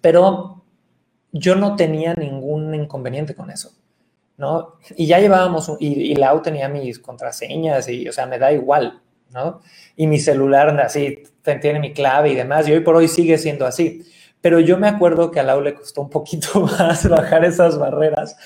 pero 0.00 0.64
yo 1.30 1.54
no 1.56 1.76
tenía 1.76 2.14
ningún 2.14 2.74
inconveniente 2.74 3.34
con 3.34 3.50
eso, 3.50 3.72
¿no? 4.38 4.76
Y 4.96 5.06
ya 5.06 5.20
llevábamos, 5.20 5.76
y, 5.78 5.88
y 5.88 6.14
Lau 6.14 6.40
tenía 6.40 6.70
mis 6.70 6.98
contraseñas, 6.98 7.86
y, 7.90 8.08
o 8.08 8.12
sea, 8.12 8.24
me 8.24 8.38
da 8.38 8.50
igual, 8.50 9.02
¿no? 9.30 9.60
Y 9.94 10.06
mi 10.06 10.18
celular 10.18 10.80
así 10.80 11.22
tiene 11.60 11.80
mi 11.80 11.92
clave 11.92 12.30
y 12.30 12.34
demás, 12.34 12.66
y 12.66 12.72
hoy 12.72 12.80
por 12.80 12.96
hoy 12.96 13.08
sigue 13.08 13.36
siendo 13.36 13.66
así. 13.66 14.06
Pero 14.40 14.60
yo 14.60 14.78
me 14.78 14.88
acuerdo 14.88 15.30
que 15.30 15.40
a 15.40 15.42
Lau 15.42 15.60
le 15.60 15.74
costó 15.74 16.00
un 16.00 16.10
poquito 16.10 16.60
más 16.78 17.08
bajar 17.08 17.44
esas 17.44 17.78
barreras, 17.78 18.36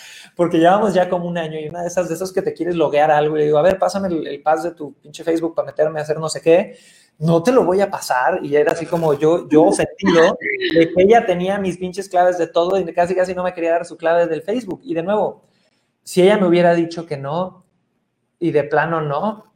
porque 0.42 0.58
llevamos 0.58 0.92
ya 0.92 1.08
como 1.08 1.28
un 1.28 1.38
año 1.38 1.56
y 1.60 1.68
una 1.68 1.82
de 1.82 1.86
esas 1.86 2.08
de 2.08 2.16
esas 2.16 2.32
que 2.32 2.42
te 2.42 2.52
quieres 2.52 2.74
loguear 2.74 3.12
algo 3.12 3.36
y 3.36 3.38
le 3.38 3.44
digo, 3.44 3.58
a 3.58 3.62
ver, 3.62 3.78
pásame 3.78 4.08
el, 4.08 4.26
el 4.26 4.42
de 4.62 4.70
tu 4.72 4.92
pinche 4.94 5.22
Facebook 5.22 5.54
para 5.54 5.66
meterme 5.66 6.00
a 6.00 6.02
hacer 6.02 6.18
no 6.18 6.28
sé 6.28 6.40
qué 6.40 6.76
no 7.22 7.40
te 7.40 7.52
lo 7.52 7.64
voy 7.64 7.80
a 7.80 7.88
pasar. 7.88 8.40
Y 8.44 8.56
era 8.56 8.72
así 8.72 8.84
como 8.84 9.14
yo, 9.14 9.48
yo 9.48 9.62
ofendido 9.62 10.36
de 10.74 10.92
que 10.92 11.02
ella 11.04 11.24
tenía 11.24 11.56
mis 11.58 11.78
pinches 11.78 12.08
claves 12.08 12.36
de 12.36 12.48
todo 12.48 12.76
y 12.80 12.84
casi 12.92 13.14
casi 13.14 13.32
no 13.32 13.44
me 13.44 13.54
quería 13.54 13.70
dar 13.70 13.86
su 13.86 13.96
clave 13.96 14.26
del 14.26 14.42
Facebook. 14.42 14.80
Y 14.82 14.94
de 14.94 15.04
nuevo, 15.04 15.44
si 16.02 16.22
ella 16.22 16.36
me 16.36 16.48
hubiera 16.48 16.74
dicho 16.74 17.06
que 17.06 17.16
no 17.16 17.64
y 18.40 18.50
de 18.50 18.64
plano 18.64 19.00
no, 19.00 19.54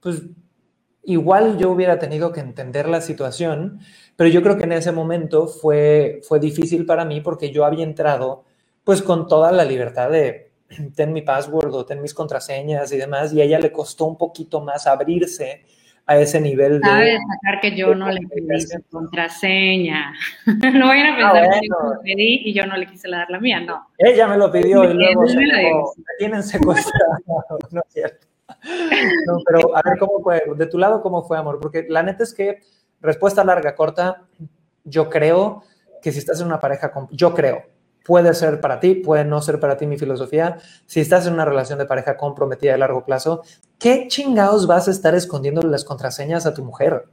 pues 0.00 0.22
igual 1.04 1.56
yo 1.56 1.70
hubiera 1.70 2.00
tenido 2.00 2.32
que 2.32 2.40
entender 2.40 2.88
la 2.88 3.00
situación, 3.00 3.78
pero 4.16 4.28
yo 4.28 4.42
creo 4.42 4.56
que 4.56 4.64
en 4.64 4.72
ese 4.72 4.90
momento 4.90 5.46
fue, 5.46 6.20
fue 6.24 6.40
difícil 6.40 6.84
para 6.84 7.04
mí 7.04 7.20
porque 7.20 7.52
yo 7.52 7.64
había 7.64 7.84
entrado 7.84 8.44
pues 8.84 9.02
con 9.02 9.26
toda 9.26 9.50
la 9.50 9.64
libertad 9.64 10.10
de 10.10 10.52
ten 10.94 11.12
mi 11.12 11.22
password 11.22 11.74
o 11.74 11.84
ten 11.84 12.00
mis 12.00 12.14
contraseñas 12.14 12.92
y 12.92 12.98
demás, 12.98 13.32
y 13.32 13.40
a 13.40 13.44
ella 13.44 13.58
le 13.58 13.72
costó 13.72 14.04
un 14.04 14.16
poquito 14.16 14.60
más 14.60 14.86
abrirse 14.86 15.64
a 16.06 16.18
ese 16.18 16.38
nivel 16.38 16.80
de... 16.80 16.86
Sabe 16.88 17.18
sacar 17.18 17.60
que 17.60 17.76
yo 17.76 17.94
no 17.94 18.10
le 18.10 18.20
pedí 18.28 18.60
su 18.60 18.82
contraseña. 18.90 20.12
no 20.46 20.88
vayan 20.88 21.06
a 21.06 21.28
ah, 21.28 21.32
pensar 21.32 21.60
que 21.60 21.68
yo 21.68 21.94
lo 21.94 22.00
pedí 22.02 22.42
y 22.44 22.52
yo 22.52 22.66
no 22.66 22.76
le 22.76 22.86
quise 22.86 23.08
dar 23.08 23.30
la 23.30 23.40
mía, 23.40 23.60
no. 23.60 23.88
Ella 23.98 24.28
me 24.28 24.36
lo 24.36 24.52
pidió 24.52 24.84
y 24.84 24.94
luego 24.94 25.26
se 25.26 25.40
lo, 25.40 25.92
tienen 26.18 26.42
secuestrado, 26.42 27.18
no 27.70 27.80
es 27.86 27.92
cierto. 27.92 28.26
No, 29.26 29.38
pero 29.46 29.76
a 29.76 29.82
ver 29.82 29.98
cómo 29.98 30.22
fue, 30.22 30.42
de 30.56 30.66
tu 30.66 30.78
lado, 30.78 31.00
¿cómo 31.02 31.22
fue, 31.22 31.38
amor? 31.38 31.58
Porque 31.60 31.86
la 31.88 32.02
neta 32.02 32.22
es 32.22 32.34
que, 32.34 32.60
respuesta 33.00 33.42
larga, 33.42 33.74
corta, 33.74 34.22
yo 34.84 35.08
creo 35.08 35.62
que 36.02 36.12
si 36.12 36.18
estás 36.18 36.40
en 36.40 36.46
una 36.46 36.60
pareja, 36.60 36.92
yo 37.10 37.34
creo, 37.34 37.62
puede 38.04 38.34
ser 38.34 38.60
para 38.60 38.78
ti, 38.78 38.94
puede 38.94 39.24
no 39.24 39.42
ser 39.42 39.58
para 39.58 39.76
ti 39.76 39.86
mi 39.86 39.98
filosofía. 39.98 40.58
Si 40.86 41.00
estás 41.00 41.26
en 41.26 41.32
una 41.32 41.44
relación 41.44 41.78
de 41.78 41.86
pareja 41.86 42.16
comprometida 42.16 42.74
a 42.74 42.78
largo 42.78 43.04
plazo, 43.04 43.42
¿qué 43.78 44.06
chingados 44.08 44.66
vas 44.66 44.86
a 44.86 44.92
estar 44.92 45.14
escondiendo 45.14 45.62
las 45.62 45.84
contraseñas 45.84 46.46
a 46.46 46.54
tu 46.54 46.64
mujer? 46.64 47.06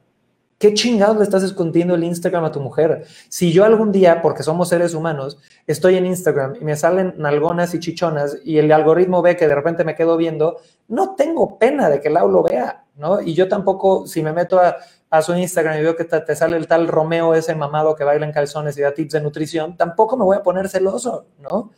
¿Qué 0.60 0.76
chingados 0.76 1.18
le 1.18 1.24
estás 1.24 1.42
escondiendo 1.42 1.96
el 1.96 2.04
Instagram 2.04 2.44
a 2.44 2.52
tu 2.52 2.60
mujer? 2.60 3.06
Si 3.30 3.52
yo 3.52 3.66
algún 3.66 3.92
día, 3.92 4.22
porque 4.22 4.44
somos 4.44 4.70
seres 4.70 4.94
humanos, 4.94 5.40
estoy 5.66 5.96
en 5.96 6.06
Instagram 6.06 6.56
y 6.62 6.64
me 6.64 6.76
salen 6.76 7.16
nalgonas 7.18 7.74
y 7.74 7.80
chichonas 7.80 8.38
y 8.44 8.60
el 8.60 8.72
algoritmo 8.72 9.24
ve 9.24 9.36
que 9.36 9.48
de 9.48 9.56
repente 9.56 9.84
me 9.84 9.96
quedo 9.96 10.18
viendo, 10.18 10.58
no 10.88 11.16
tengo 11.16 11.58
pena 11.58 11.90
de 11.90 12.00
que 12.00 12.12
Lau 12.12 12.30
lo 12.30 12.44
vea, 12.44 12.86
¿no? 12.96 13.22
Y 13.22 13.34
yo 13.34 13.48
tampoco, 13.48 14.06
si 14.06 14.22
me 14.22 14.34
meto 14.34 14.60
a, 14.60 14.76
su 15.22 15.36
Instagram 15.36 15.80
y 15.80 15.82
veo 15.82 15.96
que 15.96 16.06
te, 16.06 16.36
sale 16.36 16.56
el 16.56 16.68
tal 16.68 16.88
Romeo 16.88 17.36
ese 17.36 17.54
mamado 17.54 17.96
que 17.96 18.06
baila 18.06 18.26
en 18.26 18.32
calzones 18.32 18.78
y 18.78 18.82
da 18.82 18.94
tips 18.94 19.14
de 19.14 19.22
nutrición, 19.22 19.76
tampoco 19.76 20.16
me 20.16 20.24
voy 20.24 20.38
a 20.38 20.44
poner 20.44 20.70
celoso, 20.70 21.28
¿no? 21.40 21.72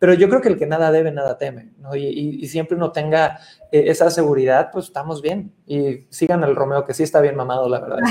Pero 0.00 0.14
yo 0.14 0.28
creo 0.28 0.40
que 0.40 0.48
el 0.48 0.58
que 0.58 0.66
nada 0.66 0.90
debe, 0.90 1.12
nada 1.12 1.38
teme, 1.38 1.72
¿no? 1.78 1.94
Y, 1.94 2.46
siempre 2.48 2.76
uno 2.76 2.90
tenga 2.90 3.38
eh, 3.70 3.84
esa 3.86 4.10
seguridad, 4.10 4.70
pues 4.72 4.86
estamos 4.86 5.20
bien. 5.20 5.52
Y 5.66 6.06
sigan 6.08 6.42
al 6.42 6.56
Romeo, 6.56 6.84
que 6.86 6.94
sí 6.94 7.02
está 7.02 7.20
bien 7.20 7.36
mamado, 7.36 7.68
la 7.68 7.80
verdad. 7.80 7.98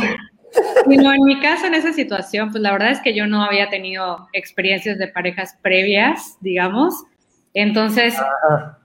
Bueno, 0.86 1.14
en 1.14 1.24
mi 1.26 1.40
caso, 1.40 1.68
en 1.68 1.76
esa 1.76 1.94
situación, 1.94 2.50
pues 2.50 2.64
la 2.64 2.72
verdad 2.72 2.90
es 2.90 3.00
que 3.02 3.14
yo 3.14 3.28
no 3.28 3.44
había 3.44 3.70
tenido 3.70 4.28
experiencias 4.34 4.98
de 4.98 5.08
parejas 5.08 5.56
previas, 5.62 6.38
digamos. 6.42 7.04
Entonces, 7.54 8.16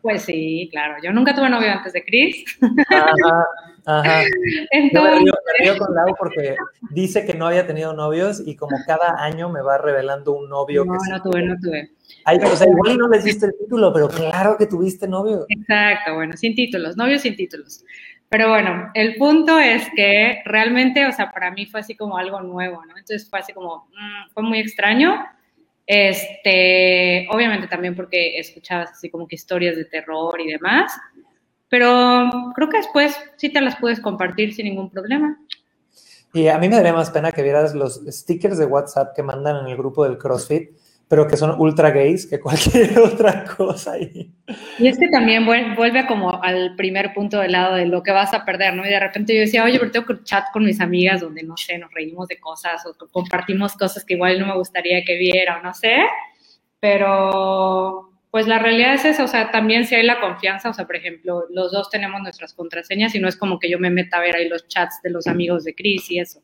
pues 0.02 0.22
sí, 0.22 0.68
claro, 0.70 0.96
yo 1.02 1.10
nunca 1.12 1.34
tuve 1.34 1.48
novio 1.48 1.72
antes 1.72 1.94
de 1.94 2.04
Chris. 2.04 2.44
Ajá, 2.90 3.06
ajá. 3.86 4.22
Entonces, 4.70 5.22
me 5.22 5.64
río, 5.64 5.78
con 5.78 5.94
Lau 5.94 6.14
porque 6.18 6.56
dice 6.90 7.24
que 7.24 7.34
no 7.34 7.46
había 7.46 7.66
tenido 7.66 7.92
novios 7.92 8.42
y 8.44 8.56
como 8.56 8.76
cada 8.86 9.22
año 9.22 9.48
me 9.48 9.62
va 9.62 9.78
revelando 9.78 10.32
un 10.32 10.48
novio. 10.48 10.84
No, 10.84 10.94
no 10.94 11.22
tuve, 11.22 11.42
no 11.42 11.56
tuve. 11.60 11.90
Ay, 12.24 12.38
o 12.38 12.56
sea, 12.56 12.66
igual 12.68 12.98
no 12.98 13.08
les 13.08 13.24
diste 13.24 13.46
el 13.46 13.54
título, 13.58 13.92
pero 13.92 14.08
claro 14.08 14.56
que 14.58 14.66
tuviste 14.66 15.06
novio. 15.06 15.46
Exacto, 15.48 16.14
bueno, 16.14 16.36
sin 16.36 16.54
títulos, 16.54 16.96
novios 16.96 17.22
sin 17.22 17.36
títulos. 17.36 17.84
Pero 18.28 18.48
bueno, 18.48 18.90
el 18.94 19.14
punto 19.16 19.60
es 19.60 19.86
que 19.94 20.42
realmente, 20.44 21.06
o 21.06 21.12
sea, 21.12 21.30
para 21.30 21.50
mí 21.50 21.66
fue 21.66 21.80
así 21.80 21.94
como 21.94 22.16
algo 22.16 22.40
nuevo, 22.40 22.84
¿no? 22.84 22.96
Entonces 22.96 23.28
fue 23.28 23.38
así 23.38 23.52
como, 23.52 23.88
mm, 23.92 24.32
fue 24.32 24.42
muy 24.42 24.58
extraño. 24.58 25.24
Este, 25.86 27.28
obviamente 27.30 27.68
también 27.68 27.94
porque 27.94 28.38
escuchabas 28.38 28.92
así 28.92 29.10
como 29.10 29.28
que 29.28 29.36
historias 29.36 29.76
de 29.76 29.84
terror 29.84 30.40
y 30.40 30.50
demás, 30.50 30.92
pero 31.68 32.30
creo 32.54 32.68
que 32.68 32.78
después 32.78 33.16
sí 33.36 33.52
te 33.52 33.60
las 33.60 33.76
puedes 33.76 34.00
compartir 34.00 34.54
sin 34.54 34.66
ningún 34.66 34.90
problema. 34.90 35.38
Y 36.32 36.48
a 36.48 36.58
mí 36.58 36.68
me 36.68 36.76
daría 36.76 36.92
más 36.92 37.10
pena 37.10 37.32
que 37.32 37.42
vieras 37.42 37.74
los 37.74 38.02
stickers 38.08 38.58
de 38.58 38.66
WhatsApp 38.66 39.14
que 39.14 39.22
mandan 39.22 39.64
en 39.64 39.66
el 39.70 39.76
grupo 39.76 40.04
del 40.04 40.18
CrossFit 40.18 40.70
pero 41.08 41.28
que 41.28 41.36
son 41.36 41.60
ultra 41.60 41.90
gays 41.90 42.26
que 42.26 42.40
cualquier 42.40 42.98
otra 42.98 43.44
cosa. 43.44 43.98
Y, 43.98 44.32
y 44.78 44.88
es 44.88 44.98
que 44.98 45.08
también 45.08 45.46
vuelve 45.46 46.06
como 46.06 46.42
al 46.42 46.74
primer 46.76 47.12
punto 47.14 47.38
del 47.40 47.52
lado 47.52 47.76
de 47.76 47.86
lo 47.86 48.02
que 48.02 48.12
vas 48.12 48.32
a 48.34 48.44
perder, 48.44 48.74
¿no? 48.74 48.86
Y 48.86 48.90
de 48.90 49.00
repente 49.00 49.34
yo 49.34 49.40
decía, 49.40 49.64
oye, 49.64 49.78
pero 49.78 49.90
tengo 49.90 50.06
que 50.06 50.24
chat 50.24 50.46
con 50.52 50.64
mis 50.64 50.80
amigas 50.80 51.20
donde, 51.20 51.42
no 51.42 51.56
sé, 51.56 51.78
nos 51.78 51.92
reímos 51.92 52.28
de 52.28 52.38
cosas 52.40 52.84
o 52.86 52.94
compartimos 53.12 53.74
cosas 53.74 54.04
que 54.04 54.14
igual 54.14 54.38
no 54.40 54.46
me 54.46 54.56
gustaría 54.56 55.04
que 55.04 55.16
viera 55.16 55.58
o 55.58 55.62
no 55.62 55.74
sé, 55.74 55.96
pero 56.80 58.10
pues 58.34 58.48
la 58.48 58.58
realidad 58.58 58.94
es 58.94 59.04
eso, 59.04 59.22
o 59.22 59.28
sea, 59.28 59.52
también 59.52 59.86
si 59.86 59.94
hay 59.94 60.02
la 60.02 60.20
confianza, 60.20 60.68
o 60.68 60.74
sea, 60.74 60.88
por 60.88 60.96
ejemplo, 60.96 61.44
los 61.50 61.70
dos 61.70 61.88
tenemos 61.88 62.20
nuestras 62.20 62.52
contraseñas 62.52 63.14
y 63.14 63.20
no 63.20 63.28
es 63.28 63.36
como 63.36 63.60
que 63.60 63.70
yo 63.70 63.78
me 63.78 63.90
meta 63.90 64.16
a 64.16 64.20
ver 64.22 64.34
ahí 64.34 64.48
los 64.48 64.66
chats 64.66 65.00
de 65.04 65.10
los 65.10 65.28
amigos 65.28 65.62
de 65.62 65.72
Chris 65.72 66.10
y 66.10 66.18
eso. 66.18 66.40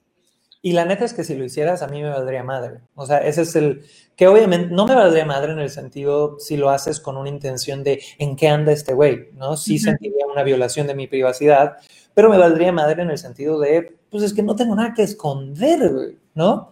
Y 0.63 0.73
la 0.73 0.85
neta 0.85 1.05
es 1.05 1.13
que 1.13 1.25
si 1.25 1.35
lo 1.35 1.43
hicieras, 1.43 1.83
a 1.83 1.89
mí 1.89 2.01
me 2.01 2.11
valdría 2.11 2.45
madre. 2.45 2.79
O 2.95 3.07
sea, 3.07 3.19
ese 3.19 3.43
es 3.43 3.57
el, 3.57 3.83
que 4.15 4.29
obviamente 4.29 4.73
no 4.73 4.87
me 4.87 4.95
valdría 4.95 5.25
madre 5.25 5.51
en 5.51 5.59
el 5.59 5.69
sentido 5.69 6.39
si 6.39 6.57
lo 6.57 6.71
haces 6.71 7.01
con 7.01 7.17
una 7.17 7.29
intención 7.29 7.83
de 7.83 8.01
en 8.19 8.37
qué 8.37 8.47
anda 8.47 8.71
este 8.71 8.95
güey, 8.95 9.31
¿no? 9.33 9.57
Sí 9.57 9.81
sentiría 9.81 10.27
una 10.33 10.45
violación 10.45 10.87
de 10.87 10.95
mi 10.95 11.09
privacidad, 11.09 11.79
pero 12.15 12.31
me 12.31 12.39
valdría 12.39 12.71
madre 12.71 13.03
en 13.03 13.11
el 13.11 13.19
sentido 13.19 13.59
de, 13.59 13.97
pues 14.11 14.23
es 14.23 14.33
que 14.33 14.45
no 14.45 14.55
tengo 14.55 14.77
nada 14.77 14.95
que 14.95 15.03
esconder, 15.03 16.15
¿no? 16.37 16.71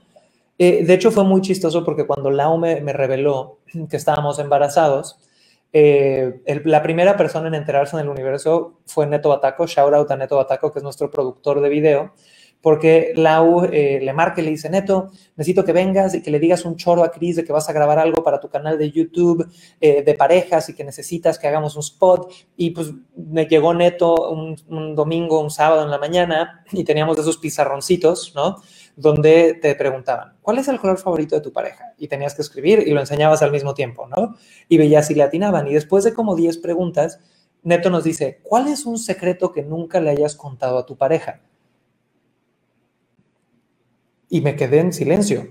Eh, 0.58 0.84
de 0.84 0.94
hecho, 0.94 1.12
fue 1.12 1.24
muy 1.24 1.40
chistoso 1.40 1.84
porque 1.84 2.04
cuando 2.06 2.30
Lau 2.30 2.58
me, 2.58 2.80
reveló 2.92 3.60
que 3.88 3.96
estábamos 3.96 4.40
embarazados, 4.40 5.20
eh, 5.72 6.42
la 6.64 6.82
primera 6.82 7.16
persona 7.16 7.46
en 7.48 7.54
enterarse 7.54 7.94
en 7.96 8.02
el 8.02 8.08
universo 8.08 8.80
fue 8.86 9.06
Neto 9.06 9.28
Bataco, 9.28 9.66
shout 9.66 9.94
out 9.94 10.10
a 10.10 10.16
Neto 10.16 10.36
Bataco, 10.36 10.72
que 10.72 10.80
es 10.80 10.82
nuestro 10.82 11.10
productor 11.10 11.60
de 11.60 11.68
video 11.68 12.14
porque 12.60 13.12
Lau 13.14 13.66
eh, 13.66 14.00
le 14.02 14.12
marca 14.12 14.40
y 14.40 14.44
le 14.44 14.50
dice, 14.50 14.68
Neto, 14.68 15.12
necesito 15.36 15.64
que 15.64 15.72
vengas 15.72 16.16
y 16.16 16.22
que 16.22 16.32
le 16.32 16.40
digas 16.40 16.64
un 16.64 16.74
choro 16.74 17.04
a 17.04 17.12
Cris 17.12 17.36
de 17.36 17.44
que 17.44 17.52
vas 17.52 17.68
a 17.68 17.72
grabar 17.72 18.00
algo 18.00 18.24
para 18.24 18.40
tu 18.40 18.48
canal 18.48 18.76
de 18.76 18.90
YouTube 18.90 19.48
de 19.80 20.14
parejas 20.18 20.68
y 20.68 20.74
que 20.74 20.82
necesitas 20.82 21.38
que 21.38 21.46
hagamos 21.46 21.76
un 21.76 21.82
spot. 21.82 22.32
Y 22.56 22.70
pues 22.70 22.92
me 23.14 23.46
llegó 23.46 23.72
Neto 23.74 24.12
un, 24.32 24.96
domingo, 24.96 25.40
un 25.40 25.52
sábado 25.52 25.84
en 25.84 25.90
la 25.92 25.98
mañana 25.98 26.64
y 26.72 26.82
teníamos 26.82 27.16
esos 27.20 27.36
pizarroncitos, 27.36 28.32
¿no? 28.34 28.56
Donde 29.00 29.54
te 29.54 29.74
preguntaban, 29.76 30.36
¿cuál 30.42 30.58
es 30.58 30.66
el 30.66 30.80
color 30.80 30.98
favorito 30.98 31.36
de 31.36 31.40
tu 31.40 31.52
pareja? 31.52 31.94
Y 31.98 32.08
tenías 32.08 32.34
que 32.34 32.42
escribir 32.42 32.82
y 32.86 32.90
lo 32.90 33.00
enseñabas 33.00 33.42
al 33.42 33.52
mismo 33.52 33.72
tiempo, 33.74 34.08
¿no? 34.08 34.34
Y 34.68 34.76
veías 34.76 35.06
si 35.06 35.14
le 35.14 35.22
atinaban. 35.22 35.68
Y 35.68 35.74
después 35.74 36.02
de 36.02 36.12
como 36.12 36.34
10 36.34 36.58
preguntas, 36.58 37.20
Neto 37.62 37.90
nos 37.90 38.04
dice, 38.04 38.40
¿cuál 38.42 38.66
es 38.66 38.86
un 38.86 38.98
secreto 38.98 39.52
que 39.52 39.62
nunca 39.62 40.00
le 40.00 40.10
hayas 40.10 40.34
contado 40.34 40.78
a 40.78 40.86
tu 40.86 40.96
pareja? 40.96 41.40
y 44.28 44.40
me 44.40 44.56
quedé 44.56 44.80
en 44.80 44.92
silencio. 44.92 45.48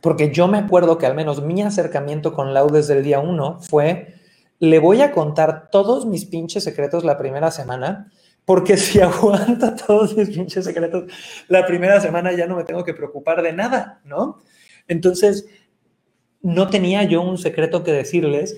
Porque 0.00 0.30
yo 0.30 0.48
me 0.48 0.58
acuerdo 0.58 0.98
que 0.98 1.06
al 1.06 1.14
menos 1.14 1.42
mi 1.42 1.62
acercamiento 1.62 2.32
con 2.32 2.54
Lau 2.54 2.70
desde 2.70 2.94
el 2.96 3.04
día 3.04 3.20
uno 3.20 3.58
fue, 3.60 4.14
le 4.58 4.78
voy 4.78 5.02
a 5.02 5.12
contar 5.12 5.70
todos 5.70 6.06
mis 6.06 6.24
pinches 6.24 6.64
secretos 6.64 7.04
la 7.04 7.18
primera 7.18 7.50
semana, 7.50 8.10
porque 8.44 8.76
si 8.76 9.00
aguanta 9.00 9.76
todos 9.76 10.16
mis 10.16 10.30
pinches 10.30 10.64
secretos 10.64 11.10
la 11.48 11.66
primera 11.66 12.00
semana 12.00 12.32
ya 12.32 12.46
no 12.46 12.56
me 12.56 12.64
tengo 12.64 12.84
que 12.84 12.94
preocupar 12.94 13.42
de 13.42 13.52
nada, 13.52 14.00
¿no? 14.04 14.40
Entonces, 14.88 15.46
no 16.42 16.68
tenía 16.68 17.04
yo 17.04 17.22
un 17.22 17.38
secreto 17.38 17.84
que 17.84 17.92
decirles, 17.92 18.56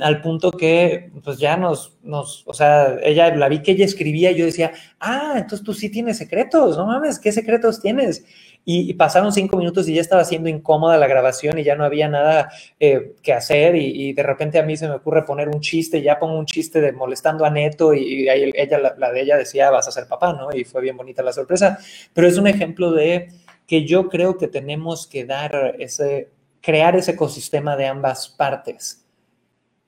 al 0.00 0.22
punto 0.22 0.50
que 0.50 1.10
pues 1.22 1.38
ya 1.38 1.56
nos, 1.56 1.98
nos, 2.02 2.42
o 2.46 2.54
sea, 2.54 2.96
ella, 3.02 3.34
la 3.34 3.48
vi 3.48 3.62
que 3.62 3.72
ella 3.72 3.84
escribía 3.84 4.30
y 4.30 4.36
yo 4.36 4.46
decía, 4.46 4.72
ah, 4.98 5.34
entonces 5.36 5.64
tú 5.64 5.74
sí 5.74 5.90
tienes 5.90 6.16
secretos, 6.18 6.76
no 6.76 6.86
mames, 6.86 7.18
¿qué 7.18 7.32
secretos 7.32 7.80
tienes? 7.80 8.24
Y, 8.66 8.94
pasaron 8.94 9.30
cinco 9.30 9.58
minutos 9.58 9.86
y 9.88 9.94
ya 9.94 10.00
estaba 10.00 10.24
siendo 10.24 10.48
incómoda 10.48 10.96
la 10.96 11.06
grabación 11.06 11.58
y 11.58 11.64
ya 11.64 11.76
no 11.76 11.84
había 11.84 12.08
nada 12.08 12.50
eh, 12.80 13.14
que 13.22 13.34
hacer 13.34 13.76
y, 13.76 14.14
de 14.14 14.22
repente 14.22 14.58
a 14.58 14.62
mí 14.62 14.74
se 14.76 14.88
me 14.88 14.94
ocurre 14.94 15.24
poner 15.24 15.48
un 15.48 15.60
chiste, 15.60 16.00
ya 16.00 16.18
pongo 16.18 16.38
un 16.38 16.46
chiste 16.46 16.80
de 16.80 16.92
molestando 16.92 17.44
a 17.44 17.50
Neto 17.50 17.92
y, 17.92 18.26
ella, 18.26 18.94
la, 18.96 19.12
de 19.12 19.20
ella 19.20 19.36
decía, 19.36 19.70
vas 19.70 19.86
a 19.86 19.92
ser 19.92 20.08
papá, 20.08 20.32
¿no? 20.32 20.48
Y 20.54 20.64
fue 20.64 20.80
bien 20.80 20.96
bonita 20.96 21.22
la 21.22 21.34
sorpresa, 21.34 21.78
pero 22.14 22.26
es 22.26 22.38
un 22.38 22.46
ejemplo 22.46 22.92
de 22.92 23.28
que 23.66 23.84
yo 23.84 24.08
creo 24.08 24.38
que 24.38 24.48
tenemos 24.48 25.06
que 25.06 25.26
dar 25.26 25.76
ese, 25.78 26.30
crear 26.62 26.96
ese 26.96 27.12
ecosistema 27.12 27.76
de 27.76 27.86
ambas 27.86 28.28
partes, 28.28 29.04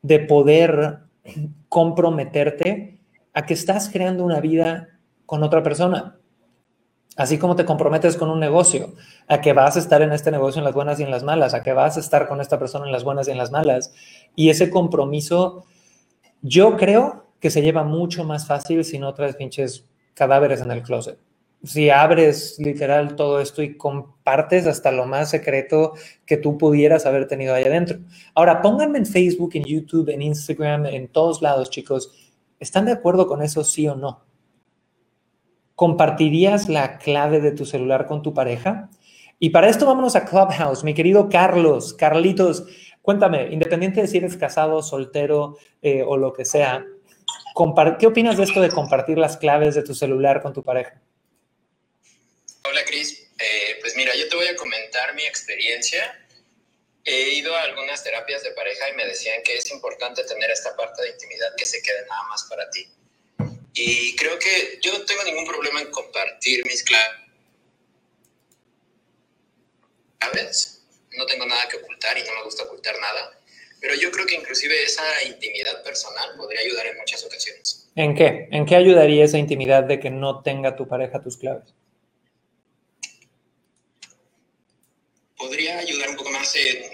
de 0.03 0.19
poder 0.21 0.99
comprometerte 1.71 2.99
a 3.33 3.47
que 3.47 3.55
estás 3.55 3.89
creando 3.89 4.23
una 4.23 4.41
vida 4.41 4.89
con 5.25 5.43
otra 5.43 5.63
persona 5.63 6.19
Así 7.17 7.39
como 7.39 7.57
te 7.57 7.65
comprometes 7.65 8.17
con 8.17 8.29
un 8.29 8.39
negocio, 8.39 8.93
a 9.27 9.41
que 9.41 9.55
vas 9.55 9.77
a 9.77 9.79
estar 9.79 10.03
en 10.03 10.13
este 10.13 10.31
negocio 10.31 10.61
en 10.61 10.65
las 10.65 10.75
buenas 10.75 11.01
y 11.01 11.03
en 11.03 11.11
las 11.11 11.25
malas, 11.25 11.55
a 11.55 11.63
que 11.63 11.73
vas 11.73 11.97
a 11.97 12.01
estar 12.01 12.29
con 12.29 12.43
esta 12.43 12.59
persona 12.59 12.85
en 12.85 12.93
las 12.93 13.05
buenas 13.05 13.27
y 13.27 13.31
en 13.31 13.39
las 13.39 13.51
malas. 13.51 13.93
Y 14.35 14.51
ese 14.51 14.69
compromiso, 14.69 15.65
yo 16.43 16.77
creo 16.77 17.25
que 17.41 17.51
se 17.51 17.63
lleva 17.63 17.85
mucho 17.85 18.23
más 18.25 18.47
fácil 18.47 18.85
si 18.85 18.99
no 18.99 19.15
traes 19.15 19.37
pinches 19.37 19.87
cadáveres 20.13 20.61
en 20.61 20.71
el 20.71 20.83
closet. 20.83 21.19
Si 21.65 21.89
abres 21.89 22.59
literal 22.59 23.17
todo 23.17 23.41
esto 23.41 23.63
y 23.63 23.79
compartes 23.79 24.67
hasta 24.67 24.93
lo 24.93 25.07
más 25.07 25.31
secreto 25.31 25.95
que 26.27 26.37
tú 26.37 26.59
pudieras 26.59 27.07
haber 27.07 27.27
tenido 27.27 27.55
ahí 27.55 27.65
adentro. 27.65 27.99
Ahora, 28.35 28.61
pónganme 28.61 28.99
en 28.99 29.07
Facebook, 29.07 29.53
en 29.55 29.65
YouTube, 29.65 30.11
en 30.11 30.21
Instagram, 30.21 30.85
en 30.85 31.09
todos 31.09 31.41
lados, 31.41 31.71
chicos. 31.71 32.13
¿Están 32.61 32.85
de 32.85 32.93
acuerdo 32.93 33.27
con 33.27 33.43
eso, 33.43 33.65
sí 33.65 33.89
o 33.89 33.97
no? 33.97 34.21
¿Compartirías 35.77 36.71
la 36.71 36.99
clave 36.99 37.41
de 37.41 37.53
tu 37.53 37.67
celular 37.67 38.07
con 38.07 38.23
tu 38.23 38.33
pareja? 38.33 38.89
Y 39.39 39.51
para 39.51 39.69
esto 39.69 39.85
vámonos 39.85 40.17
a 40.17 40.25
Clubhouse, 40.25 40.83
mi 40.83 40.95
querido 40.95 41.29
Carlos, 41.29 41.93
Carlitos, 41.93 42.65
cuéntame, 43.03 43.49
independiente 43.53 44.01
de 44.01 44.09
si 44.09 44.17
eres 44.17 44.39
casado, 44.39 44.83
soltero 44.83 45.59
eh, 45.83 46.03
o 46.03 46.17
lo 46.17 46.33
que 46.33 46.47
sea, 46.47 46.83
¿qué 47.99 48.07
opinas 48.07 48.39
de 48.39 48.45
esto 48.45 48.63
de 48.63 48.71
compartir 48.71 49.19
las 49.19 49.37
claves 49.37 49.75
de 49.75 49.83
tu 49.83 49.95
celular 49.95 50.41
con 50.41 50.55
tu 50.55 50.63
pareja? 50.63 50.99
Hola 52.65 52.83
Cris, 52.87 53.31
eh, 53.39 53.77
pues 53.83 53.95
mira, 53.97 54.15
yo 54.17 54.29
te 54.31 54.37
voy 54.37 54.47
a 54.47 54.57
comentar 54.57 55.15
mi 55.15 55.25
experiencia. 55.25 56.27
He 57.05 57.35
ido 57.35 57.55
a 57.55 57.63
algunas 57.63 58.03
terapias 58.03 58.43
de 58.43 58.53
pareja 58.53 58.89
y 58.89 58.97
me 58.97 59.07
decían 59.07 59.43
que 59.45 59.59
es 59.59 59.71
importante 59.71 60.25
tener 60.25 60.51
esta 60.51 60.75
parte 60.75 61.03
de 61.03 61.11
intimidad 61.11 61.55
que 61.57 61.67
se 61.67 61.83
quede 61.83 62.07
nada 62.09 62.23
más 62.31 62.45
para 62.45 62.69
ti. 62.71 62.89
Y 63.79 64.17
creo 64.17 64.39
que 64.39 64.79
yo 64.83 64.99
no 64.99 65.05
tengo 65.05 65.23
ningún 65.25 65.47
problema 65.47 65.83
en 65.83 65.91
compartir 65.91 66.65
mis 66.65 66.83
claves. 66.83 67.11
No 71.17 71.27
tengo 71.27 71.47
nada 71.47 71.69
que 71.69 71.77
ocultar 71.77 72.17
y 72.19 72.23
no 72.23 72.35
me 72.35 72.43
gusta 72.45 72.65
ocultar 72.65 72.99
nada. 72.99 73.39
Pero 73.81 73.95
yo 73.95 74.11
creo 74.11 74.27
que 74.27 74.35
inclusive 74.35 74.83
esa 74.83 75.05
intimidad 75.25 75.83
personal 75.85 76.35
podría 76.37 76.61
ayudar 76.61 76.87
en 76.87 76.97
muchas 76.97 77.23
ocasiones. 77.25 77.89
¿En 77.95 78.15
qué? 78.15 78.49
¿En 78.51 78.65
qué 78.65 78.77
ayudaría 78.77 79.25
esa 79.25 79.39
intimidad 79.39 79.85
de 79.85 80.01
que 80.01 80.11
no 80.11 80.43
tenga 80.43 80.75
tu 80.75 80.89
pareja 80.89 81.23
tus 81.23 81.37
claves? 81.37 81.75
podría 85.37 85.79
ayudar 85.79 86.11
un 86.11 86.17
poco 86.17 86.31
más 86.31 86.55
en, 86.57 86.85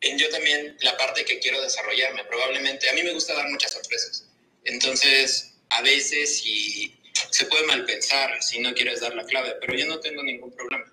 en 0.00 0.18
yo 0.18 0.28
también 0.30 0.76
la 0.80 0.96
parte 0.96 1.24
que 1.24 1.38
quiero 1.38 1.60
desarrollarme. 1.60 2.24
Probablemente, 2.24 2.88
a 2.88 2.92
mí 2.94 3.02
me 3.02 3.12
gusta 3.12 3.34
dar 3.34 3.48
muchas 3.48 3.72
sorpresas. 3.72 4.24
Entonces, 4.64 5.51
a 5.78 5.82
veces 5.82 6.38
si 6.38 6.94
se 7.30 7.46
puede 7.46 7.66
mal 7.66 7.84
pensar 7.84 8.30
si 8.42 8.60
no 8.60 8.72
quieres 8.74 9.00
dar 9.00 9.14
la 9.14 9.24
clave, 9.24 9.54
pero 9.60 9.74
yo 9.74 9.86
no 9.86 10.00
tengo 10.00 10.22
ningún 10.22 10.52
problema. 10.52 10.84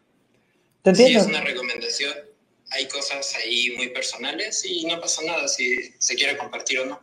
¿Te 0.82 0.96
Si 0.96 1.16
es 1.16 1.26
una 1.26 1.42
recomendación, 1.42 2.14
hay 2.72 2.88
cosas 2.88 3.36
ahí 3.36 3.74
muy 3.76 3.90
personales 3.90 4.64
y 4.66 4.86
no 4.86 5.00
pasa 5.00 5.22
nada 5.24 5.48
si 5.48 5.92
se 5.98 6.16
quiere 6.16 6.38
compartir 6.38 6.80
o 6.80 6.86
no. 6.86 7.02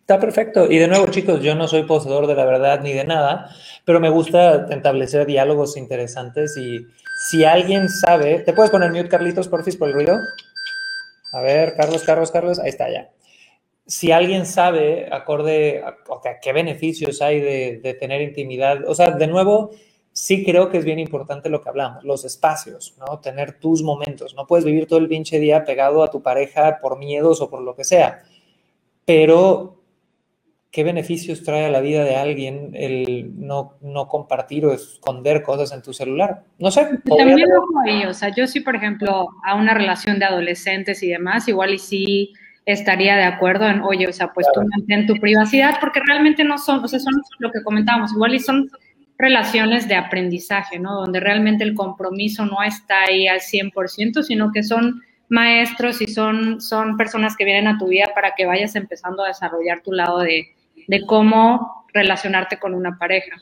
Está 0.00 0.18
perfecto. 0.18 0.70
Y 0.70 0.78
de 0.78 0.88
nuevo, 0.88 1.06
chicos, 1.08 1.42
yo 1.42 1.54
no 1.54 1.68
soy 1.68 1.84
poseedor 1.84 2.26
de 2.26 2.34
la 2.34 2.44
verdad 2.44 2.80
ni 2.80 2.92
de 2.92 3.04
nada, 3.04 3.54
pero 3.84 4.00
me 4.00 4.08
gusta 4.08 4.66
establecer 4.70 5.26
diálogos 5.26 5.76
interesantes 5.76 6.56
y 6.56 6.86
si 7.28 7.44
alguien 7.44 7.88
sabe, 7.88 8.40
¿te 8.40 8.52
puedes 8.52 8.70
poner 8.70 8.90
mute, 8.90 9.08
Carlitos, 9.08 9.48
porfis, 9.48 9.76
por 9.76 9.88
el 9.88 9.94
ruido? 9.94 10.18
A 11.32 11.40
ver, 11.42 11.74
Carlos, 11.76 12.04
Carlos, 12.04 12.30
Carlos, 12.30 12.58
ahí 12.58 12.70
está 12.70 12.90
ya. 12.90 13.10
Si 13.88 14.12
alguien 14.12 14.46
sabe, 14.46 15.08
acorde 15.10 15.82
a, 15.82 15.96
o 16.08 16.22
sea, 16.22 16.38
qué 16.40 16.52
beneficios 16.52 17.20
hay 17.20 17.40
de, 17.40 17.80
de 17.82 17.94
tener 17.94 18.22
intimidad, 18.22 18.88
o 18.88 18.94
sea, 18.94 19.10
de 19.10 19.26
nuevo, 19.26 19.70
sí 20.12 20.44
creo 20.44 20.68
que 20.68 20.78
es 20.78 20.84
bien 20.84 20.98
importante 20.98 21.48
lo 21.48 21.62
que 21.62 21.68
hablamos, 21.68 22.04
los 22.04 22.24
espacios, 22.24 22.96
¿no? 22.98 23.20
Tener 23.20 23.58
tus 23.60 23.82
momentos. 23.82 24.34
No 24.34 24.46
puedes 24.46 24.64
vivir 24.64 24.86
todo 24.86 24.98
el 24.98 25.08
pinche 25.08 25.38
día 25.38 25.64
pegado 25.64 26.02
a 26.02 26.10
tu 26.10 26.22
pareja 26.22 26.78
por 26.80 26.98
miedos 26.98 27.40
o 27.40 27.48
por 27.48 27.62
lo 27.62 27.74
que 27.74 27.84
sea, 27.84 28.22
pero 29.04 29.80
¿qué 30.70 30.84
beneficios 30.84 31.42
trae 31.44 31.66
a 31.66 31.70
la 31.70 31.80
vida 31.80 32.04
de 32.04 32.16
alguien 32.16 32.72
el 32.74 33.32
no, 33.36 33.78
no 33.80 34.08
compartir 34.08 34.66
o 34.66 34.72
esconder 34.72 35.42
cosas 35.42 35.72
en 35.72 35.82
tu 35.82 35.92
celular? 35.92 36.42
No 36.58 36.70
sé. 36.70 36.98
También 37.04 37.48
ojo 37.52 37.80
ahí, 37.86 38.04
o 38.04 38.12
sea, 38.12 38.34
yo 38.34 38.46
sí, 38.46 38.60
por 38.60 38.76
ejemplo, 38.76 39.28
a 39.44 39.54
una 39.54 39.72
relación 39.72 40.18
de 40.18 40.24
adolescentes 40.24 41.02
y 41.02 41.08
demás, 41.08 41.48
igual 41.48 41.74
y 41.74 41.78
sí 41.78 42.32
estaría 42.72 43.16
de 43.16 43.24
acuerdo 43.24 43.66
en, 43.66 43.80
oye, 43.80 44.06
o 44.08 44.12
sea, 44.12 44.32
pues 44.32 44.46
tú 44.52 44.60
mantén 44.76 45.06
tu 45.06 45.14
privacidad, 45.14 45.78
porque 45.80 46.00
realmente 46.06 46.44
no 46.44 46.58
son, 46.58 46.84
o 46.84 46.88
sea, 46.88 47.00
son 47.00 47.14
lo 47.38 47.50
que 47.50 47.62
comentábamos, 47.62 48.12
igual 48.12 48.34
y 48.34 48.40
son 48.40 48.70
relaciones 49.16 49.88
de 49.88 49.94
aprendizaje, 49.96 50.78
¿no? 50.78 50.94
Donde 51.00 51.18
realmente 51.18 51.64
el 51.64 51.74
compromiso 51.74 52.44
no 52.46 52.62
está 52.62 53.04
ahí 53.08 53.26
al 53.26 53.40
100%, 53.40 54.22
sino 54.22 54.52
que 54.52 54.62
son 54.62 55.02
maestros 55.30 56.00
y 56.02 56.06
son, 56.08 56.60
son 56.60 56.96
personas 56.96 57.36
que 57.36 57.44
vienen 57.44 57.68
a 57.68 57.78
tu 57.78 57.88
vida 57.88 58.06
para 58.14 58.32
que 58.36 58.46
vayas 58.46 58.76
empezando 58.76 59.24
a 59.24 59.28
desarrollar 59.28 59.80
tu 59.82 59.92
lado 59.92 60.18
de, 60.20 60.48
de 60.86 61.06
cómo 61.06 61.84
relacionarte 61.94 62.58
con 62.58 62.74
una 62.74 62.98
pareja. 62.98 63.36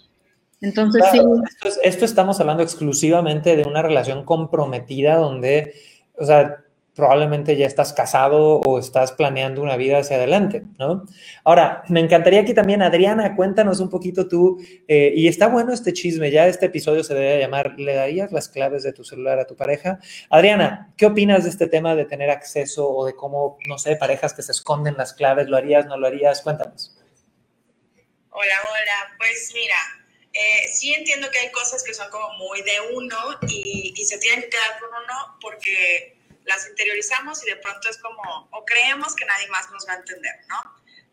Entonces, 0.61 1.03
Claro, 1.11 1.37
sí, 1.37 1.43
esto, 1.51 1.69
es- 1.69 1.81
esto 1.83 2.05
estamos 2.05 2.41
hablando 2.41 2.63
exclusivamente 2.63 3.57
de 3.57 3.65
una 3.65 3.83
relación 3.83 4.25
comprometida 4.25 5.17
donde, 5.17 5.75
o 6.19 6.25
sea, 6.25 6.57
probablemente 6.97 7.57
ya 7.57 7.67
estás 7.67 7.93
casado 7.93 8.61
o 8.61 8.79
estás 8.79 9.13
planeando 9.13 9.61
una 9.61 9.77
vida 9.77 9.99
hacia 9.99 10.17
adelante, 10.17 10.63
¿no? 10.79 11.05
Ahora, 11.45 11.85
me 11.89 12.01
encantaría 12.01 12.41
aquí 12.41 12.55
también, 12.55 12.81
Adriana, 12.81 13.37
cuéntanos 13.37 13.81
un 13.81 13.91
poquito 13.91 14.27
tú, 14.27 14.59
eh, 14.89 15.13
y 15.15 15.29
está 15.29 15.49
bueno 15.49 15.75
este 15.75 15.93
chisme, 15.93 16.31
ya 16.31 16.47
este 16.47 16.67
episodio 16.67 17.05
se 17.05 17.13
debe 17.13 17.39
llamar, 17.39 17.75
¿le 17.79 17.95
darías 17.95 18.33
las 18.33 18.49
claves 18.49 18.83
de 18.83 18.95
tu 18.95 19.05
celular 19.05 19.39
a 19.39 19.47
tu 19.47 19.57
pareja? 19.57 19.99
Adriana, 20.31 20.95
¿qué 20.97 21.05
opinas 21.05 21.45
de 21.45 21.51
este 21.51 21.67
tema 21.67 21.95
de 21.95 22.07
tener 22.07 22.31
acceso 22.31 22.89
o 22.89 23.05
de 23.05 23.15
cómo, 23.15 23.59
no 23.69 23.77
sé, 23.77 23.97
parejas 23.97 24.33
que 24.33 24.41
se 24.41 24.53
esconden 24.53 24.97
las 24.97 25.13
claves, 25.13 25.49
¿lo 25.49 25.59
harías, 25.59 25.85
no 25.85 25.99
lo 25.99 26.07
harías? 26.07 26.41
Cuéntanos. 26.41 26.97
Hola, 28.31 28.55
hola. 28.65 29.17
Pues 29.19 29.53
mira, 29.55 29.77
eh, 30.33 30.67
sí 30.73 30.95
entiendo 30.95 31.31
que 31.31 31.41
hay 31.41 31.51
cosas 31.53 31.85
que 31.85 31.93
son 31.93 32.09
como 32.11 32.33
muy 32.39 32.63
de 32.63 32.97
uno 32.97 33.17
y, 33.49 33.93
y 33.95 34.05
se 34.07 34.17
tienen 34.19 34.41
que 34.41 34.49
quedar 34.49 34.81
con 34.81 34.89
uno 34.89 35.39
porque 35.43 36.16
las 36.47 36.67
interiorizamos 36.69 37.43
y 37.45 37.51
de 37.51 37.57
pronto 37.57 37.89
es 37.89 37.99
como, 37.99 38.49
o 38.51 38.65
creemos 38.65 39.15
que 39.15 39.25
nadie 39.25 39.49
más 39.49 39.71
nos 39.71 39.87
va 39.87 39.95
a 39.95 39.97
entender, 39.97 40.35
¿no? 40.49 40.57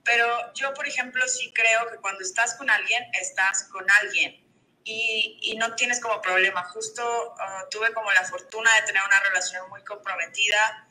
Pero 0.04 0.54
yo, 0.54 0.74
por 0.74 0.88
ejemplo, 0.88 1.28
sí 1.28 1.52
creo 1.54 1.90
que 1.90 1.98
cuando 1.98 2.22
estás 2.22 2.56
con 2.56 2.70
alguien, 2.70 3.04
estás 3.14 3.66
con 3.66 3.90
alguien 3.90 4.44
y, 4.84 5.40
y 5.42 5.56
no 5.56 5.76
tienes 5.76 6.00
como 6.02 6.22
problema. 6.22 6.64
Justo 6.66 7.34
uh, 7.34 7.70
tuve 7.70 7.94
como 7.94 8.12
la 8.12 8.24
fortuna 8.26 8.70
de 8.76 8.82
tener 8.84 9.02
una 9.04 9.20
relación 9.22 9.70
muy 9.70 9.84
comprometida 9.84 10.88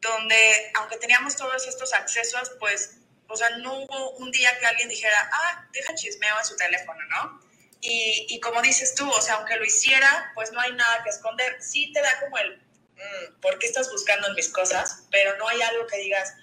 donde, 0.00 0.72
aunque 0.76 0.96
teníamos 0.96 1.36
todos 1.36 1.66
estos 1.66 1.92
accesos, 1.92 2.50
pues 2.58 3.00
o 3.30 3.36
sea, 3.36 3.48
no 3.58 3.78
hubo 3.78 4.10
un 4.16 4.30
día 4.32 4.58
que 4.58 4.66
alguien 4.66 4.88
dijera, 4.88 5.30
ah, 5.32 5.68
deja 5.72 5.94
chismeo 5.94 6.36
en 6.36 6.44
su 6.44 6.56
teléfono, 6.56 7.00
¿no? 7.10 7.40
Y, 7.80 8.26
y, 8.28 8.40
como 8.40 8.60
dices 8.60 8.94
tú, 8.94 9.08
o 9.08 9.22
sea, 9.22 9.36
aunque 9.36 9.56
lo 9.56 9.64
hiciera, 9.64 10.32
pues 10.34 10.50
no 10.52 10.60
hay 10.60 10.72
nada 10.72 11.02
que 11.02 11.10
esconder. 11.10 11.62
Sí 11.62 11.92
te 11.92 12.02
da 12.02 12.20
como 12.20 12.36
el, 12.38 12.60
mmm, 13.00 13.40
¿por 13.40 13.58
qué 13.58 13.66
estás 13.66 13.90
buscando 13.90 14.32
mis 14.34 14.48
cosas? 14.48 15.04
Pero 15.10 15.36
no 15.38 15.48
hay 15.48 15.60
algo 15.62 15.86
que 15.86 15.98
digas, 15.98 16.34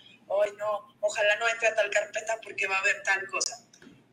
ay, 0.43 0.51
no, 0.57 0.95
ojalá 1.01 1.35
no 1.37 1.47
entre 1.47 1.69
a 1.69 1.75
tal 1.75 1.89
carpeta 1.89 2.37
porque 2.43 2.67
va 2.67 2.75
a 2.75 2.79
haber 2.79 3.03
tal 3.03 3.25
cosa. 3.27 3.63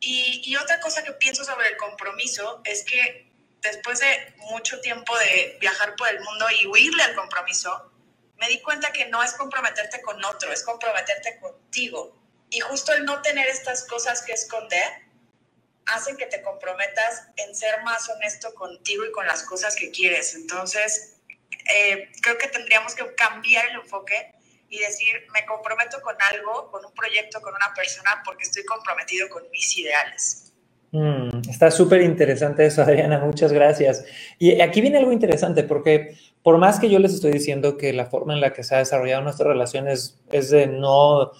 Y, 0.00 0.42
y 0.44 0.56
otra 0.56 0.80
cosa 0.80 1.02
que 1.02 1.12
pienso 1.12 1.44
sobre 1.44 1.68
el 1.68 1.76
compromiso 1.76 2.60
es 2.64 2.84
que 2.84 3.32
después 3.62 4.00
de 4.00 4.34
mucho 4.50 4.80
tiempo 4.80 5.16
de 5.18 5.56
viajar 5.60 5.96
por 5.96 6.08
el 6.08 6.20
mundo 6.20 6.46
y 6.60 6.66
huirle 6.66 7.02
al 7.02 7.14
compromiso, 7.14 7.90
me 8.36 8.48
di 8.48 8.60
cuenta 8.60 8.92
que 8.92 9.06
no 9.06 9.22
es 9.22 9.32
comprometerte 9.32 10.02
con 10.02 10.22
otro, 10.24 10.52
es 10.52 10.62
comprometerte 10.62 11.38
contigo. 11.40 12.16
Y 12.50 12.60
justo 12.60 12.92
el 12.92 13.04
no 13.04 13.22
tener 13.22 13.48
estas 13.48 13.84
cosas 13.86 14.22
que 14.22 14.32
esconder 14.32 15.04
hacen 15.86 16.16
que 16.16 16.26
te 16.26 16.42
comprometas 16.42 17.24
en 17.36 17.54
ser 17.54 17.82
más 17.82 18.08
honesto 18.08 18.54
contigo 18.54 19.04
y 19.04 19.12
con 19.12 19.26
las 19.26 19.42
cosas 19.42 19.76
que 19.76 19.90
quieres. 19.90 20.34
Entonces, 20.34 21.13
eh, 21.72 22.10
creo 22.20 22.38
que 22.38 22.48
tendríamos 22.48 22.94
que 22.94 23.04
cambiar 23.14 23.66
el 23.70 23.76
enfoque 23.76 24.32
y 24.68 24.78
decir, 24.78 25.14
me 25.32 25.44
comprometo 25.46 26.00
con 26.02 26.16
algo, 26.32 26.70
con 26.70 26.84
un 26.84 26.92
proyecto, 26.92 27.40
con 27.40 27.54
una 27.54 27.72
persona, 27.74 28.22
porque 28.24 28.42
estoy 28.42 28.64
comprometido 28.64 29.28
con 29.28 29.48
mis 29.50 29.78
ideales. 29.78 30.52
Mm, 30.90 31.48
está 31.48 31.70
súper 31.70 32.02
interesante 32.02 32.66
eso, 32.66 32.82
Adriana, 32.82 33.18
muchas 33.20 33.52
gracias. 33.52 34.04
Y 34.38 34.60
aquí 34.60 34.80
viene 34.80 34.98
algo 34.98 35.12
interesante, 35.12 35.62
porque 35.62 36.16
por 36.42 36.58
más 36.58 36.80
que 36.80 36.90
yo 36.90 36.98
les 36.98 37.14
estoy 37.14 37.32
diciendo 37.32 37.76
que 37.76 37.92
la 37.92 38.06
forma 38.06 38.34
en 38.34 38.40
la 38.40 38.52
que 38.52 38.64
se 38.64 38.74
ha 38.74 38.78
desarrollado 38.78 39.22
nuestra 39.22 39.48
relación 39.48 39.88
es, 39.88 40.18
es 40.30 40.50
de 40.50 40.66
no 40.66 41.32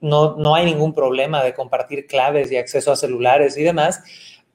no, 0.00 0.36
no 0.36 0.54
hay 0.54 0.66
ningún 0.66 0.94
problema 0.94 1.42
de 1.42 1.54
compartir 1.54 2.06
claves 2.06 2.50
y 2.52 2.56
acceso 2.56 2.92
a 2.92 2.96
celulares 2.96 3.56
y 3.56 3.62
demás. 3.62 4.02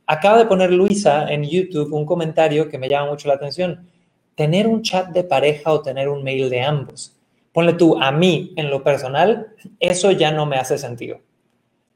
Acaba 0.06 0.38
de 0.38 0.46
poner 0.46 0.72
Luisa 0.72 1.32
en 1.32 1.44
YouTube 1.44 1.94
un 1.94 2.06
comentario 2.06 2.70
que 2.70 2.78
me 2.78 2.90
llama 2.90 3.12
mucho 3.12 3.28
la 3.28 3.36
atención. 3.36 3.90
Tener 4.36 4.68
un 4.68 4.82
chat 4.82 5.10
de 5.10 5.24
pareja 5.24 5.72
o 5.72 5.82
tener 5.82 6.10
un 6.10 6.24
mail 6.24 6.50
de 6.50 6.62
ambos. 6.62 7.18
Ponle 7.52 7.74
tú, 7.74 7.98
a 8.02 8.12
mí, 8.12 8.54
en 8.56 8.70
lo 8.70 8.84
personal, 8.84 9.54
eso 9.80 10.12
ya 10.12 10.32
no 10.32 10.46
me 10.46 10.58
hace 10.58 10.78
sentido. 10.78 11.20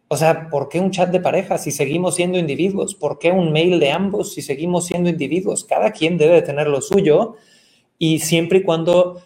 O 0.07 0.17
sea, 0.17 0.49
¿por 0.49 0.69
qué 0.69 0.79
un 0.79 0.91
chat 0.91 1.09
de 1.09 1.19
pareja 1.19 1.57
si 1.57 1.71
seguimos 1.71 2.15
siendo 2.15 2.37
individuos? 2.37 2.93
¿Por 2.93 3.17
qué 3.17 3.31
un 3.31 3.51
mail 3.51 3.79
de 3.79 3.91
ambos 3.91 4.33
si 4.33 4.41
seguimos 4.41 4.85
siendo 4.85 5.09
individuos? 5.09 5.63
Cada 5.63 5.91
quien 5.91 6.17
debe 6.17 6.41
tener 6.41 6.67
lo 6.67 6.81
suyo 6.81 7.35
y 7.97 8.19
siempre 8.19 8.59
y 8.59 8.63
cuando 8.63 9.21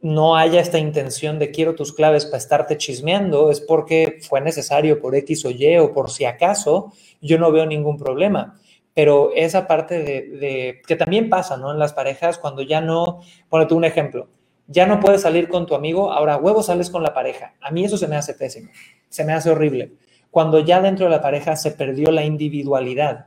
no 0.00 0.36
haya 0.36 0.60
esta 0.60 0.78
intención 0.78 1.38
de 1.38 1.50
quiero 1.50 1.74
tus 1.74 1.92
claves 1.92 2.24
para 2.24 2.38
estarte 2.38 2.76
chismeando, 2.76 3.50
es 3.50 3.60
porque 3.60 4.18
fue 4.22 4.40
necesario 4.40 5.00
por 5.00 5.14
X 5.14 5.44
o 5.44 5.50
Y 5.50 5.76
o 5.78 5.92
por 5.92 6.10
si 6.10 6.24
acaso, 6.24 6.92
yo 7.20 7.38
no 7.38 7.52
veo 7.52 7.66
ningún 7.66 7.98
problema. 7.98 8.58
Pero 8.98 9.30
esa 9.32 9.68
parte 9.68 10.02
de, 10.02 10.82
que 10.84 10.96
también 10.96 11.30
pasa, 11.30 11.56
¿no? 11.56 11.70
En 11.70 11.78
las 11.78 11.92
parejas, 11.92 12.36
cuando 12.36 12.62
ya 12.62 12.80
no, 12.80 13.20
ponete 13.48 13.74
un 13.74 13.84
ejemplo, 13.84 14.26
ya 14.66 14.86
no 14.86 14.98
puedes 14.98 15.22
salir 15.22 15.48
con 15.48 15.66
tu 15.66 15.76
amigo, 15.76 16.10
ahora 16.10 16.36
huevo 16.36 16.64
sales 16.64 16.90
con 16.90 17.04
la 17.04 17.14
pareja. 17.14 17.54
A 17.60 17.70
mí 17.70 17.84
eso 17.84 17.96
se 17.96 18.08
me 18.08 18.16
hace 18.16 18.34
pésimo, 18.34 18.72
se 19.08 19.22
me 19.24 19.34
hace 19.34 19.50
horrible. 19.50 19.92
Cuando 20.32 20.58
ya 20.58 20.80
dentro 20.80 21.06
de 21.06 21.12
la 21.12 21.22
pareja 21.22 21.54
se 21.54 21.70
perdió 21.70 22.10
la 22.10 22.24
individualidad, 22.24 23.26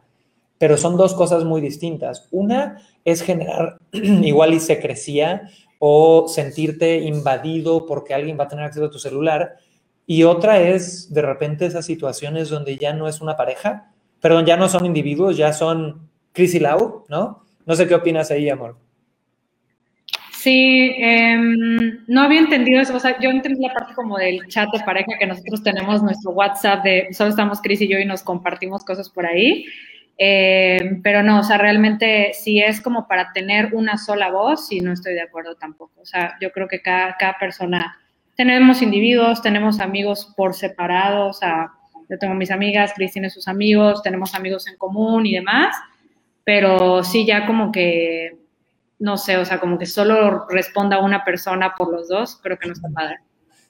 pero 0.57 0.75
son 0.75 0.97
dos 0.97 1.13
cosas 1.13 1.45
muy 1.45 1.61
distintas. 1.61 2.27
Una 2.31 2.81
es 3.05 3.21
generar 3.21 3.77
igual 3.93 4.53
y 4.53 4.59
secrecía 4.59 5.43
o 5.79 6.27
sentirte 6.27 6.97
invadido 6.97 7.85
porque 7.85 8.13
alguien 8.13 8.37
va 8.37 8.43
a 8.43 8.47
tener 8.49 8.65
acceso 8.65 8.87
a 8.87 8.91
tu 8.91 8.99
celular. 8.99 9.55
Y 10.05 10.23
otra 10.23 10.59
es 10.59 11.13
de 11.13 11.21
repente 11.21 11.65
esas 11.65 11.85
situaciones 11.85 12.49
donde 12.49 12.75
ya 12.75 12.91
no 12.91 13.07
es 13.07 13.21
una 13.21 13.37
pareja, 13.37 13.90
perdón, 14.21 14.45
ya 14.45 14.55
no 14.55 14.69
son 14.69 14.85
individuos, 14.85 15.35
ya 15.35 15.51
son 15.51 16.09
Chris 16.31 16.55
y 16.55 16.59
Lau, 16.59 17.05
¿no? 17.09 17.43
No 17.65 17.75
sé 17.75 17.87
qué 17.87 17.95
opinas 17.95 18.31
ahí, 18.31 18.49
amor. 18.49 18.77
Sí, 20.41 20.95
eh, 20.97 21.37
no 22.07 22.21
había 22.21 22.39
entendido 22.39 22.81
eso. 22.81 22.95
O 22.95 22.99
sea, 22.99 23.19
yo 23.19 23.29
entendí 23.29 23.61
la 23.61 23.73
parte 23.73 23.93
como 23.93 24.17
del 24.17 24.47
chat 24.47 24.69
de 24.71 24.79
pareja 24.83 25.11
que 25.19 25.27
nosotros 25.27 25.61
tenemos, 25.61 26.01
nuestro 26.01 26.31
WhatsApp 26.31 26.83
de 26.83 27.07
solo 27.11 27.29
estamos 27.29 27.61
Chris 27.61 27.81
y 27.81 27.87
yo 27.87 27.99
y 27.99 28.05
nos 28.05 28.23
compartimos 28.23 28.83
cosas 28.83 29.09
por 29.09 29.27
ahí. 29.27 29.65
Eh, 30.17 30.99
pero 31.03 31.21
no, 31.21 31.39
o 31.39 31.43
sea, 31.43 31.59
realmente 31.59 32.31
si 32.33 32.59
es 32.59 32.81
como 32.81 33.07
para 33.07 33.31
tener 33.33 33.73
una 33.73 33.97
sola 33.99 34.31
voz, 34.31 34.67
sí, 34.67 34.79
no 34.79 34.93
estoy 34.93 35.13
de 35.13 35.21
acuerdo 35.21 35.55
tampoco. 35.55 36.01
O 36.01 36.05
sea, 36.05 36.35
yo 36.41 36.51
creo 36.51 36.67
que 36.67 36.81
cada, 36.81 37.17
cada 37.17 37.37
persona, 37.37 37.99
tenemos 38.35 38.81
individuos, 38.81 39.43
tenemos 39.43 39.79
amigos 39.79 40.33
por 40.35 40.55
separado, 40.55 41.27
o 41.27 41.33
sea, 41.33 41.71
yo 42.11 42.19
tengo 42.19 42.35
mis 42.35 42.51
amigas, 42.51 42.91
Chris 42.93 43.13
tiene 43.13 43.29
sus 43.29 43.47
amigos, 43.47 44.03
tenemos 44.03 44.35
amigos 44.35 44.67
en 44.67 44.75
común 44.77 45.25
y 45.25 45.33
demás, 45.33 45.73
pero 46.43 47.03
sí 47.03 47.25
ya 47.25 47.47
como 47.47 47.71
que 47.71 48.37
no 48.99 49.17
sé, 49.17 49.37
o 49.37 49.45
sea, 49.45 49.59
como 49.59 49.79
que 49.79 49.87
solo 49.87 50.45
responda 50.47 50.99
una 50.99 51.23
persona 51.23 51.73
por 51.75 51.91
los 51.91 52.07
dos, 52.07 52.39
creo 52.43 52.59
que 52.59 52.67
no 52.67 52.73
está 52.73 52.87
padre. 52.93 53.17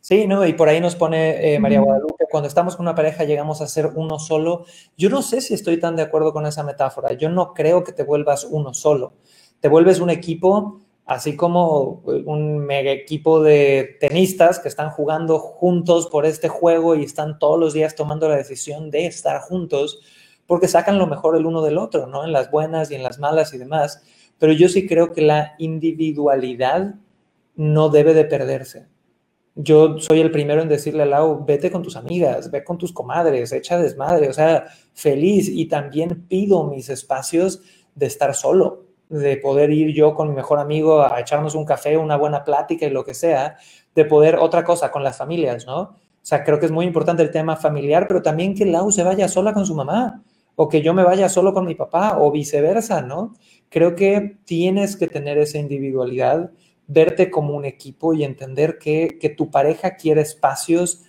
Sí, 0.02 0.28
no, 0.28 0.46
y 0.46 0.54
por 0.54 0.68
ahí 0.68 0.82
nos 0.82 0.96
pone 0.96 1.54
eh, 1.54 1.60
María 1.60 1.80
Guadalupe, 1.80 2.26
cuando 2.30 2.48
estamos 2.48 2.76
con 2.76 2.86
una 2.86 2.96
pareja 2.96 3.24
llegamos 3.24 3.62
a 3.62 3.68
ser 3.68 3.92
uno 3.96 4.20
solo. 4.20 4.66
Yo 4.98 5.10
no 5.10 5.22
sé 5.22 5.40
si 5.40 5.54
estoy 5.54 5.80
tan 5.80 5.96
de 5.96 6.02
acuerdo 6.02 6.34
con 6.34 6.46
esa 6.48 6.64
metáfora. 6.64 7.14
Yo 7.14 7.30
no 7.30 7.54
creo 7.54 7.84
que 7.84 7.94
te 7.94 8.04
vuelvas 8.04 8.44
uno 8.44 8.74
solo. 8.74 9.14
Te 9.62 9.70
vuelves 9.70 10.00
un 10.00 10.10
equipo, 10.10 10.81
así 11.06 11.36
como 11.36 12.04
eh, 12.08 12.24
un 12.26 12.60
mega 12.60 12.92
equipo 12.92 13.42
de 13.42 13.98
tenistas 14.00 14.60
que 14.60 14.68
están 14.68 14.90
jugando 14.90 15.40
juntos 15.40 16.08
por 16.08 16.26
este 16.26 16.48
juego 16.48 16.96
y 16.96 17.04
están 17.04 17.40
todos 17.40 17.60
los 17.60 17.74
días 17.74 17.96
tomando 17.96 18.30
la 18.30 18.38
decisión 18.38 18.92
de 18.92 19.06
estar 19.06 19.42
juntos 19.42 20.02
porque 20.48 20.68
sacan 20.68 20.98
lo 20.98 21.08
mejor 21.08 21.36
el 21.36 21.46
uno 21.46 21.62
del 21.62 21.78
otro, 21.78 22.08
¿no? 22.08 22.26
En 22.26 22.32
las 22.32 22.52
buenas 22.52 22.92
y 22.92 22.96
en 22.96 23.04
las 23.04 23.20
malas 23.20 23.54
y 23.54 23.58
demás. 23.58 24.04
Pero 24.38 24.54
yo 24.54 24.68
sí 24.70 24.88
creo 24.88 25.14
que 25.14 25.22
la 25.22 25.56
individualidad 25.60 26.96
no 27.56 27.90
debe 27.90 28.14
de 28.14 28.26
perderse 28.26 28.88
yo 29.56 30.00
soy 30.00 30.22
el 30.22 30.32
primero 30.32 30.62
en 30.62 30.70
decirle 30.70 31.04
a 31.04 31.06
Lau, 31.06 31.44
vete 31.46 31.72
con 31.72 31.84
tus 31.84 31.96
amigas, 31.96 32.52
ve 32.52 32.64
con 32.64 32.78
tus 32.78 32.94
comadres, 32.94 33.52
echa 33.52 33.78
desmadre, 33.78 34.30
o 34.30 34.34
sea, 34.34 34.68
feliz. 34.94 35.50
Y 35.50 35.66
también 35.68 36.26
pido 36.28 36.66
mis 36.68 36.90
espacios 36.90 37.62
de 37.96 38.06
estar 38.06 38.34
solo, 38.34 38.86
de 39.12 39.38
poder 39.38 39.72
ir 39.72 39.94
yo 39.94 40.16
con 40.16 40.30
mi 40.30 40.36
mejor 40.36 40.58
amigo 40.58 41.02
a 41.04 41.20
echarnos 41.20 41.54
un 41.54 41.66
café, 41.66 41.98
una 41.98 42.16
buena 42.16 42.44
plática 42.44 42.86
y 42.86 42.90
lo 42.90 43.04
que 43.04 43.14
sea, 43.14 43.58
de 43.94 44.06
poder 44.06 44.38
otra 44.38 44.64
cosa 44.64 44.90
con 44.90 45.04
las 45.04 45.18
familias, 45.18 45.66
¿no? 45.66 45.82
O 45.82 46.24
sea, 46.24 46.44
creo 46.44 46.60
que 46.60 46.68
es 46.68 46.72
muy 46.72 46.86
importante 46.86 47.22
el 47.22 47.32
tema 47.32 47.56
familiar, 47.56 48.08
pero 48.08 48.22
también 48.22 48.56
que 48.56 48.66
Lau 48.66 48.92
se 48.92 49.04
vaya 49.04 49.28
sola 49.28 49.54
con 49.54 49.66
su 49.66 49.76
mamá 49.76 50.24
o 50.56 50.70
que 50.70 50.82
yo 50.82 50.94
me 50.94 51.04
vaya 51.04 51.28
solo 51.28 51.54
con 51.54 51.66
mi 51.66 51.76
papá 51.76 52.18
o 52.20 52.32
viceversa, 52.32 53.02
¿no? 53.02 53.34
Creo 53.70 53.96
que 53.96 54.38
tienes 54.46 54.96
que 54.96 55.08
tener 55.08 55.38
esa 55.38 55.58
individualidad 55.58 56.52
verte 56.88 57.30
como 57.30 57.56
un 57.56 57.66
equipo 57.66 58.14
y 58.14 58.24
entender 58.24 58.78
que, 58.78 59.34
tu 59.36 59.50
pareja 59.50 59.96
quiere 59.96 60.22
espacios 60.22 61.04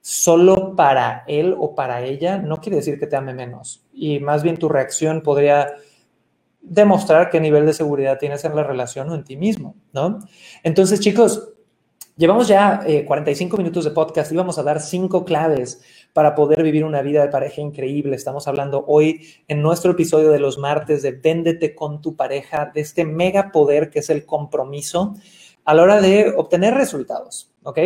solo 0.00 0.76
para 0.76 1.24
él 1.26 1.54
o 1.58 1.74
para 1.74 2.04
ella, 2.04 2.38
no 2.38 2.60
quiere 2.60 2.76
decir 2.76 2.98
que 2.98 3.06
te 3.06 3.16
ame 3.16 3.34
menos. 3.34 3.84
Y 3.92 4.20
más 4.20 4.42
bien 4.42 4.56
tu 4.56 4.68
reacción 4.68 5.22
podría 5.22 5.74
demostrar 6.68 7.30
qué 7.30 7.40
nivel 7.40 7.66
de 7.66 7.72
seguridad 7.72 8.18
tienes 8.18 8.44
en 8.44 8.54
la 8.54 8.62
relación 8.62 9.08
o 9.10 9.14
en 9.14 9.24
ti 9.24 9.36
mismo, 9.36 9.74
¿no? 9.92 10.20
Entonces, 10.62 11.00
chicos, 11.00 11.50
llevamos 12.16 12.48
ya 12.48 12.80
45 13.06 13.56
eh, 13.56 13.58
minutos 13.58 13.84
de 13.84 13.90
podcast 13.90 14.30
y 14.32 14.36
vamos 14.36 14.58
a 14.58 14.62
dar 14.62 14.80
cinco 14.80 15.24
claves 15.24 15.80
para 16.12 16.34
poder 16.34 16.62
vivir 16.62 16.84
una 16.84 17.02
vida 17.02 17.22
de 17.22 17.28
pareja 17.28 17.60
increíble. 17.60 18.16
Estamos 18.16 18.48
hablando 18.48 18.84
hoy 18.86 19.26
en 19.46 19.62
nuestro 19.62 19.92
episodio 19.92 20.30
de 20.30 20.40
los 20.40 20.58
martes 20.58 21.02
de 21.02 21.12
Véndete 21.12 21.74
con 21.74 22.02
tu 22.02 22.16
pareja, 22.16 22.70
de 22.74 22.80
este 22.80 23.04
mega 23.04 23.50
poder 23.52 23.90
que 23.90 24.00
es 24.00 24.10
el 24.10 24.26
compromiso 24.26 25.14
a 25.64 25.74
la 25.74 25.82
hora 25.82 26.00
de 26.00 26.32
obtener 26.36 26.74
resultados, 26.74 27.52
¿ok? 27.62 27.78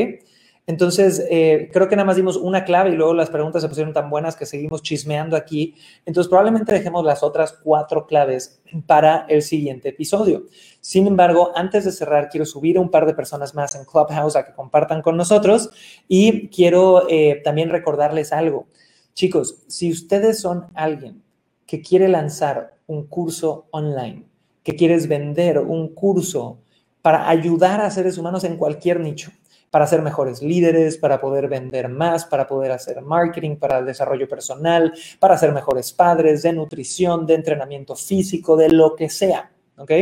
Entonces, 0.67 1.27
eh, 1.29 1.71
creo 1.73 1.89
que 1.89 1.97
nada 1.97 2.07
más 2.07 2.15
dimos 2.15 2.37
una 2.37 2.65
clave 2.65 2.91
y 2.91 2.95
luego 2.95 3.15
las 3.15 3.31
preguntas 3.31 3.63
se 3.63 3.69
pusieron 3.69 3.93
tan 3.93 4.09
buenas 4.09 4.37
que 4.37 4.47
seguimos 4.47 4.81
chismeando 4.83 5.37
aquí. 5.37 5.75
Entonces, 6.07 6.29
probablemente 6.29 6.73
dejemos 6.73 7.05
las 7.05 7.25
otras 7.25 7.53
cuatro 7.53 8.07
claves 8.07 8.63
para 8.87 9.27
el 9.29 9.43
siguiente 9.43 9.89
episodio. 9.89 10.45
Sin 10.81 11.09
embargo, 11.09 11.51
antes 11.57 11.85
de 11.85 11.91
cerrar, 11.91 12.29
quiero 12.29 12.47
subir 12.47 12.77
a 12.77 12.81
un 12.81 12.91
par 12.91 13.07
de 13.07 13.15
personas 13.15 13.55
más 13.57 13.75
en 13.75 13.85
Clubhouse 13.85 14.37
a 14.37 14.45
que 14.45 14.55
compartan 14.55 15.03
con 15.03 15.17
nosotros 15.17 15.71
y 16.07 16.49
quiero 16.49 17.09
eh, 17.09 17.41
también 17.43 17.71
recordarles 17.71 18.33
algo. 18.33 18.69
Chicos, 19.15 19.65
si 19.67 19.91
ustedes 19.91 20.41
son 20.41 20.67
alguien 20.75 21.23
que 21.67 21.83
quiere 21.83 22.09
lanzar 22.09 22.77
un 22.87 23.07
curso 23.09 23.67
online, 23.73 24.27
que 24.63 24.77
quieres 24.77 25.09
vender 25.09 25.59
un 25.59 25.93
curso 25.93 26.61
para 27.03 27.29
ayudar 27.29 27.81
a 27.81 27.91
seres 27.91 28.17
humanos 28.17 28.45
en 28.45 28.57
cualquier 28.57 29.01
nicho, 29.01 29.33
para 29.73 29.87
ser 29.87 30.03
mejores 30.03 30.43
líderes, 30.43 30.99
para 30.99 31.19
poder 31.19 31.49
vender 31.49 31.89
más, 31.89 32.27
para 32.27 32.47
poder 32.47 32.73
hacer 32.73 33.01
marketing, 33.01 33.57
para 33.57 33.79
el 33.79 33.87
desarrollo 33.87 34.29
personal, 34.29 34.93
para 35.19 35.39
ser 35.39 35.51
mejores 35.51 35.95
padres, 35.95 36.43
de 36.43 36.53
nutrición, 36.53 37.25
de 37.25 37.37
entrenamiento 37.37 37.97
físico, 37.97 38.55
de 38.55 38.69
lo 38.69 38.95
que 38.95 39.09
sea, 39.09 39.51
¿ok? 39.79 39.93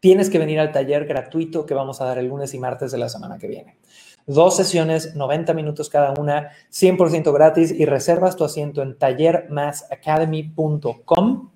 Tienes 0.00 0.30
que 0.30 0.40
venir 0.40 0.58
al 0.58 0.72
taller 0.72 1.06
gratuito 1.06 1.64
que 1.64 1.74
vamos 1.74 2.00
a 2.00 2.06
dar 2.06 2.18
el 2.18 2.26
lunes 2.26 2.52
y 2.54 2.58
martes 2.58 2.90
de 2.90 2.98
la 2.98 3.08
semana 3.08 3.38
que 3.38 3.46
viene. 3.46 3.78
Dos 4.26 4.56
sesiones, 4.56 5.14
90 5.14 5.54
minutos 5.54 5.88
cada 5.88 6.12
una, 6.18 6.50
100% 6.72 7.32
gratis 7.32 7.70
y 7.70 7.84
reservas 7.84 8.34
tu 8.34 8.42
asiento 8.42 8.82
en 8.82 8.98
tallermasacademy.com. 8.98 11.50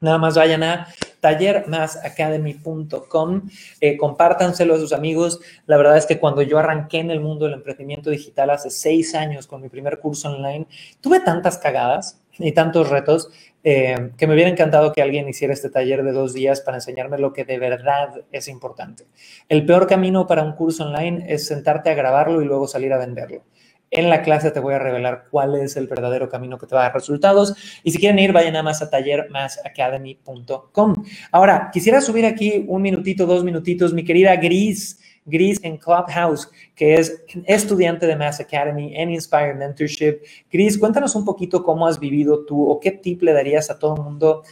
Nada 0.00 0.18
más 0.18 0.36
vayan 0.36 0.62
a 0.62 0.86
tallermasacademy.com, 1.20 3.42
eh, 3.80 3.96
compártanselo 3.96 4.74
a 4.74 4.78
sus 4.78 4.92
amigos. 4.92 5.40
La 5.66 5.76
verdad 5.76 5.96
es 5.96 6.06
que 6.06 6.18
cuando 6.18 6.42
yo 6.42 6.58
arranqué 6.58 6.98
en 6.98 7.10
el 7.10 7.20
mundo 7.20 7.46
del 7.46 7.54
emprendimiento 7.54 8.10
digital 8.10 8.50
hace 8.50 8.70
seis 8.70 9.14
años 9.14 9.46
con 9.46 9.62
mi 9.62 9.68
primer 9.68 9.98
curso 9.98 10.30
online, 10.30 10.66
tuve 11.00 11.20
tantas 11.20 11.58
cagadas 11.58 12.20
y 12.38 12.52
tantos 12.52 12.88
retos 12.88 13.30
eh, 13.64 14.12
que 14.16 14.26
me 14.26 14.34
hubiera 14.34 14.50
encantado 14.50 14.92
que 14.92 15.02
alguien 15.02 15.28
hiciera 15.28 15.52
este 15.52 15.70
taller 15.70 16.04
de 16.04 16.12
dos 16.12 16.32
días 16.32 16.60
para 16.60 16.76
enseñarme 16.76 17.18
lo 17.18 17.32
que 17.32 17.44
de 17.44 17.58
verdad 17.58 18.22
es 18.30 18.48
importante. 18.48 19.04
El 19.48 19.66
peor 19.66 19.86
camino 19.86 20.26
para 20.26 20.42
un 20.42 20.52
curso 20.52 20.86
online 20.86 21.24
es 21.28 21.46
sentarte 21.46 21.90
a 21.90 21.94
grabarlo 21.94 22.40
y 22.40 22.44
luego 22.44 22.68
salir 22.68 22.92
a 22.92 22.98
venderlo. 22.98 23.42
En 23.90 24.10
la 24.10 24.22
clase 24.22 24.50
te 24.50 24.60
voy 24.60 24.74
a 24.74 24.78
revelar 24.78 25.26
cuál 25.30 25.54
es 25.56 25.76
el 25.76 25.86
verdadero 25.86 26.28
camino 26.28 26.58
que 26.58 26.66
te 26.66 26.74
va 26.74 26.82
a 26.82 26.84
dar 26.84 26.94
resultados. 26.94 27.54
Y 27.82 27.90
si 27.90 27.98
quieren 27.98 28.18
ir, 28.18 28.32
vayan 28.32 28.52
nada 28.52 28.62
más 28.62 28.82
a 28.82 28.90
tallermasacademy.com. 28.90 30.94
Ahora, 31.32 31.70
quisiera 31.72 32.00
subir 32.00 32.26
aquí 32.26 32.64
un 32.68 32.82
minutito, 32.82 33.26
dos 33.26 33.44
minutitos, 33.44 33.94
mi 33.94 34.04
querida 34.04 34.36
Gris, 34.36 35.00
Gris 35.24 35.58
en 35.62 35.76
Clubhouse, 35.76 36.50
que 36.74 36.94
es 36.94 37.22
estudiante 37.46 38.06
de 38.06 38.16
Mass 38.16 38.40
Academy 38.40 38.96
en 38.96 39.10
Inspire 39.10 39.54
Mentorship. 39.54 40.20
Gris, 40.50 40.78
cuéntanos 40.78 41.14
un 41.14 41.24
poquito 41.24 41.62
cómo 41.62 41.86
has 41.86 42.00
vivido 42.00 42.44
tú 42.44 42.68
o 42.68 42.80
qué 42.80 42.92
tip 42.92 43.22
le 43.22 43.32
darías 43.32 43.70
a 43.70 43.78
todo 43.78 43.96
el 43.96 44.02
mundo 44.02 44.42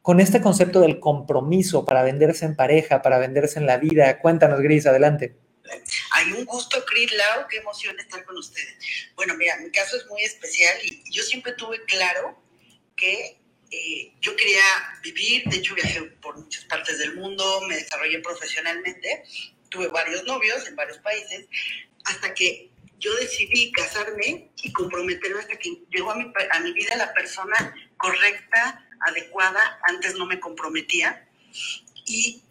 con 0.00 0.18
este 0.18 0.40
concepto 0.40 0.80
del 0.80 0.98
compromiso 0.98 1.84
para 1.84 2.02
venderse 2.02 2.44
en 2.44 2.56
pareja, 2.56 3.02
para 3.02 3.18
venderse 3.18 3.60
en 3.60 3.66
la 3.66 3.78
vida. 3.78 4.18
Cuéntanos, 4.18 4.60
Gris, 4.60 4.86
adelante. 4.86 5.36
Hay 6.22 6.32
un 6.32 6.44
gusto, 6.44 6.84
Cris 6.84 7.12
Lau, 7.12 7.48
qué 7.48 7.56
emoción 7.56 7.98
estar 7.98 8.24
con 8.24 8.36
ustedes. 8.36 8.76
Bueno, 9.16 9.34
mira, 9.34 9.56
mi 9.56 9.70
caso 9.72 9.96
es 9.96 10.06
muy 10.06 10.22
especial 10.22 10.78
y 10.84 11.02
yo 11.10 11.22
siempre 11.24 11.52
tuve 11.54 11.84
claro 11.86 12.40
que 12.96 13.40
eh, 13.72 14.12
yo 14.20 14.36
quería 14.36 14.62
vivir, 15.02 15.42
de 15.46 15.56
hecho 15.56 15.74
viajé 15.74 16.02
por 16.22 16.38
muchas 16.38 16.64
partes 16.66 16.98
del 16.98 17.16
mundo, 17.16 17.62
me 17.66 17.76
desarrollé 17.76 18.20
profesionalmente, 18.20 19.24
tuve 19.68 19.88
varios 19.88 20.22
novios 20.24 20.64
en 20.68 20.76
varios 20.76 20.98
países, 20.98 21.46
hasta 22.04 22.32
que 22.34 22.70
yo 23.00 23.12
decidí 23.16 23.72
casarme 23.72 24.48
y 24.62 24.72
comprometerme 24.72 25.40
hasta 25.40 25.56
que 25.56 25.82
llegó 25.90 26.12
a 26.12 26.16
mi, 26.16 26.32
a 26.52 26.60
mi 26.60 26.72
vida 26.72 26.94
la 26.96 27.12
persona 27.14 27.74
correcta, 27.96 28.88
adecuada, 29.00 29.80
antes 29.88 30.14
no 30.14 30.26
me 30.26 30.38
comprometía. 30.38 31.28
Y 32.06 32.42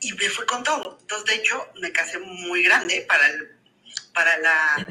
y 0.00 0.12
me 0.12 0.28
fui 0.30 0.46
con 0.46 0.62
todo. 0.62 0.98
Entonces, 1.00 1.26
de 1.26 1.42
hecho, 1.42 1.68
me 1.80 1.92
casé 1.92 2.18
muy 2.18 2.62
grande 2.62 3.04
para 3.08 3.26
el, 3.28 3.56
para, 4.12 4.38
la, 4.38 4.86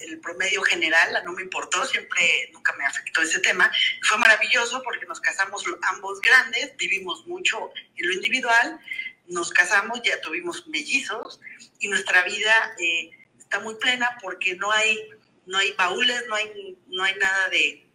el, 0.00 0.18
promedio 0.20 0.62
general, 0.62 1.22
no 1.24 1.32
me 1.32 1.42
importó, 1.42 1.84
siempre, 1.84 2.50
nunca 2.52 2.72
me 2.74 2.84
afectó 2.86 3.22
ese 3.22 3.40
tema. 3.40 3.70
Fue 4.02 4.18
maravilloso 4.18 4.82
porque 4.82 5.06
nos 5.06 5.20
casamos 5.20 5.64
ambos 5.82 6.20
grandes, 6.20 6.76
vivimos 6.76 7.26
mucho 7.26 7.70
en 7.96 8.06
lo 8.08 8.14
individual, 8.14 8.80
nos 9.28 9.50
casamos, 9.52 10.00
ya 10.02 10.20
tuvimos 10.20 10.66
mellizos 10.68 11.40
y 11.80 11.88
nuestra 11.88 12.22
vida 12.22 12.74
eh, 12.78 13.10
está 13.38 13.60
muy 13.60 13.74
plena 13.76 14.16
porque 14.22 14.54
no 14.56 14.70
hay, 14.70 14.98
no 15.46 15.58
hay 15.58 15.72
baúles, 15.72 16.24
no 16.28 16.34
hay, 16.34 16.78
no 16.88 17.02
hay 17.04 17.14
nada 17.16 17.48
de 17.48 17.85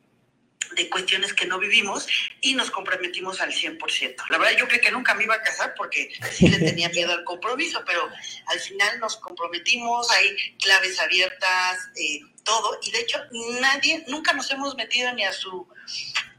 de 0.75 0.89
cuestiones 0.89 1.33
que 1.33 1.45
no 1.45 1.59
vivimos 1.59 2.07
y 2.39 2.53
nos 2.53 2.71
comprometimos 2.71 3.41
al 3.41 3.51
100%. 3.51 4.15
La 4.29 4.37
verdad 4.37 4.57
yo 4.57 4.67
creo 4.67 4.81
que 4.81 4.91
nunca 4.91 5.13
me 5.13 5.23
iba 5.23 5.35
a 5.35 5.41
casar 5.41 5.73
porque 5.75 6.13
sí 6.31 6.47
le 6.47 6.59
tenía 6.59 6.89
miedo 6.89 7.11
al 7.11 7.23
compromiso, 7.23 7.83
pero 7.85 8.09
al 8.45 8.59
final 8.59 8.99
nos 8.99 9.17
comprometimos, 9.17 10.09
hay 10.11 10.55
claves 10.59 10.99
abiertas, 10.99 11.89
eh, 11.95 12.21
todo, 12.43 12.79
y 12.83 12.91
de 12.91 12.99
hecho 13.01 13.19
nadie, 13.59 14.03
nunca 14.07 14.33
nos 14.33 14.49
hemos 14.51 14.75
metido 14.75 15.13
ni 15.13 15.23
a 15.23 15.33
su 15.33 15.67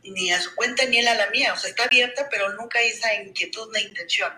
ni 0.05 0.33
a 0.33 0.41
su 0.41 0.55
cuenta 0.57 0.85
ni 0.87 0.99
él 0.99 1.07
a 1.07 1.15
la 1.15 1.31
mía, 1.31 1.53
o 1.53 1.57
sea, 1.57 1.71
está 1.71 1.85
abierta, 1.85 2.29
pero 2.29 2.53
nunca 2.55 2.81
hay 2.81 2.89
esa 2.89 3.15
inquietud 3.15 3.71
ni 3.73 3.83
intención. 3.83 4.33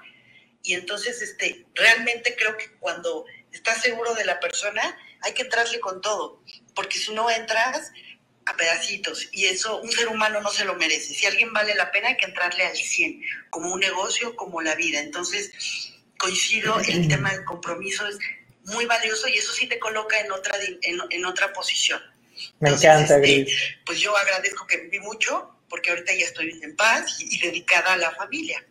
Y 0.62 0.74
entonces, 0.74 1.22
este, 1.22 1.66
realmente 1.74 2.37
creo 2.37 2.57
que 2.57 2.70
cuando 2.78 3.24
estás 3.53 3.80
seguro 3.80 4.14
de 4.14 4.24
la 4.24 4.41
persona, 4.41 4.99
hay 5.22 5.32
que 5.32 5.43
entrarle 5.43 5.80
con 5.80 6.01
todo, 6.01 6.43
porque 6.74 6.99
si 6.99 7.12
no 7.14 7.30
entras, 7.30 7.93
a 8.47 8.57
pedacitos 8.57 9.28
y 9.32 9.47
eso 9.47 9.80
un 9.80 9.90
ser 9.90 10.09
humano 10.09 10.40
no 10.40 10.51
se 10.51 10.64
lo 10.64 10.74
merece. 10.74 11.14
Si 11.14 11.26
alguien 11.26 11.53
vale 11.53 11.74
la 11.74 11.90
pena 11.90 12.09
hay 12.09 12.16
que 12.16 12.26
entrarle 12.26 12.64
al 12.64 12.76
100, 12.76 13.22
como 13.51 13.72
un 13.72 13.80
negocio, 13.80 14.36
como 14.36 14.61
la 14.61 14.74
vida. 14.74 15.01
Entonces, 15.01 15.53
coincido, 16.18 16.78
el 16.80 17.09
tema 17.09 17.32
del 17.32 17.45
compromiso 17.45 18.07
es 18.07 18.18
muy 18.64 18.86
valioso 18.86 19.28
y 19.28 19.34
eso 19.34 19.53
sí 19.53 19.66
te 19.66 19.78
coloca 19.78 20.18
en 20.20 20.32
otra, 20.32 20.55
en, 20.82 21.24
otra 21.24 21.53
posición. 21.53 22.01
Me 22.61 22.70
encanta, 22.70 23.18
este, 23.18 23.47
Pues 23.84 24.01
yo 24.01 24.16
agradezco 24.16 24.66
que 24.66 24.78
viví 24.78 25.01
mucho 25.01 25.51
porque 25.68 25.90
ahorita 25.90 26.14
ya 26.14 26.26
estoy 26.26 26.59
en 26.62 26.76
paz 26.76 27.16
y, 27.20 27.38
dedicada 27.38 27.95
a 27.95 27.97
la 27.97 28.11
familia. 28.12 28.64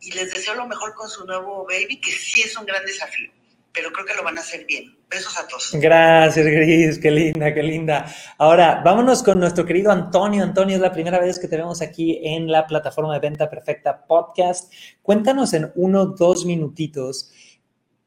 y 0.00 0.12
les 0.12 0.32
deseo 0.32 0.54
lo 0.54 0.68
mejor 0.68 0.94
con 0.94 1.10
su 1.10 1.24
nuevo 1.24 1.66
baby, 1.66 2.00
que 2.00 2.12
sí 2.12 2.42
es 2.42 2.56
un 2.56 2.64
gran 2.64 2.84
desafío, 2.84 3.28
pero 3.76 3.92
creo 3.92 4.06
que 4.06 4.14
lo 4.14 4.24
van 4.24 4.38
a 4.38 4.40
hacer 4.40 4.64
bien. 4.64 4.96
Besos 5.08 5.38
a 5.38 5.46
todos. 5.46 5.70
Gracias, 5.74 6.46
Gris, 6.46 6.98
qué 6.98 7.10
linda, 7.10 7.52
qué 7.52 7.62
linda. 7.62 8.06
Ahora, 8.38 8.80
vámonos 8.82 9.22
con 9.22 9.38
nuestro 9.38 9.66
querido 9.66 9.92
Antonio. 9.92 10.42
Antonio, 10.42 10.76
es 10.76 10.80
la 10.80 10.90
primera 10.90 11.20
vez 11.20 11.38
que 11.38 11.46
te 11.46 11.58
vemos 11.58 11.82
aquí 11.82 12.18
en 12.22 12.50
la 12.50 12.66
plataforma 12.66 13.12
de 13.12 13.20
Venta 13.20 13.50
Perfecta 13.50 14.06
Podcast. 14.06 14.72
Cuéntanos 15.02 15.52
en 15.52 15.70
uno, 15.74 16.06
dos 16.06 16.46
minutitos, 16.46 17.30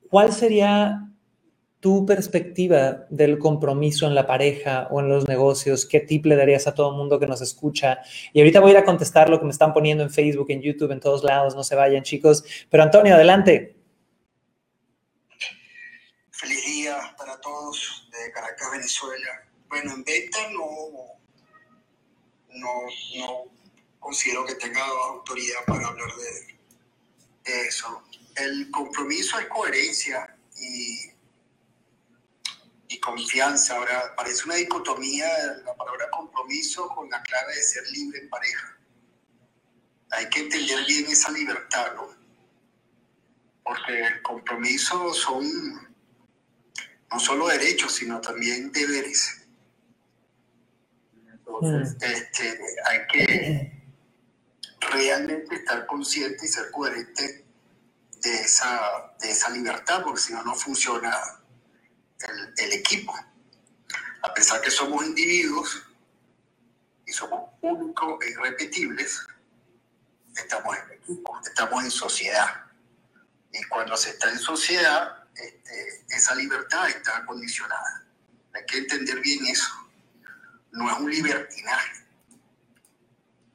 ¿cuál 0.10 0.34
sería 0.34 1.06
tu 1.80 2.06
perspectiva 2.06 3.06
del 3.10 3.38
compromiso 3.38 4.08
en 4.08 4.16
la 4.16 4.26
pareja 4.26 4.88
o 4.92 5.00
en 5.00 5.08
los 5.08 5.28
negocios, 5.30 5.86
¿qué 5.86 6.02
tip 6.02 6.26
le 6.26 6.36
darías 6.36 6.68
a 6.68 6.74
todo 6.74 6.90
el 6.90 6.98
mundo 6.98 7.20
que 7.20 7.28
nos 7.28 7.42
escucha? 7.42 8.00
Y 8.34 8.40
ahorita 8.40 8.60
voy 8.60 8.72
a 8.72 8.74
ir 8.74 8.78
a 8.80 8.84
contestar 8.84 9.30
lo 9.30 9.40
que 9.40 9.46
me 9.46 9.52
están 9.52 9.72
poniendo 9.72 10.04
en 10.04 10.10
Facebook, 10.10 10.48
en 10.50 10.62
YouTube, 10.62 10.92
en 10.92 11.00
todos 11.00 11.24
lados, 11.24 11.56
no 11.56 11.64
se 11.64 11.76
vayan 11.76 12.04
chicos. 12.04 12.44
Pero 12.70 12.84
Antonio, 12.84 13.16
adelante. 13.16 13.80
Feliz 16.40 16.90
todos 17.42 18.08
de 18.12 18.32
Caracas, 18.32 18.72
Venezuela. 18.72 19.48
Bueno, 19.68 19.94
en 19.94 20.04
venta 20.04 20.40
no, 20.52 21.20
no, 22.50 22.74
no 23.18 23.44
considero 24.00 24.46
que 24.46 24.56
tenga 24.56 24.84
autoridad 24.84 25.66
para 25.66 25.88
hablar 25.88 26.10
de, 26.16 26.58
de 27.52 27.68
eso. 27.68 28.04
El 28.36 28.72
compromiso 28.72 29.40
es 29.40 29.48
coherencia 29.48 30.36
y 30.58 31.10
y 32.90 33.00
confianza. 33.00 33.78
Ahora, 33.78 34.14
parece 34.18 34.44
una 34.46 34.56
dicotomía 34.56 35.28
la 35.64 35.76
palabra 35.76 36.10
compromiso 36.10 36.90
con 36.90 37.10
la 37.10 37.22
clave 37.22 37.56
de 37.56 37.62
ser 37.62 37.84
libre 37.92 38.20
en 38.20 38.30
pareja. 38.30 38.78
Hay 40.12 40.28
que 40.30 40.40
entender 40.40 40.86
bien 40.86 41.06
esa 41.06 41.32
libertad, 41.32 41.94
¿no? 41.96 42.10
Porque 43.64 44.00
el 44.00 44.22
compromiso 44.24 45.14
son 45.14 45.89
no 47.12 47.20
solo 47.20 47.48
derechos, 47.48 47.94
sino 47.94 48.22
también 48.22 48.72
deberes. 48.72 49.42
Entonces, 51.32 51.96
mm. 51.96 52.04
este, 52.04 52.60
hay 52.86 53.00
que 53.12 53.80
realmente 54.80 55.56
estar 55.56 55.86
consciente 55.86 56.46
y 56.46 56.50
ser 56.50 56.72
coherente 56.72 57.46
de 58.22 58.42
esa, 58.42 59.14
de 59.20 59.32
esa 59.32 59.50
libertad, 59.50 60.04
porque 60.04 60.20
si 60.20 60.34
no, 60.34 60.44
no 60.44 60.56
funciona 60.56 61.16
el, 62.58 62.74
equipo. 62.74 63.14
A 64.22 64.34
pesar 64.34 64.62
que 64.62 64.70
somos 64.70 65.06
individuos 65.06 65.84
y 67.06 67.12
somos 67.14 67.50
únicos 67.62 68.24
e 68.26 68.32
irrepetibles, 68.32 69.26
estamos 70.36 70.78
en 70.78 70.92
equipo, 70.92 71.40
estamos 71.46 71.84
en 71.84 71.92
sociedad. 71.92 72.66
Y 73.52 73.64
cuando 73.66 73.96
se 73.98 74.12
está 74.12 74.30
en 74.30 74.40
sociedad, 74.40 75.19
este, 75.44 76.06
esa 76.10 76.36
libertad 76.36 76.90
está 76.90 77.26
condicionada. 77.26 78.06
Hay 78.54 78.66
que 78.66 78.80
entender 78.80 79.20
bien 79.22 79.46
eso. 79.46 79.72
No 80.72 80.90
es 80.92 81.00
un 81.00 81.10
libertinaje, 81.10 82.06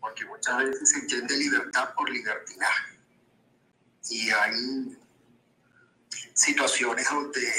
porque 0.01 0.25
muchas 0.25 0.59
veces 0.59 0.91
se 0.91 0.99
entiende 0.99 1.37
libertad 1.37 1.95
por 1.95 2.11
libertinaje. 2.11 2.99
Y 4.11 4.31
hay 4.31 4.99
situaciones 6.35 7.09
donde 7.09 7.53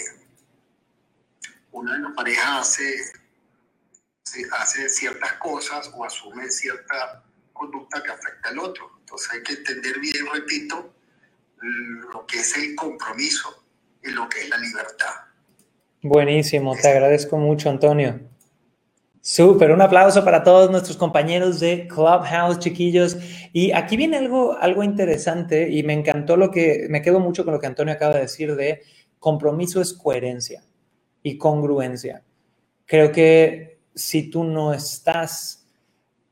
una 1.72 1.94
de 1.94 2.00
las 2.00 2.14
parejas 2.14 2.48
hace, 2.48 3.14
hace 4.52 4.90
ciertas 4.90 5.34
cosas 5.34 5.90
o 5.94 6.04
asume 6.04 6.50
cierta 6.50 7.24
conducta 7.54 8.04
que 8.04 8.12
afecta 8.12 8.50
al 8.50 8.60
otro. 8.60 8.92
Entonces 9.00 9.32
hay 9.32 9.44
que 9.44 9.54
entender 9.54 10.00
bien, 10.00 10.28
repito, 10.34 10.94
lo 11.62 12.26
que 12.26 12.40
es 12.40 12.56
el 12.58 12.76
compromiso 12.76 13.65
lo 14.14 14.28
que 14.30 14.42
es 14.42 14.50
la 14.50 14.58
libertad. 14.58 15.12
Buenísimo, 16.02 16.76
te 16.76 16.88
agradezco 16.88 17.38
mucho, 17.38 17.70
Antonio. 17.70 18.20
Súper, 19.22 19.72
un 19.72 19.82
aplauso 19.82 20.24
para 20.24 20.44
todos 20.44 20.70
nuestros 20.70 20.98
compañeros 20.98 21.60
de 21.60 21.88
Clubhouse, 21.88 22.60
chiquillos. 22.60 23.18
Y 23.54 23.72
aquí 23.72 23.98
viene 23.98 24.18
algo, 24.18 24.56
algo 24.60 24.84
interesante 24.84 25.68
y 25.68 25.82
me 25.82 25.94
encantó 25.94 26.38
lo 26.38 26.52
que, 26.52 26.86
me 26.90 27.02
quedo 27.02 27.20
mucho 27.20 27.44
con 27.44 27.56
lo 27.56 27.60
que 27.60 27.66
Antonio 27.66 27.96
acaba 27.96 28.14
de 28.14 28.22
decir 28.22 28.56
de 28.56 28.84
compromiso 29.18 29.82
es 29.82 29.94
coherencia 29.94 30.64
y 31.24 31.40
congruencia. 31.40 32.24
Creo 32.86 33.12
que 33.12 33.80
si 33.96 34.30
tú 34.30 34.44
no 34.44 34.74
estás 34.76 35.65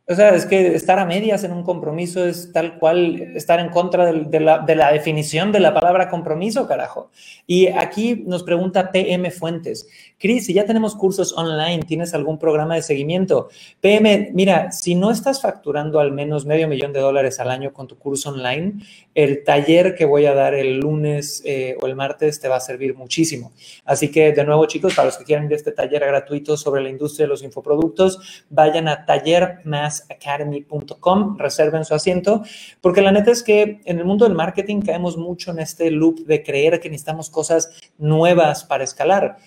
o 0.06 0.16
sea, 0.16 0.36
es 0.36 0.46
que 0.46 0.76
estar 0.76 1.00
a 1.00 1.06
medias 1.06 1.46
en 1.46 1.54
un 1.54 1.64
compromiso 1.64 2.26
es 2.26 2.52
tal 2.52 2.78
cual 2.78 3.22
estar 3.36 3.62
en 3.62 3.70
contra 3.70 4.12
de, 4.12 4.40
la, 4.42 4.92
definición 4.92 5.54
de 5.54 5.62
la 5.62 5.74
palabra 5.74 6.10
compromiso, 6.10 6.68
carajo. 6.68 7.10
Y 7.48 7.68
aquí 7.68 8.22
nos 8.28 8.44
pregunta 8.44 8.92
PM 8.92 9.32
Fuentes. 9.32 9.88
Cris, 10.20 10.46
si 10.46 10.54
ya 10.54 10.66
tenemos 10.66 10.96
cursos 10.96 11.34
online, 11.38 11.84
¿tienes 11.84 12.14
algún 12.14 12.38
programa 12.38 12.76
de 12.76 12.82
seguimiento? 12.82 13.48
PM, 13.80 14.32
mira, 14.34 14.74
si 14.74 14.96
no 14.96 15.10
estás 15.10 15.42
facturando 15.42 16.02
al 16.02 16.12
menos 16.12 16.46
medio 16.46 16.68
millón 16.68 16.92
de 16.92 17.00
dólares 17.00 17.40
al 17.40 17.50
año 17.50 17.72
con 17.72 17.88
tu 17.88 17.98
curso 17.98 18.32
online, 18.32 18.84
el 19.16 19.44
taller 19.44 19.96
que 19.96 20.06
voy 20.06 20.26
a 20.26 20.34
dar 20.34 20.54
el 20.54 20.80
lunes 20.80 21.42
eh, 21.46 21.78
o 21.82 21.88
el 21.88 21.96
martes 21.96 22.40
te 22.40 22.48
va 22.48 22.58
a 22.58 22.60
servir 22.60 22.96
muchísimo. 22.96 23.52
Así 23.86 24.10
que, 24.12 24.32
de 24.32 24.44
nuevo, 24.44 24.66
chicos, 24.66 24.96
para 24.96 25.08
los 25.08 25.18
que 25.18 25.24
quieran 25.24 25.46
ir 25.46 25.54
a 25.54 25.56
este 25.56 25.72
taller 25.72 26.02
gratuito 26.02 26.58
sobre 26.58 26.82
la 26.82 26.90
industria 26.90 27.26
de 27.26 27.30
los 27.30 27.44
infoproductos, 27.44 28.46
vayan 28.50 28.88
a 28.88 29.06
taller 29.06 29.60
más 29.66 30.08
academy.com, 30.10 31.38
reserven 31.38 31.86
su 31.86 31.94
asiento, 31.94 32.44
porque 32.82 33.02
la 33.02 33.12
neta 33.12 33.32
es 33.32 33.44
que 33.44 33.82
en 33.86 34.00
el 34.00 34.06
mundo 34.06 34.26
del 34.26 34.36
marketing 34.36 34.82
caemos 34.82 35.18
mucho 35.18 35.52
en 35.52 35.60
este 35.60 35.92
loop 35.92 36.26
de 36.26 36.44
creer 36.44 36.80
que 36.80 36.90
necesitamos 36.90 37.30
cosas 37.30 37.70
nuevas 37.98 38.64
para 38.64 38.84
escalar. 38.84 39.38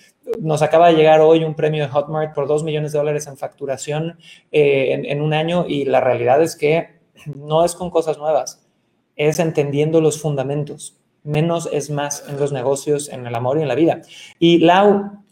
Nos 0.41 0.63
acaba 0.63 0.89
de 0.89 0.95
llegar 0.95 1.21
hoy 1.21 1.45
un 1.45 1.55
premio 1.55 1.85
de 1.85 1.89
Hotmart 1.89 2.35
por 2.35 2.49
2 2.49 2.65
millones 2.65 2.93
de 2.93 2.99
dólares 2.99 3.27
en 3.27 3.37
facturación 3.37 4.19
eh, 4.51 5.03
en 5.05 5.21
un 5.21 5.33
año 5.33 5.67
y 5.69 5.85
la 5.85 6.01
realidad 6.01 6.43
es 6.43 6.57
que 6.57 6.97
no 7.25 7.65
es 7.65 7.75
con 7.75 7.91
cosas 7.91 8.19
nuevas, 8.19 8.66
es 9.17 9.39
entendiendo 9.39 10.01
los 10.01 10.21
fundamentos. 10.21 10.97
Menos 11.25 11.69
es 11.73 11.91
más 11.91 12.25
en 12.29 12.39
los 12.39 12.53
negocios, 12.53 13.09
en 13.09 13.27
el 13.27 13.35
amor 13.35 13.59
y 13.59 13.63
en 13.63 13.69
la 13.69 13.75
vida. 13.75 14.03
Y 14.39 14.59
Lau, 14.59 15.25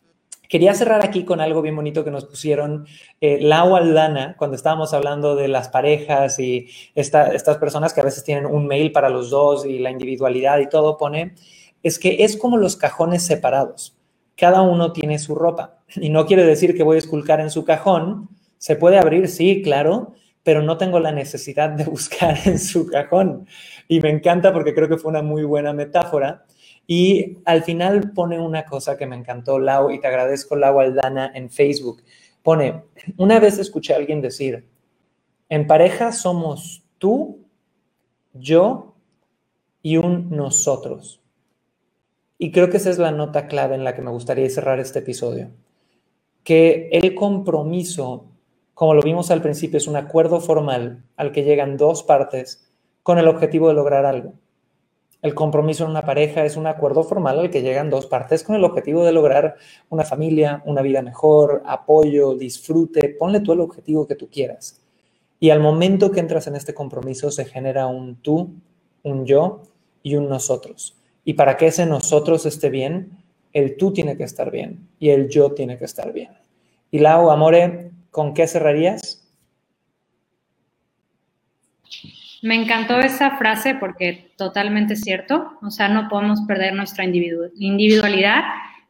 Quería 0.55 0.75
cerrar 0.75 1.05
aquí 1.05 1.25
con 1.25 1.41
algo 1.41 1.63
bien 1.63 1.75
bonito 1.75 2.05
que 2.05 2.13
nos 2.13 2.27
pusieron 2.27 2.87
eh, 3.21 3.41
Lau 3.41 3.75
Aldana 3.75 4.37
cuando 4.37 4.57
estábamos 4.57 4.93
hablando 4.93 5.35
de 5.37 5.49
las 5.49 5.69
parejas 5.69 6.39
y 6.39 6.69
estas 6.95 7.59
personas 7.59 7.93
que 7.93 8.03
a 8.03 8.05
veces 8.05 8.23
tienen 8.23 8.47
un 8.47 8.67
mail 8.67 8.93
para 8.93 9.09
los 9.09 9.31
dos 9.31 9.65
y 9.65 9.79
la 9.79 9.91
individualidad 9.91 10.59
y 10.61 10.69
todo, 10.69 10.99
pone, 10.99 11.35
es 11.83 11.99
que 11.99 12.23
es 12.25 12.37
como 12.37 12.57
los 12.57 12.77
cajones 12.77 13.25
separados. 13.25 13.97
Cada 14.37 14.63
uno 14.63 14.93
tiene 14.93 15.19
su 15.19 15.35
ropa. 15.35 15.79
Y 15.97 16.11
no 16.11 16.27
quiere 16.27 16.45
decir 16.45 16.77
que 16.77 16.83
voy 16.83 16.97
a 16.97 16.99
esculcar 16.99 17.41
en 17.41 17.51
su 17.51 17.65
cajón. 17.65 18.29
Se 18.59 18.77
puede 18.77 18.99
abrir, 18.99 19.29
sí, 19.29 19.61
claro, 19.63 20.13
pero 20.45 20.63
no 20.63 20.77
tengo 20.77 21.01
la 21.01 21.11
necesidad 21.11 21.71
de 21.71 21.85
buscar 21.91 22.39
en 22.45 22.61
su 22.61 22.87
cajón. 22.87 23.49
Y 23.89 24.01
me 24.01 24.11
encanta 24.11 24.53
porque 24.53 24.75
creo 24.75 24.89
que 24.89 24.99
fue 24.99 25.11
una 25.11 25.23
muy 25.23 25.43
buena 25.43 25.73
metáfora 25.73 26.45
y 26.87 27.39
al 27.45 27.65
final 27.65 28.13
pone 28.13 28.39
una 28.39 28.65
cosa 28.65 28.97
que 28.97 29.07
me 29.07 29.17
encantó, 29.17 29.59
Lau, 29.59 29.91
y 29.91 30.01
te 30.01 30.07
agradezco, 30.07 30.55
Lau 30.55 30.79
Aldana, 30.81 31.33
en 31.35 31.51
Facebook. 31.51 32.03
Pone, 32.43 32.85
una 33.17 33.41
vez 33.41 33.59
escuché 33.59 33.95
a 33.95 33.97
alguien 33.97 34.21
decir, 34.21 34.69
en 35.49 35.67
pareja 35.67 36.13
somos 36.13 36.85
tú, 36.99 37.47
yo 38.35 38.95
y 39.83 39.97
un 39.97 40.29
nosotros. 40.31 41.23
Y 42.37 42.51
creo 42.51 42.69
que 42.69 42.77
esa 42.77 42.91
es 42.91 42.99
la 42.99 43.13
nota 43.13 43.47
clave 43.47 43.75
en 43.75 43.85
la 43.85 43.95
que 43.95 44.03
me 44.03 44.11
gustaría 44.11 44.49
cerrar 44.51 44.79
este 44.79 44.99
episodio. 44.99 45.51
Que 46.43 46.91
el 46.93 47.15
compromiso, 47.15 48.27
como 48.75 48.95
lo 48.95 49.03
vimos 49.03 49.31
al 49.31 49.41
principio, 49.41 49.79
es 49.79 49.87
un 49.87 49.97
acuerdo 49.97 50.41
formal 50.41 51.05
al 51.17 51.33
que 51.33 51.45
llegan 51.45 51.77
dos 51.77 52.03
partes 52.03 52.71
con 53.03 53.19
el 53.19 53.29
objetivo 53.29 53.69
de 53.69 53.75
lograr 53.75 54.05
algo. 54.05 54.35
El 55.23 55.35
compromiso 55.35 55.85
en 55.85 55.91
una 55.91 56.05
pareja 56.05 56.45
es 56.45 56.57
un 56.57 56.67
acuerdo 56.67 57.03
formal 57.03 57.39
al 57.39 57.51
que 57.51 57.63
llegan 57.63 57.89
dos 57.89 58.07
partes 58.07 58.43
con 58.45 58.57
el 58.57 58.65
objetivo 58.65 59.05
de 59.05 59.13
lograr 59.13 59.57
una 59.89 60.05
familia, 60.05 60.63
una 60.67 60.83
vida 60.83 61.01
mejor, 61.01 61.63
apoyo, 61.65 62.35
disfrute. 62.35 63.17
Ponle 63.19 63.41
tú 63.41 63.53
el 63.53 63.61
objetivo 63.61 64.07
que 64.07 64.17
tú 64.17 64.29
quieras. 64.29 64.83
Y 65.41 65.49
al 65.49 65.61
momento 65.61 66.11
que 66.11 66.21
entras 66.21 66.47
en 66.47 66.57
este 66.57 66.75
compromiso 66.75 67.31
se 67.31 67.47
genera 67.47 67.87
un 67.87 68.17
tú, 68.17 68.55
un 69.03 69.25
yo 69.25 69.63
y 70.03 70.17
un 70.17 70.29
nosotros. 70.29 70.99
Y 71.25 71.33
para 71.33 71.57
que 71.57 71.69
ese 71.69 71.87
nosotros 71.87 72.45
esté 72.45 72.69
bien, 72.69 73.25
el 73.55 73.79
tú 73.79 73.95
tiene 73.95 74.19
que 74.19 74.25
estar 74.25 74.51
bien 74.51 74.91
y 74.99 75.09
el 75.09 75.31
yo 75.31 75.53
tiene 75.53 75.79
que 75.79 75.87
estar 75.87 76.13
bien. 76.13 76.33
Y 76.91 76.99
Lau, 76.99 77.31
Amore, 77.31 77.93
¿con 78.15 78.33
qué 78.33 78.47
cerrarías? 78.47 79.21
Me 82.43 82.55
encantó 82.55 83.01
esa 83.01 83.37
frase 83.39 83.75
porque 83.75 84.33
totalmente 84.37 84.95
cierto. 84.95 85.59
O 85.63 85.71
sea, 85.71 85.89
no 85.89 86.09
podemos 86.09 86.43
perder 86.47 86.75
nuestra 86.75 87.05
individualidad, 87.05 88.45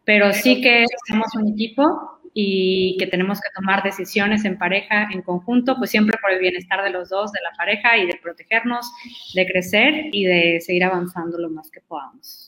pero 0.05 0.31
sí 0.35 0.61
que 0.61 0.85
somos 1.09 1.35
un 1.37 1.49
equipo 1.49 2.21
y 2.35 2.97
que 2.99 3.07
tenemos 3.07 3.41
que 3.41 3.49
tomar 3.55 3.83
decisiones 3.83 4.45
en 4.45 4.59
pareja, 4.59 5.09
en 5.11 5.23
conjunto, 5.23 5.77
pues 5.79 5.91
siempre 5.91 6.19
por 6.21 6.33
el 6.33 6.41
bienestar 6.41 6.85
de 6.85 6.91
los 6.91 7.09
dos, 7.09 7.33
de 7.33 7.41
la 7.41 7.57
pareja 7.57 7.97
y 7.97 8.07
de 8.07 8.19
protegernos, 8.23 8.93
de 9.35 9.47
crecer 9.47 10.11
y 10.13 10.25
de 10.25 10.61
seguir 10.61 10.85
avanzando 10.85 11.39
lo 11.39 11.49
más 11.49 11.71
que 11.71 11.81
podamos. 11.81 12.44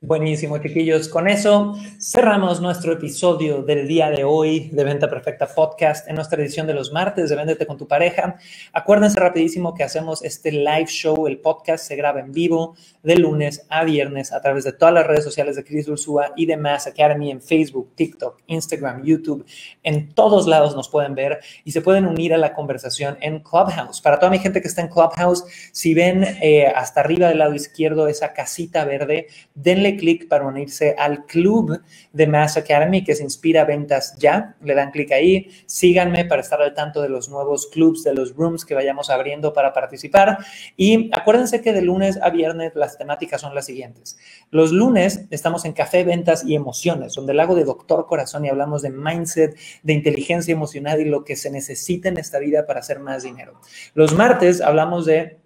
Buenísimo, 0.00 0.58
chiquillos. 0.58 1.08
Con 1.08 1.26
eso 1.26 1.74
cerramos 2.00 2.60
nuestro 2.60 2.92
episodio 2.92 3.64
del 3.64 3.88
día 3.88 4.10
de 4.10 4.22
hoy 4.22 4.70
de 4.70 4.84
Venta 4.84 5.10
Perfecta 5.10 5.48
Podcast 5.52 6.08
en 6.08 6.14
nuestra 6.14 6.40
edición 6.40 6.68
de 6.68 6.74
los 6.74 6.92
martes 6.92 7.28
de 7.28 7.34
Véndete 7.34 7.66
con 7.66 7.76
tu 7.76 7.88
pareja. 7.88 8.36
Acuérdense 8.72 9.18
rapidísimo 9.18 9.74
que 9.74 9.82
hacemos 9.82 10.22
este 10.22 10.52
live 10.52 10.86
show, 10.86 11.26
el 11.26 11.40
podcast 11.40 11.84
se 11.84 11.96
graba 11.96 12.20
en 12.20 12.30
vivo 12.30 12.76
de 13.02 13.16
lunes 13.16 13.66
a 13.70 13.82
viernes 13.82 14.32
a 14.32 14.40
través 14.40 14.62
de 14.62 14.72
todas 14.72 14.94
las 14.94 15.04
redes 15.04 15.24
sociales 15.24 15.56
de 15.56 15.64
Chris 15.64 15.88
Ursúa 15.88 16.32
y 16.36 16.46
de 16.46 16.56
Mass 16.56 16.86
Academy 16.86 17.32
en 17.32 17.42
Facebook, 17.42 17.90
TikTok, 17.96 18.40
Instagram, 18.46 19.02
YouTube. 19.02 19.44
En 19.82 20.14
todos 20.14 20.46
lados 20.46 20.76
nos 20.76 20.88
pueden 20.88 21.16
ver 21.16 21.40
y 21.64 21.72
se 21.72 21.80
pueden 21.80 22.06
unir 22.06 22.32
a 22.34 22.38
la 22.38 22.54
conversación 22.54 23.18
en 23.20 23.40
Clubhouse. 23.40 24.00
Para 24.00 24.20
toda 24.20 24.30
mi 24.30 24.38
gente 24.38 24.60
que 24.62 24.68
está 24.68 24.80
en 24.80 24.88
Clubhouse, 24.90 25.42
si 25.72 25.92
ven 25.92 26.22
eh, 26.40 26.68
hasta 26.68 27.00
arriba 27.00 27.26
del 27.26 27.38
lado 27.38 27.54
izquierdo 27.54 28.06
esa 28.06 28.32
casita 28.32 28.84
verde, 28.84 29.26
denle 29.56 29.87
clic 29.96 30.28
para 30.28 30.46
unirse 30.46 30.94
al 30.98 31.26
club 31.26 31.80
de 32.12 32.26
Mass 32.26 32.56
Academy 32.56 33.04
que 33.04 33.14
se 33.14 33.22
inspira 33.22 33.64
ventas 33.64 34.16
ya. 34.18 34.56
Le 34.62 34.74
dan 34.74 34.90
clic 34.90 35.12
ahí, 35.12 35.50
síganme 35.66 36.24
para 36.24 36.42
estar 36.42 36.60
al 36.60 36.74
tanto 36.74 37.02
de 37.02 37.08
los 37.08 37.28
nuevos 37.28 37.66
clubs, 37.66 38.04
de 38.04 38.14
los 38.14 38.34
rooms 38.34 38.64
que 38.64 38.74
vayamos 38.74 39.10
abriendo 39.10 39.52
para 39.52 39.72
participar. 39.72 40.38
Y 40.76 41.10
acuérdense 41.12 41.60
que 41.60 41.72
de 41.72 41.82
lunes 41.82 42.18
a 42.22 42.30
viernes 42.30 42.72
las 42.74 42.98
temáticas 42.98 43.40
son 43.40 43.54
las 43.54 43.66
siguientes. 43.66 44.18
Los 44.50 44.72
lunes 44.72 45.26
estamos 45.30 45.64
en 45.64 45.72
Café, 45.72 46.04
Ventas 46.04 46.44
y 46.44 46.54
Emociones, 46.54 47.14
donde 47.14 47.32
el 47.32 47.40
hago 47.40 47.54
de 47.54 47.64
Doctor 47.64 48.06
Corazón 48.06 48.44
y 48.44 48.48
hablamos 48.48 48.82
de 48.82 48.90
mindset, 48.90 49.56
de 49.82 49.92
inteligencia 49.92 50.52
emocional 50.52 51.00
y 51.00 51.04
lo 51.04 51.24
que 51.24 51.36
se 51.36 51.50
necesita 51.50 52.08
en 52.08 52.18
esta 52.18 52.38
vida 52.38 52.66
para 52.66 52.80
hacer 52.80 53.00
más 53.00 53.22
dinero. 53.22 53.60
Los 53.94 54.14
martes 54.14 54.60
hablamos 54.60 55.06
de 55.06 55.38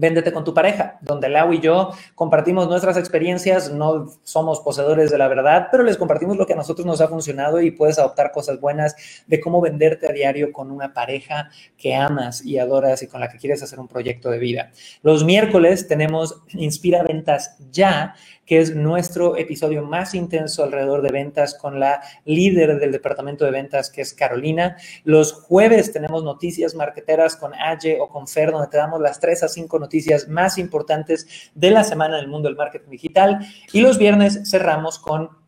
Véndete 0.00 0.32
con 0.32 0.44
tu 0.44 0.54
pareja, 0.54 0.98
donde 1.02 1.28
Lau 1.28 1.52
y 1.52 1.60
yo 1.60 1.90
compartimos 2.14 2.66
nuestras 2.68 2.96
experiencias, 2.96 3.70
no 3.70 4.06
somos 4.22 4.60
poseedores 4.60 5.10
de 5.10 5.18
la 5.18 5.28
verdad, 5.28 5.68
pero 5.70 5.82
les 5.82 5.98
compartimos 5.98 6.38
lo 6.38 6.46
que 6.46 6.54
a 6.54 6.56
nosotros 6.56 6.86
nos 6.86 7.02
ha 7.02 7.08
funcionado 7.08 7.60
y 7.60 7.70
puedes 7.70 7.98
adoptar 7.98 8.32
cosas 8.32 8.58
buenas 8.58 8.96
de 9.26 9.40
cómo 9.40 9.60
venderte 9.60 10.08
a 10.08 10.12
diario 10.12 10.52
con 10.52 10.70
una 10.70 10.94
pareja 10.94 11.50
que 11.76 11.94
amas 11.94 12.42
y 12.42 12.58
adoras 12.58 13.02
y 13.02 13.08
con 13.08 13.20
la 13.20 13.28
que 13.28 13.36
quieres 13.36 13.62
hacer 13.62 13.78
un 13.78 13.88
proyecto 13.88 14.30
de 14.30 14.38
vida. 14.38 14.70
Los 15.02 15.22
miércoles 15.22 15.86
tenemos 15.86 16.40
Inspira 16.54 17.02
Ventas 17.02 17.58
Ya, 17.70 18.14
que 18.46 18.58
es 18.58 18.74
nuestro 18.74 19.36
episodio 19.36 19.84
más 19.84 20.12
intenso 20.12 20.64
alrededor 20.64 21.02
de 21.02 21.12
ventas 21.12 21.54
con 21.54 21.78
la 21.78 22.00
líder 22.24 22.80
del 22.80 22.90
departamento 22.90 23.44
de 23.44 23.52
ventas, 23.52 23.90
que 23.90 24.00
es 24.00 24.12
Carolina. 24.12 24.76
Los 25.04 25.32
jueves 25.32 25.92
tenemos 25.92 26.24
noticias 26.24 26.74
marqueteras 26.74 27.36
con 27.36 27.54
Aye 27.54 27.98
o 28.00 28.08
con 28.08 28.26
Fer, 28.26 28.50
donde 28.50 28.66
te 28.66 28.78
damos 28.78 29.00
las 29.00 29.20
3 29.20 29.44
a 29.44 29.48
5 29.48 29.78
noticias 29.78 29.89
más 30.28 30.58
importantes 30.58 31.50
de 31.54 31.70
la 31.70 31.84
semana 31.84 32.16
del 32.16 32.28
mundo 32.28 32.48
del 32.48 32.56
marketing 32.56 32.90
digital. 32.90 33.38
Y 33.72 33.80
los 33.80 33.98
viernes 33.98 34.48
cerramos 34.50 34.98
con 34.98 35.40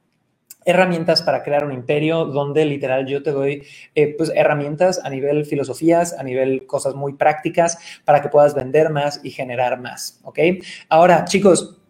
herramientas 0.64 1.22
para 1.22 1.42
crear 1.42 1.64
un 1.64 1.72
imperio, 1.72 2.24
donde 2.24 2.64
literal 2.64 3.06
yo 3.06 3.22
te 3.22 3.32
doy 3.32 3.64
eh, 3.94 4.14
pues, 4.16 4.30
herramientas 4.34 5.00
a 5.04 5.10
nivel 5.10 5.44
filosofías, 5.44 6.12
a 6.18 6.22
nivel 6.22 6.66
cosas 6.66 6.94
muy 6.94 7.14
prácticas 7.14 7.78
para 8.04 8.22
que 8.22 8.28
puedas 8.28 8.54
vender 8.54 8.90
más 8.90 9.20
y 9.24 9.30
generar 9.30 9.80
más, 9.80 10.20
¿ok? 10.22 10.38
Ahora, 10.88 11.24
chicos, 11.24 11.81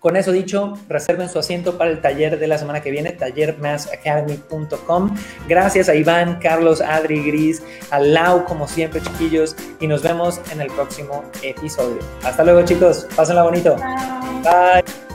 con 0.00 0.16
eso 0.16 0.32
dicho, 0.32 0.74
reserven 0.88 1.28
su 1.28 1.38
asiento 1.38 1.78
para 1.78 1.90
el 1.90 2.00
taller 2.00 2.38
de 2.38 2.48
la 2.48 2.58
semana 2.58 2.80
que 2.80 2.90
viene, 2.90 3.12
tallermassacademy.com. 3.12 5.16
Gracias 5.46 5.88
a 5.88 5.94
Iván, 5.94 6.38
Carlos, 6.40 6.80
Adri, 6.80 7.22
Gris, 7.22 7.62
a 7.90 8.00
Lau, 8.00 8.44
como 8.46 8.66
siempre, 8.66 9.02
chiquillos, 9.02 9.54
y 9.78 9.86
nos 9.86 10.02
vemos 10.02 10.40
en 10.50 10.62
el 10.62 10.68
próximo 10.68 11.22
episodio. 11.42 11.98
Hasta 12.24 12.42
luego, 12.42 12.64
chicos. 12.64 13.06
Pásenla 13.14 13.42
bonito. 13.42 13.76
Bye. 14.42 15.09